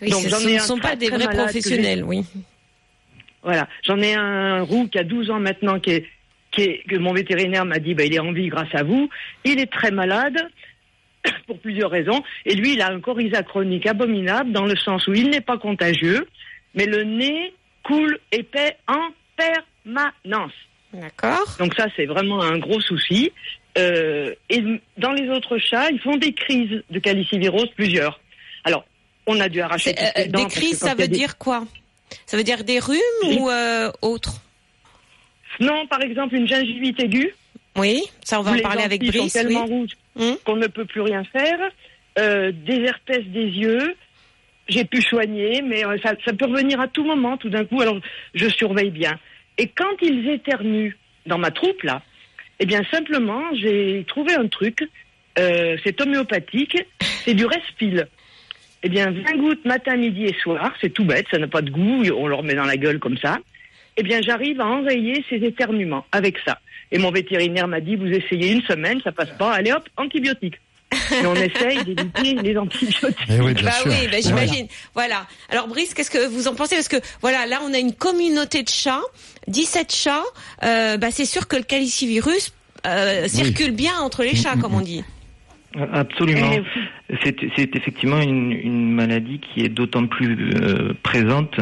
Oui, 0.00 0.10
Donc, 0.10 0.22
ce 0.22 0.48
ne 0.48 0.58
sont 0.60 0.78
pas 0.78 0.96
des 0.96 1.10
vrais 1.10 1.28
professionnels, 1.28 2.04
oui. 2.04 2.24
Voilà, 3.42 3.68
j'en 3.82 4.00
ai 4.00 4.14
un 4.14 4.62
roux 4.62 4.88
qui 4.88 4.98
a 4.98 5.04
12 5.04 5.30
ans 5.30 5.40
maintenant, 5.40 5.78
qui 5.78 5.90
est, 5.90 6.06
qui 6.50 6.62
est, 6.62 6.84
que 6.88 6.96
mon 6.96 7.12
vétérinaire 7.12 7.66
m'a 7.66 7.78
dit, 7.78 7.94
bah, 7.94 8.04
il 8.04 8.14
est 8.14 8.18
en 8.18 8.32
vie 8.32 8.48
grâce 8.48 8.74
à 8.74 8.82
vous. 8.82 9.10
Il 9.44 9.60
est 9.60 9.70
très 9.70 9.90
malade 9.90 10.38
pour 11.46 11.58
plusieurs 11.58 11.90
raisons, 11.90 12.22
et 12.46 12.54
lui, 12.54 12.72
il 12.72 12.80
a 12.80 12.90
un 12.90 13.00
coryza 13.00 13.42
chronique 13.42 13.86
abominable 13.86 14.52
dans 14.52 14.64
le 14.64 14.76
sens 14.76 15.06
où 15.06 15.12
il 15.12 15.28
n'est 15.28 15.42
pas 15.42 15.58
contagieux, 15.58 16.26
mais 16.74 16.86
le 16.86 17.04
nez 17.04 17.52
coule 17.84 18.18
épais 18.32 18.76
en 18.88 19.08
permanence. 19.36 20.52
D'accord. 20.92 21.56
Donc 21.58 21.74
ça, 21.74 21.86
c'est 21.96 22.06
vraiment 22.06 22.40
un 22.42 22.58
gros 22.58 22.80
souci. 22.80 23.32
Euh, 23.78 24.32
et 24.50 24.62
dans 24.98 25.12
les 25.12 25.28
autres 25.28 25.58
chats, 25.58 25.90
ils 25.90 26.00
font 26.00 26.16
des 26.16 26.32
crises 26.32 26.82
de 26.90 26.98
calicivirose, 27.00 27.68
plusieurs. 27.76 28.20
Alors, 28.64 28.84
on 29.26 29.40
a 29.40 29.48
dû 29.48 29.60
arracher 29.60 29.94
euh, 29.98 30.10
les 30.16 30.26
dents 30.26 30.42
des 30.44 30.48
crises, 30.50 30.78
ça 30.78 30.90
veut 30.94 31.08
des- 31.08 31.16
dire 31.16 31.38
quoi? 31.38 31.64
Ça 32.26 32.36
veut 32.36 32.44
dire 32.44 32.62
des 32.64 32.78
rhumes 32.78 32.98
Oui. 33.24 33.38
ou 33.40 33.50
euh, 33.50 33.90
autre 34.02 34.34
Non, 35.60 35.86
par 35.88 36.00
exemple, 36.02 36.34
une 36.36 36.46
gingivite 36.46 37.00
aiguë. 37.00 37.34
Oui, 37.76 38.02
ça 38.22 38.38
on 38.38 38.42
va 38.42 38.52
en 38.52 38.58
parler 38.60 38.82
avec 38.84 39.00
Brice. 39.00 39.16
sont 39.16 39.24
Oui. 39.24 39.30
tellement 39.30 39.66
rouges 39.66 39.92
Hum. 40.16 40.36
qu'on 40.44 40.56
ne 40.56 40.68
peut 40.68 40.84
plus 40.84 41.00
rien 41.00 41.24
faire. 41.24 41.58
Euh, 42.20 42.52
des 42.52 42.82
herpès 42.82 43.24
des 43.24 43.46
yeux. 43.46 43.96
J'ai 44.68 44.84
pu 44.84 45.02
soigner, 45.02 45.62
mais 45.62 45.84
euh, 45.84 45.96
ça, 46.02 46.14
ça 46.24 46.32
peut 46.32 46.46
revenir 46.46 46.80
à 46.80 46.88
tout 46.88 47.04
moment, 47.04 47.36
tout 47.36 47.50
d'un 47.50 47.64
coup. 47.64 47.80
Alors, 47.80 47.98
je 48.34 48.48
surveille 48.48 48.90
bien. 48.90 49.18
Et 49.58 49.68
quand 49.68 50.00
ils 50.00 50.28
éternuent 50.28 50.96
dans 51.26 51.38
ma 51.38 51.50
troupe, 51.50 51.82
là, 51.82 52.02
eh 52.60 52.66
bien, 52.66 52.82
simplement, 52.90 53.42
j'ai 53.54 54.04
trouvé 54.08 54.34
un 54.34 54.48
truc. 54.48 54.88
Euh, 55.38 55.76
c'est 55.84 56.00
homéopathique. 56.00 56.78
C'est 57.00 57.34
du 57.34 57.44
Respil. 57.44 58.06
Eh 58.82 58.88
bien, 58.88 59.10
20 59.10 59.36
gouttes 59.36 59.64
matin, 59.64 59.96
midi 59.96 60.24
et 60.24 60.34
soir. 60.42 60.72
C'est 60.80 60.90
tout 60.90 61.04
bête. 61.04 61.26
Ça 61.30 61.38
n'a 61.38 61.48
pas 61.48 61.62
de 61.62 61.70
goût. 61.70 62.04
On 62.16 62.26
leur 62.26 62.42
met 62.42 62.54
dans 62.54 62.64
la 62.64 62.76
gueule 62.76 62.98
comme 62.98 63.18
ça. 63.18 63.38
Eh 63.96 64.02
bien, 64.02 64.20
j'arrive 64.22 64.60
à 64.60 64.66
enrayer 64.66 65.24
ces 65.28 65.36
éternuements 65.36 66.04
avec 66.10 66.38
ça. 66.44 66.58
Et 66.90 66.98
mon 66.98 67.10
vétérinaire 67.10 67.68
m'a 67.68 67.80
dit, 67.80 67.96
vous 67.96 68.06
essayez 68.06 68.52
une 68.52 68.62
semaine, 68.62 69.00
ça 69.02 69.12
passe 69.12 69.30
pas, 69.38 69.52
allez 69.52 69.72
hop, 69.72 69.88
antibiotiques. 69.96 70.60
Et 71.22 71.26
on 71.26 71.34
essaye 71.34 71.84
d'éviter 71.84 72.34
les 72.42 72.56
antibiotiques. 72.56 73.16
Eh 73.28 73.40
oui, 73.40 73.54
bien 73.54 73.64
bah 73.64 73.72
sûr. 73.72 73.90
oui, 73.90 74.08
bah, 74.10 74.18
j'imagine. 74.22 74.66
Voilà. 74.94 75.26
Alors 75.50 75.68
Brice, 75.68 75.94
qu'est-ce 75.94 76.10
que 76.10 76.26
vous 76.26 76.48
en 76.48 76.54
pensez? 76.54 76.76
Parce 76.76 76.88
que 76.88 77.00
voilà, 77.20 77.46
là 77.46 77.60
on 77.64 77.72
a 77.74 77.78
une 77.78 77.94
communauté 77.94 78.62
de 78.62 78.68
chats, 78.68 79.02
17 79.48 79.94
chats. 79.94 80.22
Euh, 80.62 80.96
bah, 80.96 81.10
c'est 81.10 81.26
sûr 81.26 81.48
que 81.48 81.56
le 81.56 81.62
calicivirus 81.62 82.52
euh, 82.86 83.28
circule 83.28 83.72
bien 83.72 83.98
entre 84.00 84.22
les 84.22 84.34
chats, 84.34 84.56
comme 84.60 84.74
on 84.74 84.80
dit. 84.80 85.04
Absolument. 85.92 86.52
C'est 87.22 87.76
effectivement 87.76 88.20
une, 88.20 88.52
une 88.52 88.92
maladie 88.92 89.40
qui 89.40 89.60
est 89.62 89.68
d'autant 89.68 90.06
plus 90.06 90.36
euh, 90.54 90.94
présente 91.02 91.58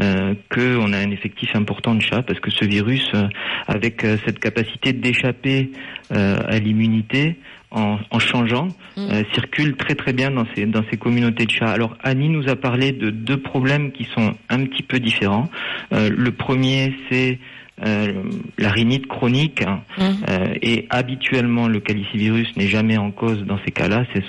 euh, 0.00 0.34
qu'on 0.50 0.92
a 0.92 0.98
un 0.98 1.10
effectif 1.10 1.54
important 1.54 1.94
de 1.94 2.00
chats 2.00 2.22
parce 2.22 2.40
que 2.40 2.50
ce 2.50 2.64
virus, 2.64 3.06
euh, 3.14 3.26
avec 3.66 4.04
euh, 4.04 4.16
cette 4.24 4.38
capacité 4.38 4.92
d'échapper 4.92 5.72
euh, 6.12 6.38
à 6.46 6.58
l'immunité 6.58 7.36
en, 7.70 7.98
en 8.10 8.18
changeant, 8.18 8.68
Mm. 8.96 9.00
euh, 9.12 9.22
circule 9.32 9.76
très 9.76 9.94
très 9.94 10.12
bien 10.12 10.30
dans 10.30 10.46
ces, 10.54 10.66
dans 10.66 10.82
ces 10.90 10.96
communautés 10.96 11.44
de 11.46 11.50
chats. 11.50 11.70
Alors 11.70 11.96
Annie 12.02 12.28
nous 12.28 12.48
a 12.48 12.56
parlé 12.56 12.92
de 12.92 13.10
deux 13.10 13.36
problèmes 13.40 13.92
qui 13.92 14.04
sont 14.14 14.34
un 14.48 14.64
petit 14.64 14.82
peu 14.82 14.98
différents. 14.98 15.48
Euh, 15.92 16.10
le 16.14 16.32
premier, 16.32 16.94
c'est 17.10 17.38
euh, 17.86 18.24
la 18.58 18.70
rhinite 18.70 19.06
chronique. 19.06 19.62
hein. 19.62 19.82
Mm. 19.98 20.02
Euh, 20.30 20.54
et 20.62 20.86
habituellement, 20.90 21.68
le 21.68 21.78
calicivirus 21.80 22.56
n'est 22.56 22.66
jamais 22.66 22.96
en 22.98 23.12
cause 23.12 23.44
dans 23.44 23.58
ces 23.64 23.70
cas-là. 23.70 24.04
C'est- 24.12 24.24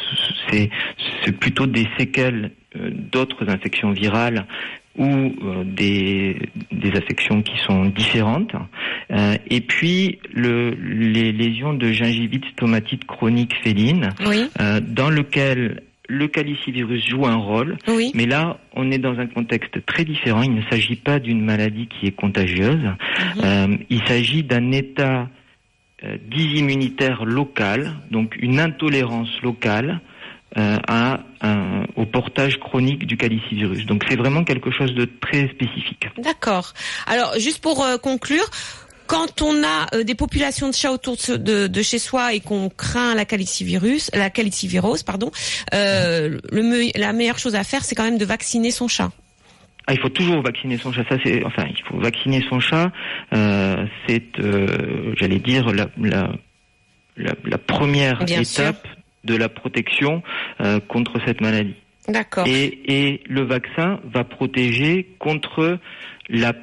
C'est 0.49 0.69
c'est 1.23 1.31
plutôt 1.39 1.65
des 1.67 1.87
séquelles 1.97 2.51
euh, 2.75 2.91
d'autres 2.93 3.49
infections 3.49 3.91
virales 3.91 4.45
ou 4.99 5.05
euh, 5.07 5.63
des, 5.63 6.37
des 6.71 6.91
affections 6.91 7.41
qui 7.41 7.57
sont 7.65 7.85
différentes. 7.85 8.51
Euh, 9.11 9.35
et 9.49 9.61
puis, 9.61 10.19
le, 10.33 10.71
les 10.71 11.31
lésions 11.31 11.73
de 11.73 11.91
gingivite 11.91 12.45
stomatite 12.51 13.05
chronique 13.05 13.55
féline, 13.63 14.09
Oui, 14.27 14.49
euh, 14.59 14.81
dans 14.81 15.09
lequel 15.09 15.81
le 16.09 16.27
calicivirus 16.27 17.07
joue 17.07 17.25
un 17.25 17.35
rôle, 17.37 17.77
oui. 17.87 18.11
mais 18.15 18.25
là, 18.25 18.57
on 18.73 18.91
est 18.91 18.97
dans 18.97 19.17
un 19.19 19.27
contexte 19.27 19.85
très 19.85 20.03
différent. 20.03 20.41
Il 20.41 20.55
ne 20.55 20.63
s'agit 20.63 20.95
pas 20.95 21.19
d'une 21.19 21.41
maladie 21.45 21.87
qui 21.87 22.07
est 22.07 22.11
contagieuse. 22.15 22.83
Mhm. 22.83 23.41
Euh, 23.43 23.77
il 23.89 24.01
s'agit 24.07 24.43
d'un 24.43 24.71
état 24.71 25.29
euh, 26.03 26.17
dysimmunitaire 26.29 27.25
local, 27.25 27.93
donc 28.11 28.35
une 28.41 28.59
intolérance 28.59 29.29
locale 29.43 30.01
à 30.55 31.19
un- 31.41 31.85
au 31.95 32.05
portage 32.05 32.59
chronique 32.59 33.05
du 33.05 33.17
calicivirus. 33.17 33.85
Donc 33.85 34.03
c'est 34.09 34.15
vraiment 34.15 34.43
quelque 34.43 34.71
chose 34.71 34.93
de 34.95 35.05
très 35.05 35.47
spécifique. 35.49 36.07
D'accord. 36.17 36.73
Alors, 37.07 37.33
juste 37.37 37.61
pour 37.61 37.83
euh, 37.83 37.97
conclure, 37.97 38.49
quand 39.07 39.41
on 39.41 39.63
a 39.63 39.87
euh, 39.95 40.03
des 40.03 40.15
populations 40.15 40.69
de 40.69 40.73
chats 40.73 40.91
autour 40.91 41.15
de, 41.15 41.21
ce- 41.21 41.31
de- 41.33 41.67
de 41.67 41.81
chez 41.81 41.99
soi 41.99 42.33
et 42.33 42.39
qu'on 42.39 42.69
craint 42.69 43.15
la 43.15 43.25
calicivirus, 43.25 44.09
la 44.13 44.29
calicivirose, 44.29 45.03
pardon, 45.03 45.31
euh, 45.73 46.39
le 46.51 46.63
me- 46.63 46.97
la 46.99 47.13
meilleure 47.13 47.39
chose 47.39 47.55
à 47.55 47.63
faire, 47.63 47.83
c'est 47.83 47.95
quand 47.95 48.03
même 48.03 48.17
de 48.17 48.25
vacciner 48.25 48.71
son 48.71 48.87
chat. 48.87 49.11
Ah, 49.87 49.93
il 49.93 49.99
faut 49.99 50.09
toujours 50.09 50.43
vacciner 50.43 50.77
son 50.77 50.91
chat. 50.91 51.03
Ça, 51.09 51.15
c'est 51.23 51.43
enfin, 51.43 51.65
il 51.67 51.81
faut 51.83 51.97
vacciner 51.99 52.45
son 52.47 52.59
chat. 52.59 52.91
Euh, 53.33 53.85
c'est, 54.07 54.37
euh, 54.39 55.13
j'allais 55.17 55.39
dire, 55.39 55.73
la, 55.73 55.87
la, 55.99 56.31
la, 57.17 57.33
la 57.43 57.57
première 57.57 58.23
Bien 58.23 58.43
sûr. 58.43 58.63
étape 58.65 58.87
de 59.25 59.35
la 59.35 59.49
protection 59.49 60.21
euh, 60.61 60.79
contre 60.79 61.19
cette 61.25 61.41
maladie. 61.41 61.75
D'accord. 62.07 62.47
Et, 62.47 62.79
et 62.87 63.21
le 63.27 63.43
vaccin 63.43 63.99
va 64.03 64.23
protéger 64.23 65.15
contre 65.19 65.77
la 66.29 66.53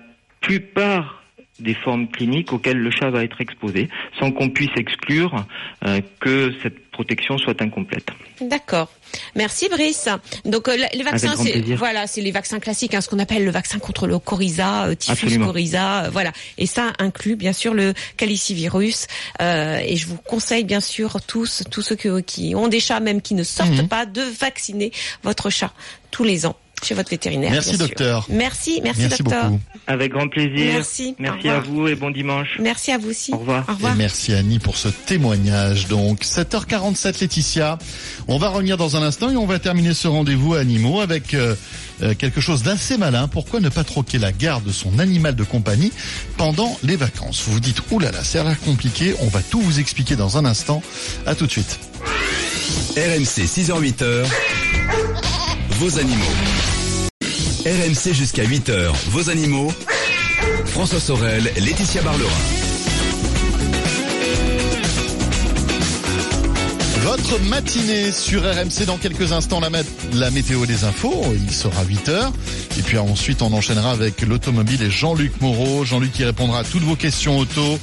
plupart 0.40 1.22
des 1.60 1.74
formes 1.74 2.08
cliniques 2.08 2.52
auxquelles 2.52 2.78
le 2.78 2.90
chat 2.90 3.10
va 3.10 3.24
être 3.24 3.40
exposé, 3.40 3.88
sans 4.18 4.30
qu'on 4.30 4.50
puisse 4.50 4.70
exclure 4.76 5.46
euh, 5.86 6.00
que 6.20 6.52
cette 6.62 6.85
protection 6.96 7.36
soit 7.38 7.60
incomplète. 7.60 8.08
D'accord. 8.40 8.88
Merci 9.34 9.68
Brice. 9.68 10.08
Donc 10.44 10.68
euh, 10.68 10.76
les 10.94 11.02
vaccins, 11.02 11.34
c'est 11.36 11.60
voilà, 11.74 12.06
c'est 12.06 12.22
les 12.22 12.30
vaccins 12.32 12.58
classiques, 12.58 12.94
hein, 12.94 13.00
ce 13.02 13.08
qu'on 13.08 13.18
appelle 13.18 13.44
le 13.44 13.50
vaccin 13.50 13.78
contre 13.78 14.06
le 14.06 14.18
coryza, 14.18 14.86
euh, 14.86 14.94
typhus 14.94 15.26
Absolument. 15.26 15.46
coryza, 15.46 16.04
euh, 16.04 16.10
voilà. 16.10 16.32
Et 16.58 16.66
ça 16.66 16.92
inclut 16.98 17.36
bien 17.36 17.52
sûr 17.52 17.74
le 17.74 17.92
calicivirus. 18.16 19.06
Euh, 19.40 19.78
et 19.84 19.96
je 19.96 20.06
vous 20.06 20.16
conseille 20.16 20.64
bien 20.64 20.80
sûr 20.80 21.20
tous, 21.26 21.62
tous 21.70 21.82
ceux 21.82 21.96
qui 21.96 22.54
ont 22.54 22.68
des 22.68 22.80
chats, 22.80 23.00
même 23.00 23.20
qui 23.22 23.34
ne 23.34 23.44
sortent 23.44 23.70
Mhm. 23.82 23.88
pas, 23.88 24.06
de 24.06 24.22
vacciner 24.22 24.90
votre 25.22 25.50
chat 25.50 25.72
tous 26.10 26.24
les 26.24 26.46
ans 26.46 26.56
chez 26.82 26.94
votre 26.94 27.10
vétérinaire. 27.10 27.50
Merci, 27.50 27.70
bien 27.70 27.78
sûr. 27.78 27.86
docteur. 27.88 28.26
Merci, 28.28 28.80
merci, 28.82 29.00
Merci 29.02 29.22
docteur. 29.22 29.44
beaucoup. 29.50 29.60
Avec 29.86 30.12
grand 30.12 30.28
plaisir. 30.28 30.72
Merci. 30.74 31.14
Merci 31.18 31.48
à 31.48 31.60
vous 31.60 31.86
et 31.88 31.94
bon 31.94 32.10
dimanche. 32.10 32.58
Merci 32.60 32.92
à 32.92 32.98
vous 32.98 33.10
aussi. 33.10 33.32
Au 33.32 33.38
revoir. 33.38 33.64
Au 33.68 33.72
revoir. 33.72 33.92
Et 33.94 33.96
merci 33.96 34.32
Annie 34.34 34.58
pour 34.58 34.76
ce 34.76 34.88
témoignage. 34.88 35.86
Donc 35.88 36.22
7h47 36.22 37.20
Laetitia. 37.20 37.78
On 38.28 38.38
va 38.38 38.48
revenir 38.48 38.76
dans 38.76 38.96
un 38.96 39.02
instant 39.02 39.30
et 39.30 39.36
on 39.36 39.46
va 39.46 39.58
terminer 39.58 39.94
ce 39.94 40.08
rendez-vous 40.08 40.54
animaux 40.54 41.00
avec 41.00 41.34
euh, 41.34 41.54
euh, 42.02 42.14
quelque 42.14 42.40
chose 42.40 42.62
d'assez 42.62 42.96
malin. 42.98 43.28
Pourquoi 43.28 43.60
ne 43.60 43.68
pas 43.68 43.84
troquer 43.84 44.18
la 44.18 44.32
garde 44.32 44.64
de 44.64 44.72
son 44.72 44.98
animal 44.98 45.34
de 45.34 45.44
compagnie 45.44 45.92
pendant 46.36 46.76
les 46.82 46.96
vacances? 46.96 47.42
Vous 47.46 47.52
vous 47.54 47.60
dites, 47.60 47.80
oulala, 47.90 48.22
ça 48.24 48.40
a 48.40 48.44
l'air 48.44 48.60
compliqué. 48.60 49.14
On 49.20 49.26
va 49.28 49.40
tout 49.40 49.60
vous 49.60 49.78
expliquer 49.80 50.16
dans 50.16 50.36
un 50.36 50.44
instant. 50.44 50.82
À 51.26 51.34
tout 51.34 51.46
de 51.46 51.50
suite. 51.52 51.78
RMC 52.96 53.44
6h-8h, 53.46 54.24
vos 55.78 55.98
animaux. 55.98 56.24
RMC 57.66 58.14
jusqu'à 58.14 58.44
8h, 58.44 58.92
vos 59.10 59.28
animaux. 59.28 59.70
François 60.66 61.00
Sorel, 61.00 61.52
Laetitia 61.56 62.02
Barlerin. 62.02 62.55
Votre 67.06 67.38
matinée 67.44 68.10
sur 68.10 68.42
RMC 68.42 68.84
dans 68.84 68.96
quelques 68.96 69.30
instants 69.30 69.60
la, 69.60 69.70
la 70.14 70.30
météo 70.32 70.66
des 70.66 70.82
infos, 70.82 71.22
il 71.36 71.54
sera 71.54 71.84
8h. 71.84 72.32
Et 72.80 72.82
puis 72.82 72.98
ensuite 72.98 73.42
on 73.42 73.52
enchaînera 73.52 73.92
avec 73.92 74.22
l'automobile 74.22 74.82
et 74.82 74.90
Jean-Luc 74.90 75.40
Moreau. 75.40 75.84
Jean-Luc 75.84 76.10
qui 76.10 76.24
répondra 76.24 76.58
à 76.58 76.64
toutes 76.64 76.82
vos 76.82 76.96
questions 76.96 77.38
auto. 77.38 77.78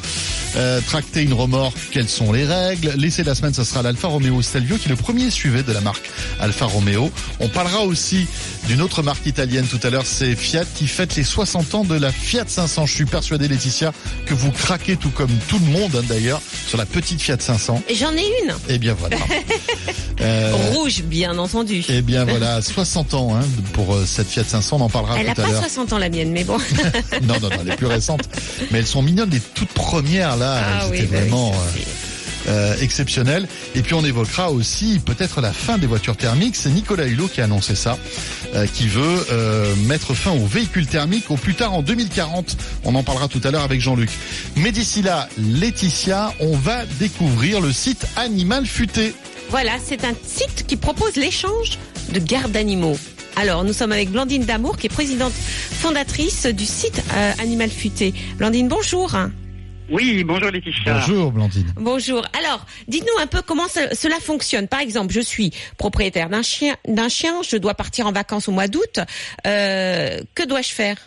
Euh, 0.56 0.82
tracter 0.86 1.24
une 1.24 1.34
remorque, 1.34 1.78
quelles 1.92 2.10
sont 2.10 2.32
les 2.32 2.46
règles? 2.46 2.94
L'essai 2.96 3.24
de 3.24 3.28
la 3.28 3.34
semaine, 3.34 3.56
ce 3.56 3.64
sera 3.64 3.82
l'Alfa 3.82 4.08
Romeo 4.08 4.40
Stelvio 4.44 4.78
qui 4.78 4.86
est 4.86 4.90
le 4.90 4.96
premier 4.96 5.32
suivi 5.32 5.64
de 5.64 5.72
la 5.72 5.82
marque 5.82 6.08
Alfa 6.40 6.66
Romeo. 6.66 7.10
On 7.40 7.50
parlera 7.50 7.82
aussi 7.82 8.28
d'une 8.68 8.82
autre 8.82 9.02
marque 9.02 9.26
italienne 9.26 9.66
tout 9.66 9.80
à 9.82 9.90
l'heure, 9.90 10.06
c'est 10.06 10.36
Fiat 10.36 10.66
qui 10.76 10.86
fête 10.88 11.16
les 11.16 11.24
60 11.24 11.74
ans 11.74 11.84
de 11.84 11.96
la 11.96 12.12
Fiat 12.12 12.46
500. 12.46 12.86
Je 12.86 12.94
suis 12.94 13.06
persuadé 13.06 13.48
Laetitia 13.48 13.94
que 14.28 14.36
vous 14.36 14.52
craquez 14.52 14.96
tout 14.96 15.10
comme 15.10 15.32
tout 15.48 15.58
le 15.58 15.72
monde 15.72 15.96
hein, 15.96 16.06
d'ailleurs 16.08 16.42
sur 16.68 16.78
la 16.78 16.86
petite 16.86 17.22
Fiat 17.22 17.38
500. 17.40 17.84
Et 17.88 17.96
J'en 17.96 18.12
ai 18.12 18.26
une. 18.44 18.54
Eh 18.70 18.78
bien 18.78 18.94
voilà. 18.94 19.13
Euh, 20.22 20.54
Rouge, 20.72 21.02
bien 21.04 21.38
entendu. 21.38 21.84
eh 21.90 22.02
bien 22.02 22.24
voilà, 22.24 22.62
60 22.62 23.14
ans 23.14 23.36
hein, 23.36 23.42
pour 23.74 23.94
euh, 23.96 24.06
cette 24.06 24.28
Fiat 24.30 24.44
500, 24.46 24.78
on 24.78 24.82
en 24.82 24.90
parlera 24.90 25.20
Elle 25.20 25.26
tout 25.26 25.32
à 25.32 25.36
pas 25.44 25.48
l'heure. 25.50 25.60
60 25.62 25.92
ans 25.94 25.98
la 25.98 26.08
mienne, 26.10 26.32
mais 26.32 26.44
bon. 26.46 26.58
Non, 27.24 27.34
non, 27.42 27.50
non, 27.50 27.58
elle 27.62 27.72
est 27.74 27.76
plus 27.76 27.88
récente. 27.88 28.22
Mais 28.72 28.80
elles 28.80 28.86
sont 28.88 29.02
mignonnes, 29.02 29.32
les 29.32 29.40
toutes 29.42 29.74
premières 29.74 30.38
là, 30.38 30.62
Ah 30.64 30.86
oui, 30.90 31.02
bah 31.02 31.08
oui, 31.12 31.18
vraiment 31.20 31.52
ça, 31.52 31.58
euh, 31.60 31.62
c'est- 31.76 32.13
euh, 32.48 32.76
exceptionnel. 32.82 33.48
Et 33.76 33.82
puis 33.82 33.94
on 33.94 34.04
évoquera 34.04 34.52
aussi 34.52 35.00
peut-être 35.04 35.42
la 35.42 35.54
fin 35.54 35.78
des 35.78 35.88
voitures 35.88 36.18
thermiques. 36.18 36.56
C'est 36.56 36.70
Nicolas 36.70 37.06
Hulot 37.06 37.28
qui 37.28 37.42
a 37.42 37.46
annoncé 37.46 37.76
ça, 37.76 37.98
euh, 38.56 38.66
qui 38.68 38.88
veut 38.88 39.26
euh, 39.32 39.76
mettre 39.88 40.14
fin 40.14 40.32
aux 40.32 40.46
véhicules 40.46 40.88
thermiques 40.88 41.32
au 41.32 41.38
plus 41.38 41.56
tard 41.56 41.74
en 41.74 41.82
2040. 41.82 42.58
On 42.84 42.96
en 42.96 43.04
parlera 43.04 43.28
tout 43.28 43.42
à 43.44 43.52
l'heure 43.52 43.64
avec 43.64 43.82
Jean-Luc. 43.82 44.10
Mais 44.56 44.72
d'ici 44.72 45.02
là, 45.02 45.28
Laetitia, 45.38 46.34
on 46.40 46.56
va 46.56 46.86
découvrir 47.00 47.62
le 47.62 47.72
site 47.72 48.06
Animal 48.16 48.66
Futé. 48.66 49.14
Voilà, 49.50 49.74
c'est 49.84 50.04
un 50.04 50.14
site 50.26 50.66
qui 50.68 50.78
propose 50.78 51.16
l'échange 51.16 51.78
de 52.12 52.20
gardes 52.20 52.52
d'animaux. 52.52 52.98
Alors, 53.36 53.64
nous 53.64 53.74
sommes 53.74 53.92
avec 53.92 54.12
Blandine 54.12 54.46
Damour, 54.46 54.78
qui 54.78 54.88
est 54.88 54.90
présidente 54.90 55.34
fondatrice 55.34 56.46
du 56.46 56.66
site 56.66 57.04
euh, 57.14 57.32
Animal 57.40 57.70
Futé. 57.70 58.14
Blandine, 58.38 58.68
bonjour. 58.68 59.16
Oui, 59.90 60.24
bonjour 60.24 60.50
Laetitia. 60.50 60.94
Bonjour 60.94 61.32
Blandine. 61.32 61.74
Bonjour. 61.76 62.26
Alors, 62.40 62.66
dites-nous 62.88 63.22
un 63.22 63.28
peu 63.28 63.42
comment 63.42 63.68
ça- 63.68 63.94
cela 63.94 64.16
fonctionne. 64.20 64.68
Par 64.68 64.80
exemple, 64.80 65.14
je 65.14 65.20
suis 65.20 65.52
propriétaire 65.78 66.30
d'un 66.30 66.42
chien, 66.42 66.76
d'un 66.88 67.10
chien, 67.10 67.42
je 67.44 67.58
dois 67.58 67.74
partir 67.74 68.08
en 68.08 68.12
vacances 68.12 68.48
au 68.48 68.52
mois 68.54 68.68
d'août. 68.68 69.00
Euh, 69.46 70.20
que 70.36 70.48
dois-je 70.48 70.70
faire? 70.74 70.98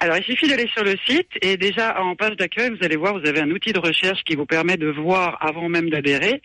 Alors, 0.00 0.16
il 0.16 0.24
suffit 0.24 0.48
d'aller 0.48 0.68
sur 0.72 0.84
le 0.84 0.96
site 1.06 1.28
et 1.40 1.56
déjà 1.56 2.00
en 2.00 2.14
page 2.14 2.36
d'accueil, 2.36 2.70
vous 2.70 2.84
allez 2.84 2.96
voir, 2.96 3.18
vous 3.18 3.26
avez 3.26 3.40
un 3.40 3.50
outil 3.50 3.72
de 3.72 3.78
recherche 3.78 4.22
qui 4.24 4.34
vous 4.34 4.46
permet 4.46 4.76
de 4.76 4.88
voir 4.88 5.38
avant 5.40 5.68
même 5.68 5.90
d'adhérer 5.90 6.40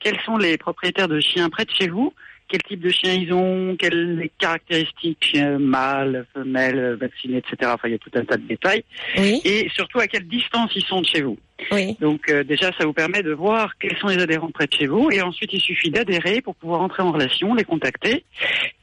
quels 0.00 0.18
sont 0.24 0.38
les 0.38 0.56
propriétaires 0.56 1.08
de 1.08 1.20
chiens 1.20 1.50
près 1.50 1.64
de 1.66 1.70
chez 1.78 1.88
vous, 1.88 2.14
quel 2.50 2.62
type 2.62 2.80
de 2.80 2.90
chien 2.90 3.14
ils 3.14 3.32
ont, 3.32 3.76
quelles 3.78 4.16
les 4.16 4.30
caractéristiques 4.38 5.18
chien 5.24 5.58
mâle, 5.58 6.26
femelle, 6.34 6.96
vacciné, 7.00 7.38
etc. 7.38 7.70
Enfin, 7.74 7.88
il 7.88 7.92
y 7.92 7.94
a 7.94 7.98
tout 7.98 8.10
un 8.14 8.24
tas 8.24 8.36
de 8.36 8.42
détails 8.46 8.82
Oui, 9.16 9.40
et 9.44 9.68
surtout 9.74 10.00
à 10.00 10.06
quelle 10.08 10.26
distance 10.26 10.72
ils 10.74 10.84
sont 10.84 11.00
de 11.00 11.06
chez 11.06 11.22
vous. 11.22 11.38
oui. 11.70 11.96
Donc 12.00 12.28
euh, 12.28 12.42
déjà, 12.42 12.72
ça 12.78 12.84
vous 12.84 12.92
permet 12.92 13.22
de 13.22 13.32
voir 13.32 13.78
quels 13.78 13.96
sont 13.98 14.08
les 14.08 14.18
adhérents 14.18 14.50
près 14.50 14.66
de 14.66 14.74
chez 14.74 14.86
vous, 14.86 15.08
et 15.12 15.22
ensuite 15.22 15.52
il 15.52 15.60
suffit 15.60 15.90
d'adhérer 15.90 16.40
pour 16.40 16.54
pouvoir 16.56 16.80
entrer 16.80 17.02
en 17.02 17.12
relation, 17.12 17.54
les 17.54 17.64
contacter, 17.64 18.24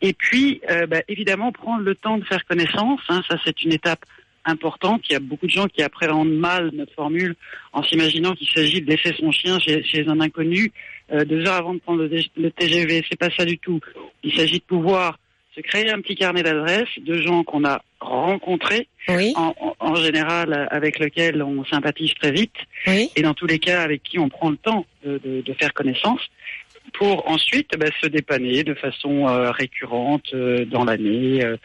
et 0.02 0.14
puis 0.14 0.62
euh, 0.72 0.88
bah, 0.88 1.02
évidemment 1.10 1.52
prendre 1.52 1.84
le 1.84 1.94
temps 1.96 2.18
de 2.18 2.24
faire 2.24 2.46
connaissance. 2.46 3.02
hein, 3.10 3.22
ça, 3.30 3.38
c'est 3.46 3.64
une 3.64 3.74
étape 3.74 4.06
importante. 4.46 5.02
Il 5.10 5.14
y 5.14 5.16
a 5.16 5.20
beaucoup 5.20 5.46
de 5.46 5.52
gens 5.52 5.68
qui 5.68 5.82
appréhendent 5.84 6.32
mal 6.32 6.72
notre 6.74 6.94
formule 6.94 7.36
en 7.74 7.84
s'imaginant 7.84 8.34
qu'il 8.34 8.48
s'agit 8.48 8.82
de 8.82 8.90
laisser 8.90 9.14
son 9.20 9.30
chien 9.32 9.60
chez, 9.60 9.84
chez 9.84 10.08
un 10.08 10.22
inconnu 10.22 10.72
euh, 11.12 11.26
deux 11.26 11.46
heures 11.48 11.56
avant 11.56 11.74
de 11.74 11.80
prendre 11.80 12.04
le, 12.04 12.20
le 12.38 12.52
TGV. 12.52 13.04
C'est 13.10 13.20
pas 13.20 13.30
ça 13.30 13.46
du 13.46 13.58
tout. 13.58 13.80
Il 14.24 14.34
s'agit 14.36 14.60
de 14.60 14.64
pouvoir 14.64 15.18
se 15.56 15.62
créer 15.62 15.90
un 15.92 16.02
petit 16.02 16.16
carnet 16.16 16.44
d'adresses 16.44 16.88
de 17.00 17.20
gens 17.22 17.44
qu'on 17.44 17.66
a 17.66 17.82
rencontrés 18.00 18.88
Oui, 19.10 19.34
en, 19.36 19.96
général 19.96 20.68
avec 20.70 21.00
lequel 21.00 21.42
on 21.42 21.66
sympathise 21.66 22.14
très 22.14 22.32
vite 22.32 22.54
oui. 22.86 23.10
et 23.16 23.22
dans 23.24 23.34
tous 23.34 23.48
les 23.48 23.58
cas 23.58 23.82
avec 23.82 24.04
qui 24.04 24.20
on 24.20 24.30
prend 24.30 24.52
le 24.52 24.58
temps 24.58 24.86
de, 25.04 25.18
de- 25.18 25.42
de 25.42 25.54
faire 25.54 25.74
connaissance 25.74 26.22
pour 26.94 27.28
ensuite 27.28 27.72
bah, 27.80 27.88
se 28.02 28.08
dépanner 28.08 28.64
de 28.64 28.76
façon 28.76 29.28
euh, 29.28 29.50
récurrente 29.52 30.32
euh, 30.36 30.64
dans 30.66 30.86
l'année, 30.86 31.44
euh, 31.44 31.58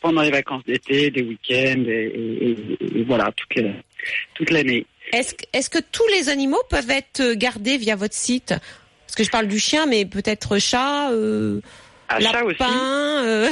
pendant 0.00 0.22
les 0.22 0.30
vacances 0.32 0.64
d'été, 0.64 1.10
des 1.10 1.22
week-ends 1.22 1.84
et, 1.86 1.90
et- 1.90 2.50
et- 2.50 2.98
et 2.98 3.02
voilà 3.04 3.30
toute 4.34 4.50
l'année. 4.50 4.84
Est-ce 5.12 5.34
que- 5.34 5.44
est-ce 5.52 5.70
que 5.70 5.78
tous 5.92 6.06
les 6.08 6.28
animaux 6.28 6.62
peuvent 6.70 6.90
être 6.90 7.32
gardés 7.34 7.76
via 7.78 7.96
votre 7.96 8.14
site? 8.14 8.48
Parce 9.06 9.16
que 9.16 9.24
je 9.24 9.30
parle 9.30 9.46
du 9.48 9.58
chien, 9.58 9.86
mais 9.86 10.04
peut-être 10.04 10.58
chat, 10.58 11.10
euh, 11.12 11.60
À 12.10 12.20
ça 12.20 12.44
aussi, 12.44 12.56
lapin, 12.58 13.24
euh, 13.24 13.48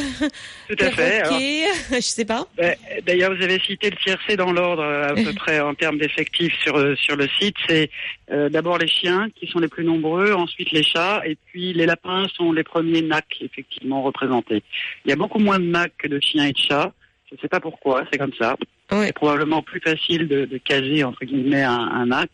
tout 0.69 0.77
à 0.79 0.90
fait. 0.90 1.21
Alors, 1.21 1.38
je 1.92 2.01
sais 2.01 2.25
pas. 2.25 2.47
Euh, 2.61 2.73
D'ailleurs, 3.07 3.35
vous 3.35 3.42
avez 3.42 3.59
cité 3.61 3.90
le 3.90 3.97
tiercé 3.97 4.37
dans 4.37 4.53
l'ordre 4.53 4.83
euh, 4.83 5.09
à 5.09 5.14
peu 5.14 5.33
près 5.37 5.61
en 5.61 5.75
termes 5.75 5.99
d'effectifs 5.99 6.55
sur 6.62 6.77
euh, 6.77 6.95
sur 6.97 7.16
le 7.16 7.27
site. 7.40 7.57
C'est 7.69 7.90
euh, 8.31 8.49
d'abord 8.49 8.79
les 8.79 8.88
chiens 8.88 9.29
qui 9.35 9.47
sont 9.47 9.59
les 9.59 9.69
plus 9.69 9.85
nombreux, 9.85 10.33
ensuite 10.35 10.71
les 10.73 10.83
chats, 10.83 11.23
et 11.27 11.37
puis 11.47 11.73
les 11.73 11.87
lapins 11.87 12.27
sont 12.37 12.53
les 12.53 12.64
premiers 12.64 13.03
NAC 13.03 13.25
effectivement 13.40 14.03
représentés. 14.03 14.62
Il 15.05 15.11
y 15.11 15.12
a 15.12 15.16
beaucoup 15.16 15.38
moins 15.38 15.59
de 15.59 15.64
NAC 15.64 15.92
que 15.99 16.09
de 16.09 16.21
chiens 16.21 16.45
et 16.47 16.53
de 16.53 16.59
chats. 16.59 16.92
Je 17.31 17.35
ne 17.35 17.40
sais 17.40 17.49
pas 17.49 17.61
pourquoi, 17.61 18.05
c'est 18.12 18.19
comme 18.19 18.33
ça. 18.38 18.57
C'est 18.90 19.12
probablement 19.14 19.62
plus 19.62 19.81
facile 19.81 20.29
de, 20.29 20.44
de 20.44 20.59
caser 20.59 21.05
entre 21.05 21.25
guillemets 21.25 21.62
un, 21.62 21.72
un 21.79 22.07
NAC. 22.07 22.31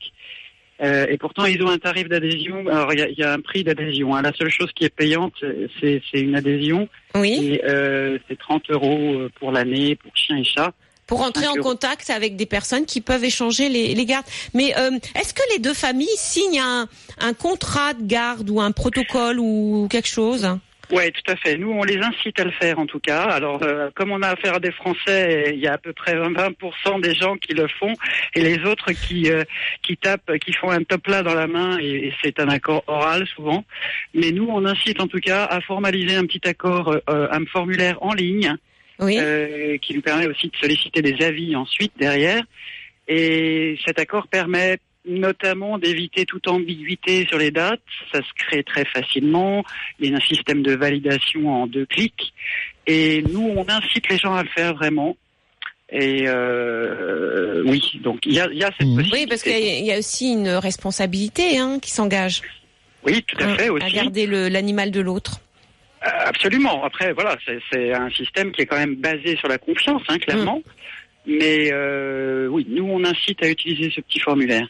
Euh, 0.82 1.06
et 1.08 1.16
pourtant, 1.16 1.44
ils 1.44 1.62
ont 1.62 1.68
un 1.68 1.78
tarif 1.78 2.08
d'adhésion. 2.08 2.66
Alors, 2.66 2.92
il 2.92 2.98
y 2.98 3.02
a, 3.02 3.08
il 3.08 3.16
y 3.16 3.22
a 3.22 3.32
un 3.32 3.40
prix 3.40 3.62
d'adhésion. 3.62 4.16
hein. 4.16 4.22
La 4.22 4.32
seule 4.32 4.50
chose 4.50 4.70
qui 4.74 4.84
est 4.84 4.88
payante, 4.94 5.34
c'est 5.80 6.02
une 6.14 6.34
adhésion. 6.34 6.88
Oui. 7.14 7.38
Et 7.52 7.64
euh, 7.64 8.18
c'est 8.28 8.36
30 8.38 8.68
euros 8.70 9.14
euh, 9.14 9.30
pour 9.38 9.52
l'année 9.52 9.94
pour 9.94 10.10
chiens 10.16 10.38
et 10.38 10.44
chats. 10.44 10.72
Pour 11.06 11.20
entrer 11.20 11.46
en 11.46 11.54
contact 11.56 12.10
avec 12.10 12.36
des 12.36 12.46
personnes 12.46 12.86
qui 12.86 13.00
peuvent 13.00 13.22
échanger 13.22 13.68
les, 13.68 13.94
les 13.94 14.04
gardes. 14.06 14.24
Mais 14.54 14.74
euh, 14.78 14.90
est-ce 15.14 15.34
que 15.34 15.42
les 15.52 15.58
deux 15.58 15.74
familles 15.74 16.08
signent 16.16 16.60
un, 16.60 16.88
un 17.20 17.34
contrat 17.34 17.92
de 17.94 18.04
garde 18.04 18.48
ou 18.50 18.60
un 18.60 18.72
protocole 18.72 19.38
ou 19.38 19.88
quelque 19.90 20.08
chose? 20.08 20.48
Oui, 20.92 21.10
tout 21.10 21.32
à 21.32 21.36
fait. 21.36 21.56
Nous, 21.56 21.70
on 21.70 21.84
les 21.84 21.96
incite 21.96 22.38
à 22.38 22.44
le 22.44 22.50
faire 22.50 22.78
en 22.78 22.84
tout 22.84 23.00
cas. 23.00 23.22
Alors, 23.22 23.62
euh, 23.62 23.88
comme 23.94 24.12
on 24.12 24.20
a 24.20 24.28
affaire 24.28 24.56
à 24.56 24.60
des 24.60 24.72
Français, 24.72 25.52
il 25.54 25.58
y 25.58 25.66
a 25.66 25.72
à 25.72 25.78
peu 25.78 25.94
près 25.94 26.14
20% 26.14 27.00
des 27.00 27.14
gens 27.14 27.36
qui 27.36 27.54
le 27.54 27.66
font 27.66 27.94
et 28.34 28.42
les 28.42 28.62
autres 28.66 28.92
qui 28.92 29.30
euh, 29.30 29.42
qui 29.82 29.96
tapent, 29.96 30.36
qui 30.38 30.52
font 30.52 30.70
un 30.70 30.82
top 30.82 31.06
là 31.06 31.22
dans 31.22 31.34
la 31.34 31.46
main 31.46 31.78
et, 31.80 32.08
et 32.08 32.14
c'est 32.22 32.38
un 32.40 32.48
accord 32.48 32.84
oral 32.88 33.26
souvent. 33.34 33.64
Mais 34.12 34.32
nous, 34.32 34.46
on 34.50 34.66
incite 34.66 35.00
en 35.00 35.06
tout 35.06 35.20
cas 35.20 35.44
à 35.46 35.62
formaliser 35.62 36.14
un 36.16 36.26
petit 36.26 36.46
accord, 36.46 36.94
euh, 37.08 37.26
un 37.30 37.46
formulaire 37.46 37.96
en 38.02 38.12
ligne 38.12 38.54
Oui. 38.98 39.16
euh, 39.18 39.78
qui 39.78 39.94
nous 39.94 40.02
permet 40.02 40.26
aussi 40.26 40.48
de 40.48 40.56
solliciter 40.60 41.00
des 41.00 41.24
avis 41.24 41.56
ensuite 41.56 41.92
derrière. 41.98 42.42
Et 43.08 43.78
cet 43.86 43.98
accord 43.98 44.28
permet 44.28 44.76
notamment 45.04 45.78
d'éviter 45.78 46.24
toute 46.26 46.46
ambiguïté 46.48 47.26
sur 47.26 47.38
les 47.38 47.50
dates. 47.50 47.80
Ça 48.12 48.20
se 48.20 48.32
crée 48.46 48.62
très 48.62 48.84
facilement. 48.84 49.64
Il 49.98 50.10
y 50.10 50.14
a 50.14 50.16
un 50.16 50.20
système 50.20 50.62
de 50.62 50.74
validation 50.74 51.48
en 51.52 51.66
deux 51.66 51.86
clics. 51.86 52.32
Et 52.86 53.22
nous, 53.30 53.52
on 53.56 53.68
incite 53.68 54.08
les 54.08 54.18
gens 54.18 54.34
à 54.34 54.42
le 54.42 54.48
faire 54.48 54.74
vraiment. 54.74 55.16
Et 55.90 56.24
euh, 56.26 57.62
oui, 57.66 58.00
donc 58.02 58.20
il 58.24 58.32
y 58.34 58.40
a, 58.40 58.48
il 58.50 58.58
y 58.58 58.64
a 58.64 58.70
cette 58.78 58.86
Mhm. 58.86 58.96
possibilité. 58.96 59.18
Oui, 59.20 59.26
parce 59.28 59.42
qu'il 59.42 59.52
y, 59.52 59.54
a- 59.70 59.78
il 59.78 59.84
y 59.84 59.92
a 59.92 59.98
aussi 59.98 60.32
une 60.32 60.48
responsabilité 60.48 61.58
hein, 61.58 61.78
qui 61.80 61.90
s'engage 61.90 62.40
Oui, 63.04 63.22
tout 63.26 63.36
à 63.40 63.54
fait 63.56 63.66
à 63.68 63.72
aussi. 63.72 63.92
garder 63.92 64.26
le- 64.26 64.48
l'animal 64.48 64.90
de 64.90 65.00
l'autre. 65.00 65.40
Euh, 66.04 66.08
Absolument. 66.26 66.82
Après, 66.82 67.12
voilà, 67.12 67.36
c'est- 67.70 67.92
un 67.92 68.08
système 68.10 68.52
qui 68.52 68.62
est 68.62 68.66
quand 68.66 68.78
même 68.78 68.96
basé 68.96 69.36
sur 69.36 69.48
la 69.48 69.58
confiance, 69.58 70.02
hein, 70.08 70.18
clairement. 70.18 70.62
Mais 71.26 71.70
euh, 71.72 72.48
oui, 72.48 72.66
nous, 72.68 72.84
on 72.88 73.04
incite 73.04 73.42
à 73.44 73.48
utiliser 73.48 73.92
ce 73.94 74.00
petit 74.00 74.18
formulaire. 74.18 74.66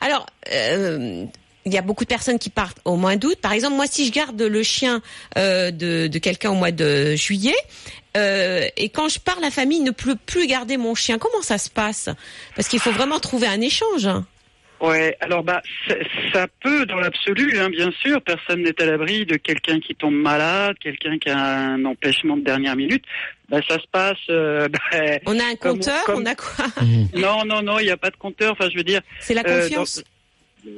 Alors, 0.00 0.26
euh, 0.52 1.26
il 1.64 1.72
y 1.72 1.78
a 1.78 1.82
beaucoup 1.82 2.04
de 2.04 2.08
personnes 2.08 2.38
qui 2.38 2.50
partent 2.50 2.78
au 2.84 2.96
mois 2.96 3.16
d'août. 3.16 3.36
Par 3.40 3.52
exemple, 3.52 3.76
moi, 3.76 3.86
si 3.86 4.06
je 4.06 4.12
garde 4.12 4.40
le 4.40 4.62
chien 4.62 5.02
euh, 5.36 5.70
de, 5.70 6.18
quelqu'un 6.18 6.50
au 6.50 6.54
mois 6.54 6.72
de 6.72 7.14
juillet, 7.14 7.56
euh, 8.16 8.66
et 8.76 8.88
quand 8.88 9.08
je 9.08 9.20
pars, 9.20 9.38
la 9.40 9.50
famille 9.50 9.80
ne 9.80 9.90
peut 9.90 10.16
plus 10.16 10.46
garder 10.46 10.76
mon 10.76 10.94
chien. 10.94 11.18
Comment 11.18 11.42
ça 11.42 11.58
se 11.58 11.68
passe? 11.68 12.08
Parce 12.56 12.68
qu'il 12.68 12.80
faut 12.80 12.92
vraiment 12.92 13.20
trouver 13.20 13.46
un 13.46 13.60
échange. 13.60 14.08
Ouais, 14.80 15.16
alors 15.20 15.42
bah 15.42 15.60
ça 16.32 16.46
peut 16.62 16.86
dans 16.86 17.00
l'absolu, 17.00 17.58
hein, 17.58 17.68
bien 17.68 17.90
sûr. 18.00 18.20
Personne 18.22 18.62
n'est 18.62 18.80
à 18.80 18.86
l'abri 18.86 19.26
de 19.26 19.36
quelqu'un 19.36 19.80
qui 19.80 19.94
tombe 19.94 20.14
malade, 20.14 20.76
quelqu'un 20.80 21.18
qui 21.18 21.28
a 21.30 21.38
un 21.38 21.84
empêchement 21.84 22.36
de 22.36 22.42
dernière 22.44 22.76
minute. 22.76 23.04
Bah 23.48 23.58
ça 23.68 23.76
se 23.78 23.86
passe. 23.90 24.16
euh, 24.30 24.68
bah, 24.92 24.98
On 25.26 25.38
a 25.38 25.44
un 25.44 25.56
compteur, 25.56 26.04
comme- 26.04 26.22
on 26.22 26.26
a 26.26 26.34
quoi? 26.34 26.66
Non, 27.14 27.44
non, 27.44 27.62
non, 27.62 27.78
il 27.80 27.86
n'y 27.86 27.90
a 27.90 27.96
pas 27.96 28.10
de 28.10 28.16
compteur. 28.16 28.52
Enfin, 28.52 28.68
je 28.70 28.76
veux 28.76 28.84
dire. 28.84 29.00
C'est 29.20 29.34
la 29.34 29.42
euh, 29.46 29.62
confiance? 29.62 29.96
dans- 29.96 30.02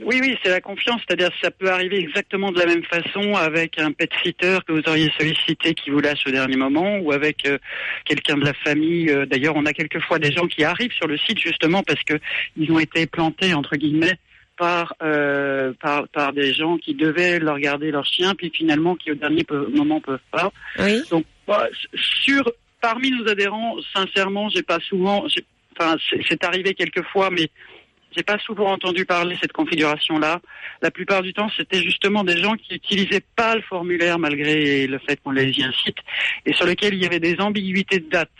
Oui, 0.04 0.18
oui, 0.20 0.36
c'est 0.42 0.50
la 0.50 0.60
confiance. 0.60 1.00
C'est-à-dire, 1.06 1.30
ça 1.42 1.50
peut 1.50 1.70
arriver 1.70 1.98
exactement 1.98 2.52
de 2.52 2.58
la 2.58 2.66
même 2.66 2.84
façon 2.84 3.34
avec 3.34 3.78
un 3.78 3.92
pet 3.92 4.10
sitter 4.22 4.58
que 4.66 4.72
vous 4.72 4.82
auriez 4.88 5.10
sollicité 5.18 5.74
qui 5.74 5.90
vous 5.90 6.00
lâche 6.00 6.26
au 6.26 6.30
dernier 6.30 6.56
moment, 6.56 6.98
ou 6.98 7.12
avec 7.12 7.46
euh, 7.46 7.58
quelqu'un 8.04 8.36
de 8.36 8.44
la 8.44 8.54
famille. 8.54 9.10
Euh, 9.10 9.26
D'ailleurs, 9.26 9.56
on 9.56 9.66
a 9.66 9.72
quelquefois 9.72 10.18
des 10.18 10.32
gens 10.32 10.46
qui 10.46 10.64
arrivent 10.64 10.92
sur 10.92 11.06
le 11.06 11.16
site 11.18 11.38
justement 11.38 11.82
parce 11.82 12.02
que 12.04 12.14
ils 12.56 12.70
ont 12.72 12.78
été 12.78 13.06
plantés 13.06 13.54
entre 13.54 13.76
guillemets 13.76 14.16
par 14.56 14.94
euh, 15.02 15.72
par 15.80 16.06
par 16.08 16.32
des 16.32 16.52
gens 16.52 16.76
qui 16.76 16.94
devaient 16.94 17.38
leur 17.38 17.58
garder 17.58 17.90
leur 17.90 18.04
chien, 18.04 18.34
puis 18.34 18.50
finalement 18.54 18.94
qui 18.96 19.10
au 19.10 19.14
dernier 19.14 19.44
moment 19.74 20.00
peuvent 20.00 20.18
pas. 20.30 20.52
Oui. 20.78 21.00
Donc, 21.10 21.24
bah, 21.46 21.66
sur 21.94 22.50
parmi 22.80 23.10
nos 23.10 23.28
adhérents, 23.28 23.76
sincèrement, 23.94 24.48
j'ai 24.48 24.62
pas 24.62 24.80
souvent, 24.80 25.26
enfin, 25.78 25.96
c'est- 26.08 26.20
c'est 26.28 26.44
arrivé 26.44 26.74
quelquefois, 26.74 27.30
mais 27.30 27.48
j'ai 28.14 28.22
pas 28.22 28.38
souvent 28.38 28.72
entendu 28.72 29.04
parler 29.04 29.34
de 29.34 29.40
cette 29.40 29.52
configuration-là. 29.52 30.40
La 30.82 30.90
plupart 30.90 31.22
du 31.22 31.32
temps, 31.32 31.50
c'était 31.56 31.82
justement 31.82 32.24
des 32.24 32.36
gens 32.36 32.54
qui 32.54 32.74
utilisaient 32.74 33.24
pas 33.36 33.54
le 33.54 33.62
formulaire 33.62 34.18
malgré 34.18 34.86
le 34.86 34.98
fait 34.98 35.20
qu'on 35.22 35.30
les 35.30 35.50
y 35.50 35.62
incite, 35.62 35.98
et 36.46 36.52
sur 36.52 36.66
lequel 36.66 36.94
il 36.94 37.02
y 37.02 37.06
avait 37.06 37.20
des 37.20 37.40
ambiguïtés 37.40 38.00
de 38.00 38.08
date, 38.08 38.30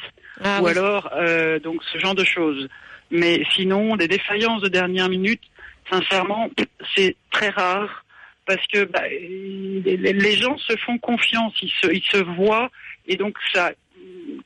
Ah 0.43 0.61
ou 0.61 0.67
oui. 0.67 0.71
alors 0.73 1.11
euh, 1.15 1.59
donc 1.59 1.83
ce 1.93 1.99
genre 1.99 2.15
de 2.15 2.25
choses. 2.25 2.69
Mais 3.11 3.43
sinon, 3.55 3.97
des 3.97 4.09
défaillances 4.09 4.63
de 4.63 4.69
dernière 4.69 5.09
minute, 5.09 5.43
sincèrement, 5.91 6.49
c'est 6.95 7.17
très 7.31 7.49
rare 7.49 8.05
parce 8.47 8.67
que 8.69 8.85
bah, 8.85 9.03
les, 9.09 10.37
gens 10.37 10.57
se 10.59 10.77
font 10.77 10.99
confiance, 10.99 11.55
ils 11.63 11.71
se, 11.71 11.93
ils 11.93 12.03
se 12.03 12.19
voient 12.19 12.71
et 13.07 13.17
donc 13.17 13.37
ça, 13.53 13.73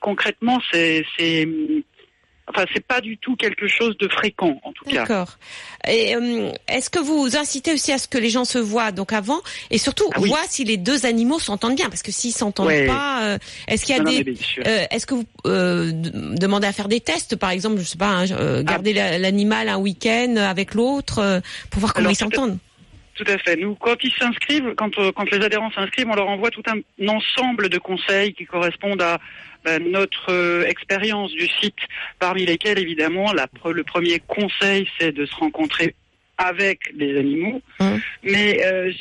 concrètement, 0.00 0.60
c'est, 0.72 1.04
enfin, 2.48 2.64
c'est 2.74 2.86
pas 2.86 3.00
du 3.00 3.16
tout 3.18 3.36
quelque 3.36 3.68
chose 3.68 3.96
de 3.98 4.08
fréquent 4.08 4.60
en 4.64 4.72
tout 4.72 4.84
cas. 4.84 4.92
D'accord. 5.02 5.38
Et 5.88 6.14
euh, 6.16 6.50
est-ce 6.68 6.90
que 6.90 6.98
vous 6.98 7.36
incitez 7.36 7.72
aussi 7.72 7.92
à 7.92 7.98
ce 7.98 8.06
que 8.08 8.18
les 8.18 8.30
gens 8.30 8.44
se 8.44 8.58
voient 8.58 8.92
donc 8.92 9.12
avant? 9.12 9.40
Et 9.70 9.78
surtout 9.78 10.04
Ah 10.14 10.20
oui. 10.20 10.28
voient 10.28 10.44
si 10.48 10.64
les 10.64 10.76
deux 10.76 11.06
animaux 11.06 11.38
s'entendent 11.38 11.76
bien 11.76 11.88
parce 11.88 12.02
que 12.02 12.12
s'ils 12.12 12.32
s'entendent 12.32 12.66
Ouais. 12.68 12.86
pas, 12.86 13.22
euh, 13.24 13.38
est-ce 13.68 13.84
qu'il 13.84 13.96
y 13.96 13.98
a 13.98 14.02
Non, 14.02 14.10
des 14.10 14.34
euh, 14.66 14.84
est-ce 14.90 15.06
que 15.06 15.14
vous 15.14 15.24
demandez 16.36 16.66
à 16.66 16.72
faire 16.72 16.88
des 16.88 17.00
tests 17.00 17.36
par 17.36 17.50
exemple, 17.50 17.78
je 17.78 17.84
sais 17.84 17.98
pas, 17.98 18.08
hein, 18.08 18.24
Ah. 18.30 18.62
garder 18.62 18.92
la- 18.92 19.18
l'animal 19.18 19.68
un 19.68 19.78
week-end 19.78 20.36
avec 20.36 20.74
l'autre 20.74 21.40
pour 21.70 21.80
voir 21.80 21.92
comment 21.94 22.04
Alors, 22.08 22.12
ils 22.12 22.16
s'entendent? 22.16 22.58
Tout 23.14 23.24
à 23.28 23.38
fait. 23.38 23.54
Nous, 23.56 23.76
quand 23.76 23.94
ils 24.02 24.12
s'inscrivent, 24.18 24.74
quand, 24.76 24.90
quand 25.14 25.30
les 25.30 25.44
adhérents 25.44 25.70
s'inscrivent, 25.70 26.08
on 26.10 26.16
leur 26.16 26.28
envoie 26.28 26.50
tout 26.50 26.64
un, 26.66 26.80
ensemble 27.08 27.68
de 27.68 27.78
conseils 27.78 28.34
qui 28.34 28.44
correspondent 28.44 29.02
à 29.02 29.20
notre 29.78 30.30
euh, 30.30 30.64
expérience 30.66 31.32
du 31.32 31.46
site, 31.60 31.76
parmi 32.18 32.46
lesquels, 32.46 32.78
évidemment, 32.78 33.32
la, 33.32 33.46
le 33.72 33.84
premier 33.84 34.20
conseil, 34.20 34.88
c'est 34.98 35.12
de 35.12 35.26
se 35.26 35.34
rencontrer 35.34 35.94
avec 36.38 36.80
les 36.94 37.18
animaux. 37.18 37.62
Hum. 37.80 38.00
Mais 38.22 38.64
euh, 38.64 38.92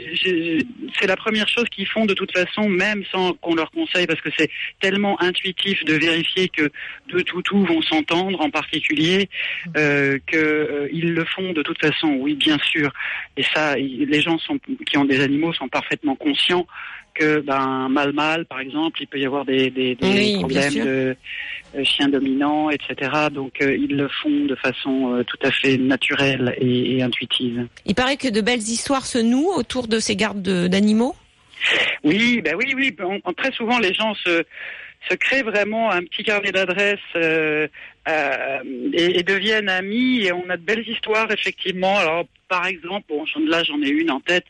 c'est 0.99 1.07
la 1.07 1.15
première 1.15 1.47
chose 1.47 1.65
qu'ils 1.69 1.87
font 1.87 2.05
de 2.05 2.13
toute 2.13 2.31
façon, 2.31 2.69
même 2.69 3.03
sans 3.11 3.33
qu'on 3.33 3.55
leur 3.55 3.71
conseille, 3.71 4.05
parce 4.05 4.21
que 4.21 4.29
c'est 4.37 4.49
tellement 4.79 5.19
intuitif 5.21 5.83
de 5.85 5.93
vérifier 5.93 6.49
que 6.49 6.69
deux 7.09 7.23
toutous 7.23 7.65
vont 7.65 7.81
s'entendre 7.81 8.39
en 8.41 8.49
particulier, 8.49 9.29
euh, 9.77 10.19
que 10.27 10.37
euh, 10.37 10.89
ils 10.91 11.13
le 11.13 11.25
font 11.25 11.53
de 11.53 11.63
toute 11.63 11.79
façon, 11.79 12.17
oui, 12.19 12.35
bien 12.35 12.57
sûr. 12.59 12.91
Et 13.37 13.43
ça, 13.43 13.75
les 13.75 14.21
gens 14.21 14.37
sont, 14.39 14.59
qui 14.85 14.97
ont 14.97 15.05
des 15.05 15.21
animaux 15.21 15.53
sont 15.53 15.69
parfaitement 15.69 16.15
conscients 16.15 16.67
que 17.13 17.39
ben 17.41 17.87
mal-mal, 17.89 18.45
par 18.45 18.59
exemple, 18.59 19.01
il 19.01 19.07
peut 19.07 19.19
y 19.19 19.25
avoir 19.25 19.45
des, 19.45 19.69
des, 19.69 19.95
des 19.95 20.05
Oui, 20.07 20.29
bien 20.47 20.69
problèmes 20.69 20.85
de 20.85 21.15
euh, 21.75 21.83
chiens 21.83 22.07
dominants, 22.09 22.69
etc. 22.69 23.11
Donc 23.31 23.53
euh, 23.61 23.75
ils 23.75 23.95
le 23.95 24.07
font 24.07 24.45
de 24.45 24.55
façon 24.55 25.13
euh, 25.15 25.23
tout 25.23 25.37
à 25.43 25.51
fait 25.51 25.77
naturelle 25.77 26.55
et, 26.59 26.97
et 26.97 27.03
intuitive. 27.03 27.67
Il 27.85 27.95
paraît 27.95 28.17
que 28.17 28.27
de 28.29 28.41
belles 28.41 28.59
histoires 28.59 29.05
se 29.05 29.17
nouent 29.19 29.51
autour 29.55 29.87
de 29.87 29.99
ces 29.99 30.15
gardes 30.15 30.41
de- 30.41 30.67
d'animaux. 30.67 31.15
Oui, 32.03 32.41
ben 32.41 32.55
oui, 32.57 32.73
oui. 32.75 32.95
On- 32.99 33.19
on- 33.23 33.33
très 33.33 33.51
souvent, 33.51 33.79
les 33.79 33.93
gens 33.93 34.13
se 34.15 34.43
se 35.09 35.15
créent 35.15 35.43
vraiment 35.43 35.91
un 35.91 36.01
petit 36.03 36.23
carnet 36.23 36.53
d'adresses 36.53 36.97
euh, 37.17 37.67
euh, 38.07 38.57
et, 38.93 39.19
et 39.19 39.23
deviennent 39.23 39.67
amis. 39.67 40.21
Et 40.23 40.31
on 40.31 40.49
a 40.49 40.55
de 40.55 40.61
belles 40.61 40.87
histoires, 40.87 41.29
effectivement. 41.29 41.97
Alors, 41.97 42.23
par 42.53 42.67
exemple, 42.67 43.07
bon, 43.09 43.25
là, 43.47 43.63
j'en 43.63 43.81
ai 43.81 43.89
une 43.89 44.11
en 44.11 44.19
tête. 44.19 44.45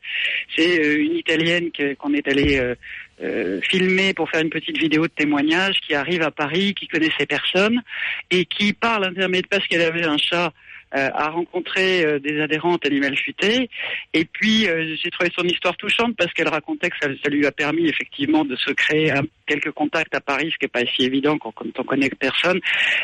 C'est 0.58 0.78
euh, 0.78 1.06
une 1.06 1.16
Italienne 1.16 1.70
qu'on 1.98 2.14
est 2.14 2.28
allé 2.28 2.60
euh, 2.60 2.76
euh, 3.22 3.62
filmer 3.62 4.14
pour 4.14 4.30
faire 4.30 4.42
une 4.42 4.50
petite 4.50 4.78
vidéo 4.78 5.04
de 5.04 5.14
témoignage 5.16 5.80
qui 5.88 5.96
arrive 5.96 6.22
à 6.22 6.30
Paris, 6.30 6.74
qui 6.74 6.90
connaissait 6.90 7.26
personne 7.26 7.82
et 8.30 8.44
qui, 8.44 8.74
par 8.74 9.00
l'intermédiaire, 9.00 9.48
parce 9.50 9.66
qu'elle 9.68 9.84
avait 9.84 10.04
un 10.04 10.18
chat, 10.18 10.52
euh, 10.96 11.10
a 11.14 11.30
rencontré 11.30 12.06
euh, 12.06 12.20
des 12.20 12.40
adhérentes 12.42 12.86
animales 12.86 13.18
futées. 13.18 13.70
Et 14.14 14.26
puis, 14.26 14.68
euh, 14.68 14.96
j'ai 15.02 15.10
trouvé 15.10 15.30
son 15.38 15.44
histoire 15.46 15.76
touchante 15.78 16.16
parce 16.18 16.32
qu'elle 16.34 16.48
racontait 16.50 16.90
que 16.90 16.96
ça, 17.02 17.10
ça 17.24 17.30
lui 17.30 17.46
a 17.46 17.52
permis 17.52 17.88
effectivement 17.88 18.46
de 18.46 18.56
se 18.56 18.72
créer 18.72 19.12
un- 19.12 19.24
quelques 19.48 19.72
contacts 19.72 20.16
à 20.16 20.22
Paris, 20.22 20.52
ce 20.54 20.58
qui 20.58 20.66
n'est 20.66 20.68
pas 20.86 20.90
si 20.96 21.04
évident 21.04 21.38
quand, 21.38 21.52
quand 21.52 21.66
on 21.78 21.84
connaît 21.84 22.10
personne. 22.10 22.60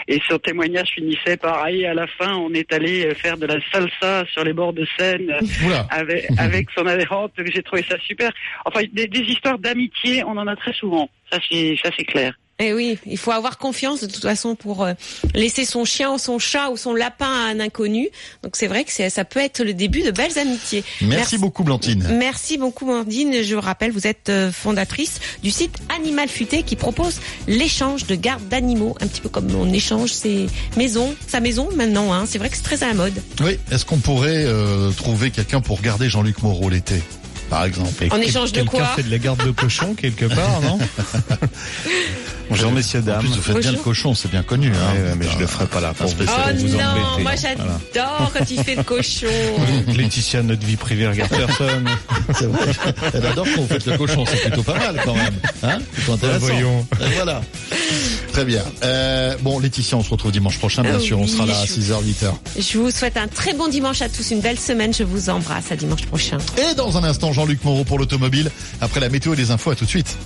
Et 0.07 0.19
son 0.29 0.37
témoignage 0.39 0.89
finissait 0.95 1.37
par, 1.37 1.67
et 1.67 1.85
à 1.85 1.93
la 1.93 2.07
fin, 2.07 2.33
on 2.35 2.53
est 2.53 2.71
allé 2.73 3.13
faire 3.15 3.37
de 3.37 3.45
la 3.45 3.57
salsa 3.71 4.25
sur 4.31 4.43
les 4.43 4.53
bords 4.53 4.73
de 4.73 4.85
Seine 4.97 5.31
avec, 5.89 6.27
avec 6.37 6.67
son 6.75 6.85
adhérente. 6.85 7.33
J'ai 7.37 7.63
trouvé 7.63 7.83
ça 7.89 7.97
super. 7.99 8.31
Enfin, 8.65 8.81
des, 8.91 9.07
des 9.07 9.19
histoires 9.21 9.57
d'amitié, 9.59 10.23
on 10.23 10.37
en 10.37 10.47
a 10.47 10.55
très 10.55 10.73
souvent. 10.73 11.09
Ça, 11.31 11.39
c'est 11.51 12.05
clair. 12.05 12.33
Eh 12.61 12.73
oui, 12.73 12.97
il 13.05 13.17
faut 13.17 13.31
avoir 13.31 13.57
confiance 13.57 14.01
de 14.01 14.07
toute 14.07 14.21
façon 14.21 14.55
pour 14.55 14.83
euh, 14.83 14.93
laisser 15.33 15.63
son 15.63 15.85
chien 15.85 16.11
ou 16.11 16.17
son 16.17 16.39
chat 16.39 16.69
ou 16.69 16.75
son 16.77 16.93
lapin 16.93 17.25
à 17.25 17.49
un 17.51 17.59
inconnu. 17.61 18.09
Donc 18.43 18.57
c'est 18.57 18.67
vrai 18.67 18.83
que 18.83 18.91
ça 19.09 19.23
peut 19.25 19.39
être 19.39 19.63
le 19.63 19.73
début 19.73 20.01
de 20.01 20.11
belles 20.11 20.37
amitiés. 20.37 20.83
Merci, 21.01 21.37
beaucoup, 21.37 21.63
Blantine. 21.63 22.05
Merci 22.17 22.57
beaucoup 22.57 22.85
Mandine. 22.85 23.43
Je 23.43 23.55
vous 23.55 23.61
rappelle, 23.61 23.91
vous 23.91 24.07
êtes 24.07 24.27
euh, 24.27 24.51
fondatrice 24.51 25.21
du 25.41 25.51
site 25.51 25.77
Animal 25.95 26.27
Futé 26.27 26.63
qui 26.63 26.75
propose 26.75 27.21
l'échange 27.47 28.05
de 28.07 28.15
garde 28.15 28.45
d'animaux, 28.49 28.95
un 28.99 29.07
petit 29.07 29.21
peu 29.21 29.29
comme 29.29 29.53
on 29.55 29.71
échange 29.71 30.11
ses 30.11 30.47
maisons, 30.75 31.15
sa 31.27 31.39
maison 31.39 31.69
maintenant. 31.75 32.11
Hein. 32.13 32.25
C'est 32.27 32.39
vrai 32.39 32.49
que 32.49 32.57
c'est 32.57 32.63
très 32.63 32.83
à 32.83 32.87
la 32.89 32.93
mode. 32.93 33.13
Oui, 33.41 33.57
est-ce 33.71 33.85
qu'on 33.85 33.99
pourrait 33.99 34.43
euh, 34.45 34.91
trouver 34.91 35.31
quelqu'un 35.31 35.61
pour 35.61 35.81
garder 35.81 36.09
Jean-Luc 36.09 36.43
Moreau 36.43 36.69
l'été, 36.69 37.01
par 37.49 37.63
exemple? 37.63 38.05
En 38.11 38.19
échange 38.19 38.51
de 38.51 38.57
Quelqu'un 38.61 38.77
quoi? 38.79 38.85
fait 38.97 39.03
de 39.03 39.11
la 39.11 39.17
garde 39.17 39.45
de 39.45 39.51
cochon 39.51 39.93
quelque 39.93 40.25
part, 40.25 40.59
non? 40.61 40.77
Bonjour 42.49 42.71
messieurs, 42.71 42.99
En 43.01 43.03
dames. 43.03 43.19
plus, 43.19 43.29
vous 43.29 43.41
faites 43.41 43.59
bien 43.59 43.71
le 43.73 43.77
cochon, 43.77 44.15
c'est 44.15 44.29
bien 44.31 44.41
connu. 44.43 44.69
Hein. 44.69 44.93
Ouais, 44.93 45.03
ouais, 45.09 45.15
mais 45.17 45.25
je 45.31 45.37
le 45.37 45.45
ferai 45.47 45.67
pas 45.67 45.79
là 45.79 45.93
pour 45.93 46.07
vous, 46.07 46.11
spécial. 46.13 46.55
Oh 46.57 46.59
vous 46.59 46.67
non, 46.77 46.83
embêter. 46.83 47.21
moi 47.23 47.31
Voilà. 47.35 47.79
j'adore 47.93 48.31
quand 48.33 48.49
il 48.51 48.63
fait 48.63 48.75
le 48.75 48.83
cochon. 48.83 49.27
Laetitia, 49.95 50.41
notre 50.41 50.65
vie 50.65 50.75
privée 50.75 51.07
regarde 51.07 51.29
personne. 51.29 51.87
C'est 52.33 52.45
vrai. 52.45 52.67
Elle 53.13 53.25
adore 53.27 53.45
quand 53.55 53.61
vous 53.61 53.67
faites 53.67 53.85
le 53.85 53.97
cochon, 53.97 54.25
c'est 54.27 54.41
plutôt 54.41 54.63
pas 54.63 54.77
mal 54.79 54.99
quand 55.05 55.13
même. 55.15 55.33
Hein? 55.63 55.77
Plutôt 55.93 56.13
intéressant. 56.13 56.39
voyons. 56.45 56.87
Et 57.01 57.13
voilà. 57.15 57.41
Très 58.33 58.45
bien. 58.45 58.63
Euh, 58.83 59.35
bon, 59.41 59.59
Laetitia, 59.59 59.97
on 59.97 60.03
se 60.03 60.09
retrouve 60.09 60.31
dimanche 60.31 60.57
prochain, 60.57 60.81
bien 60.81 60.95
Ah 60.95 60.99
sûr. 60.99 61.19
On 61.19 61.27
sera 61.27 61.45
là 61.45 61.59
à 61.59 61.65
je- 61.65 61.73
6h, 61.73 62.01
8h. 62.03 62.33
Je 62.59 62.77
vous 62.77 62.89
souhaite 62.91 63.17
un 63.17 63.27
très 63.27 63.53
bon 63.53 63.67
dimanche 63.67 64.01
à 64.01 64.09
tous, 64.09 64.31
une 64.31 64.41
belle 64.41 64.59
semaine. 64.59 64.93
Je 64.93 65.03
vous 65.03 65.29
embrasse. 65.29 65.71
À 65.71 65.75
dimanche 65.75 66.05
prochain. 66.07 66.37
Et 66.57 66.73
dans 66.75 66.97
un 66.97 67.03
instant, 67.03 67.31
Jean-Luc 67.31 67.63
Moreau 67.63 67.83
pour 67.83 67.99
l'automobile. 67.99 68.49
Après 68.81 68.99
la 68.99 69.09
météo 69.09 69.33
et 69.33 69.37
les 69.37 69.51
infos, 69.51 69.71
à 69.71 69.75
tout 69.75 69.85
de 69.85 69.89
suite. 69.89 70.17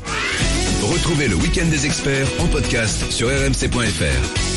Retrouvez 0.83 1.29
le 1.29 1.35
week-end 1.35 1.67
des 1.67 1.85
experts 1.85 2.27
en 2.39 2.47
podcast 2.47 3.09
sur 3.09 3.29
rmc.fr. 3.29 4.52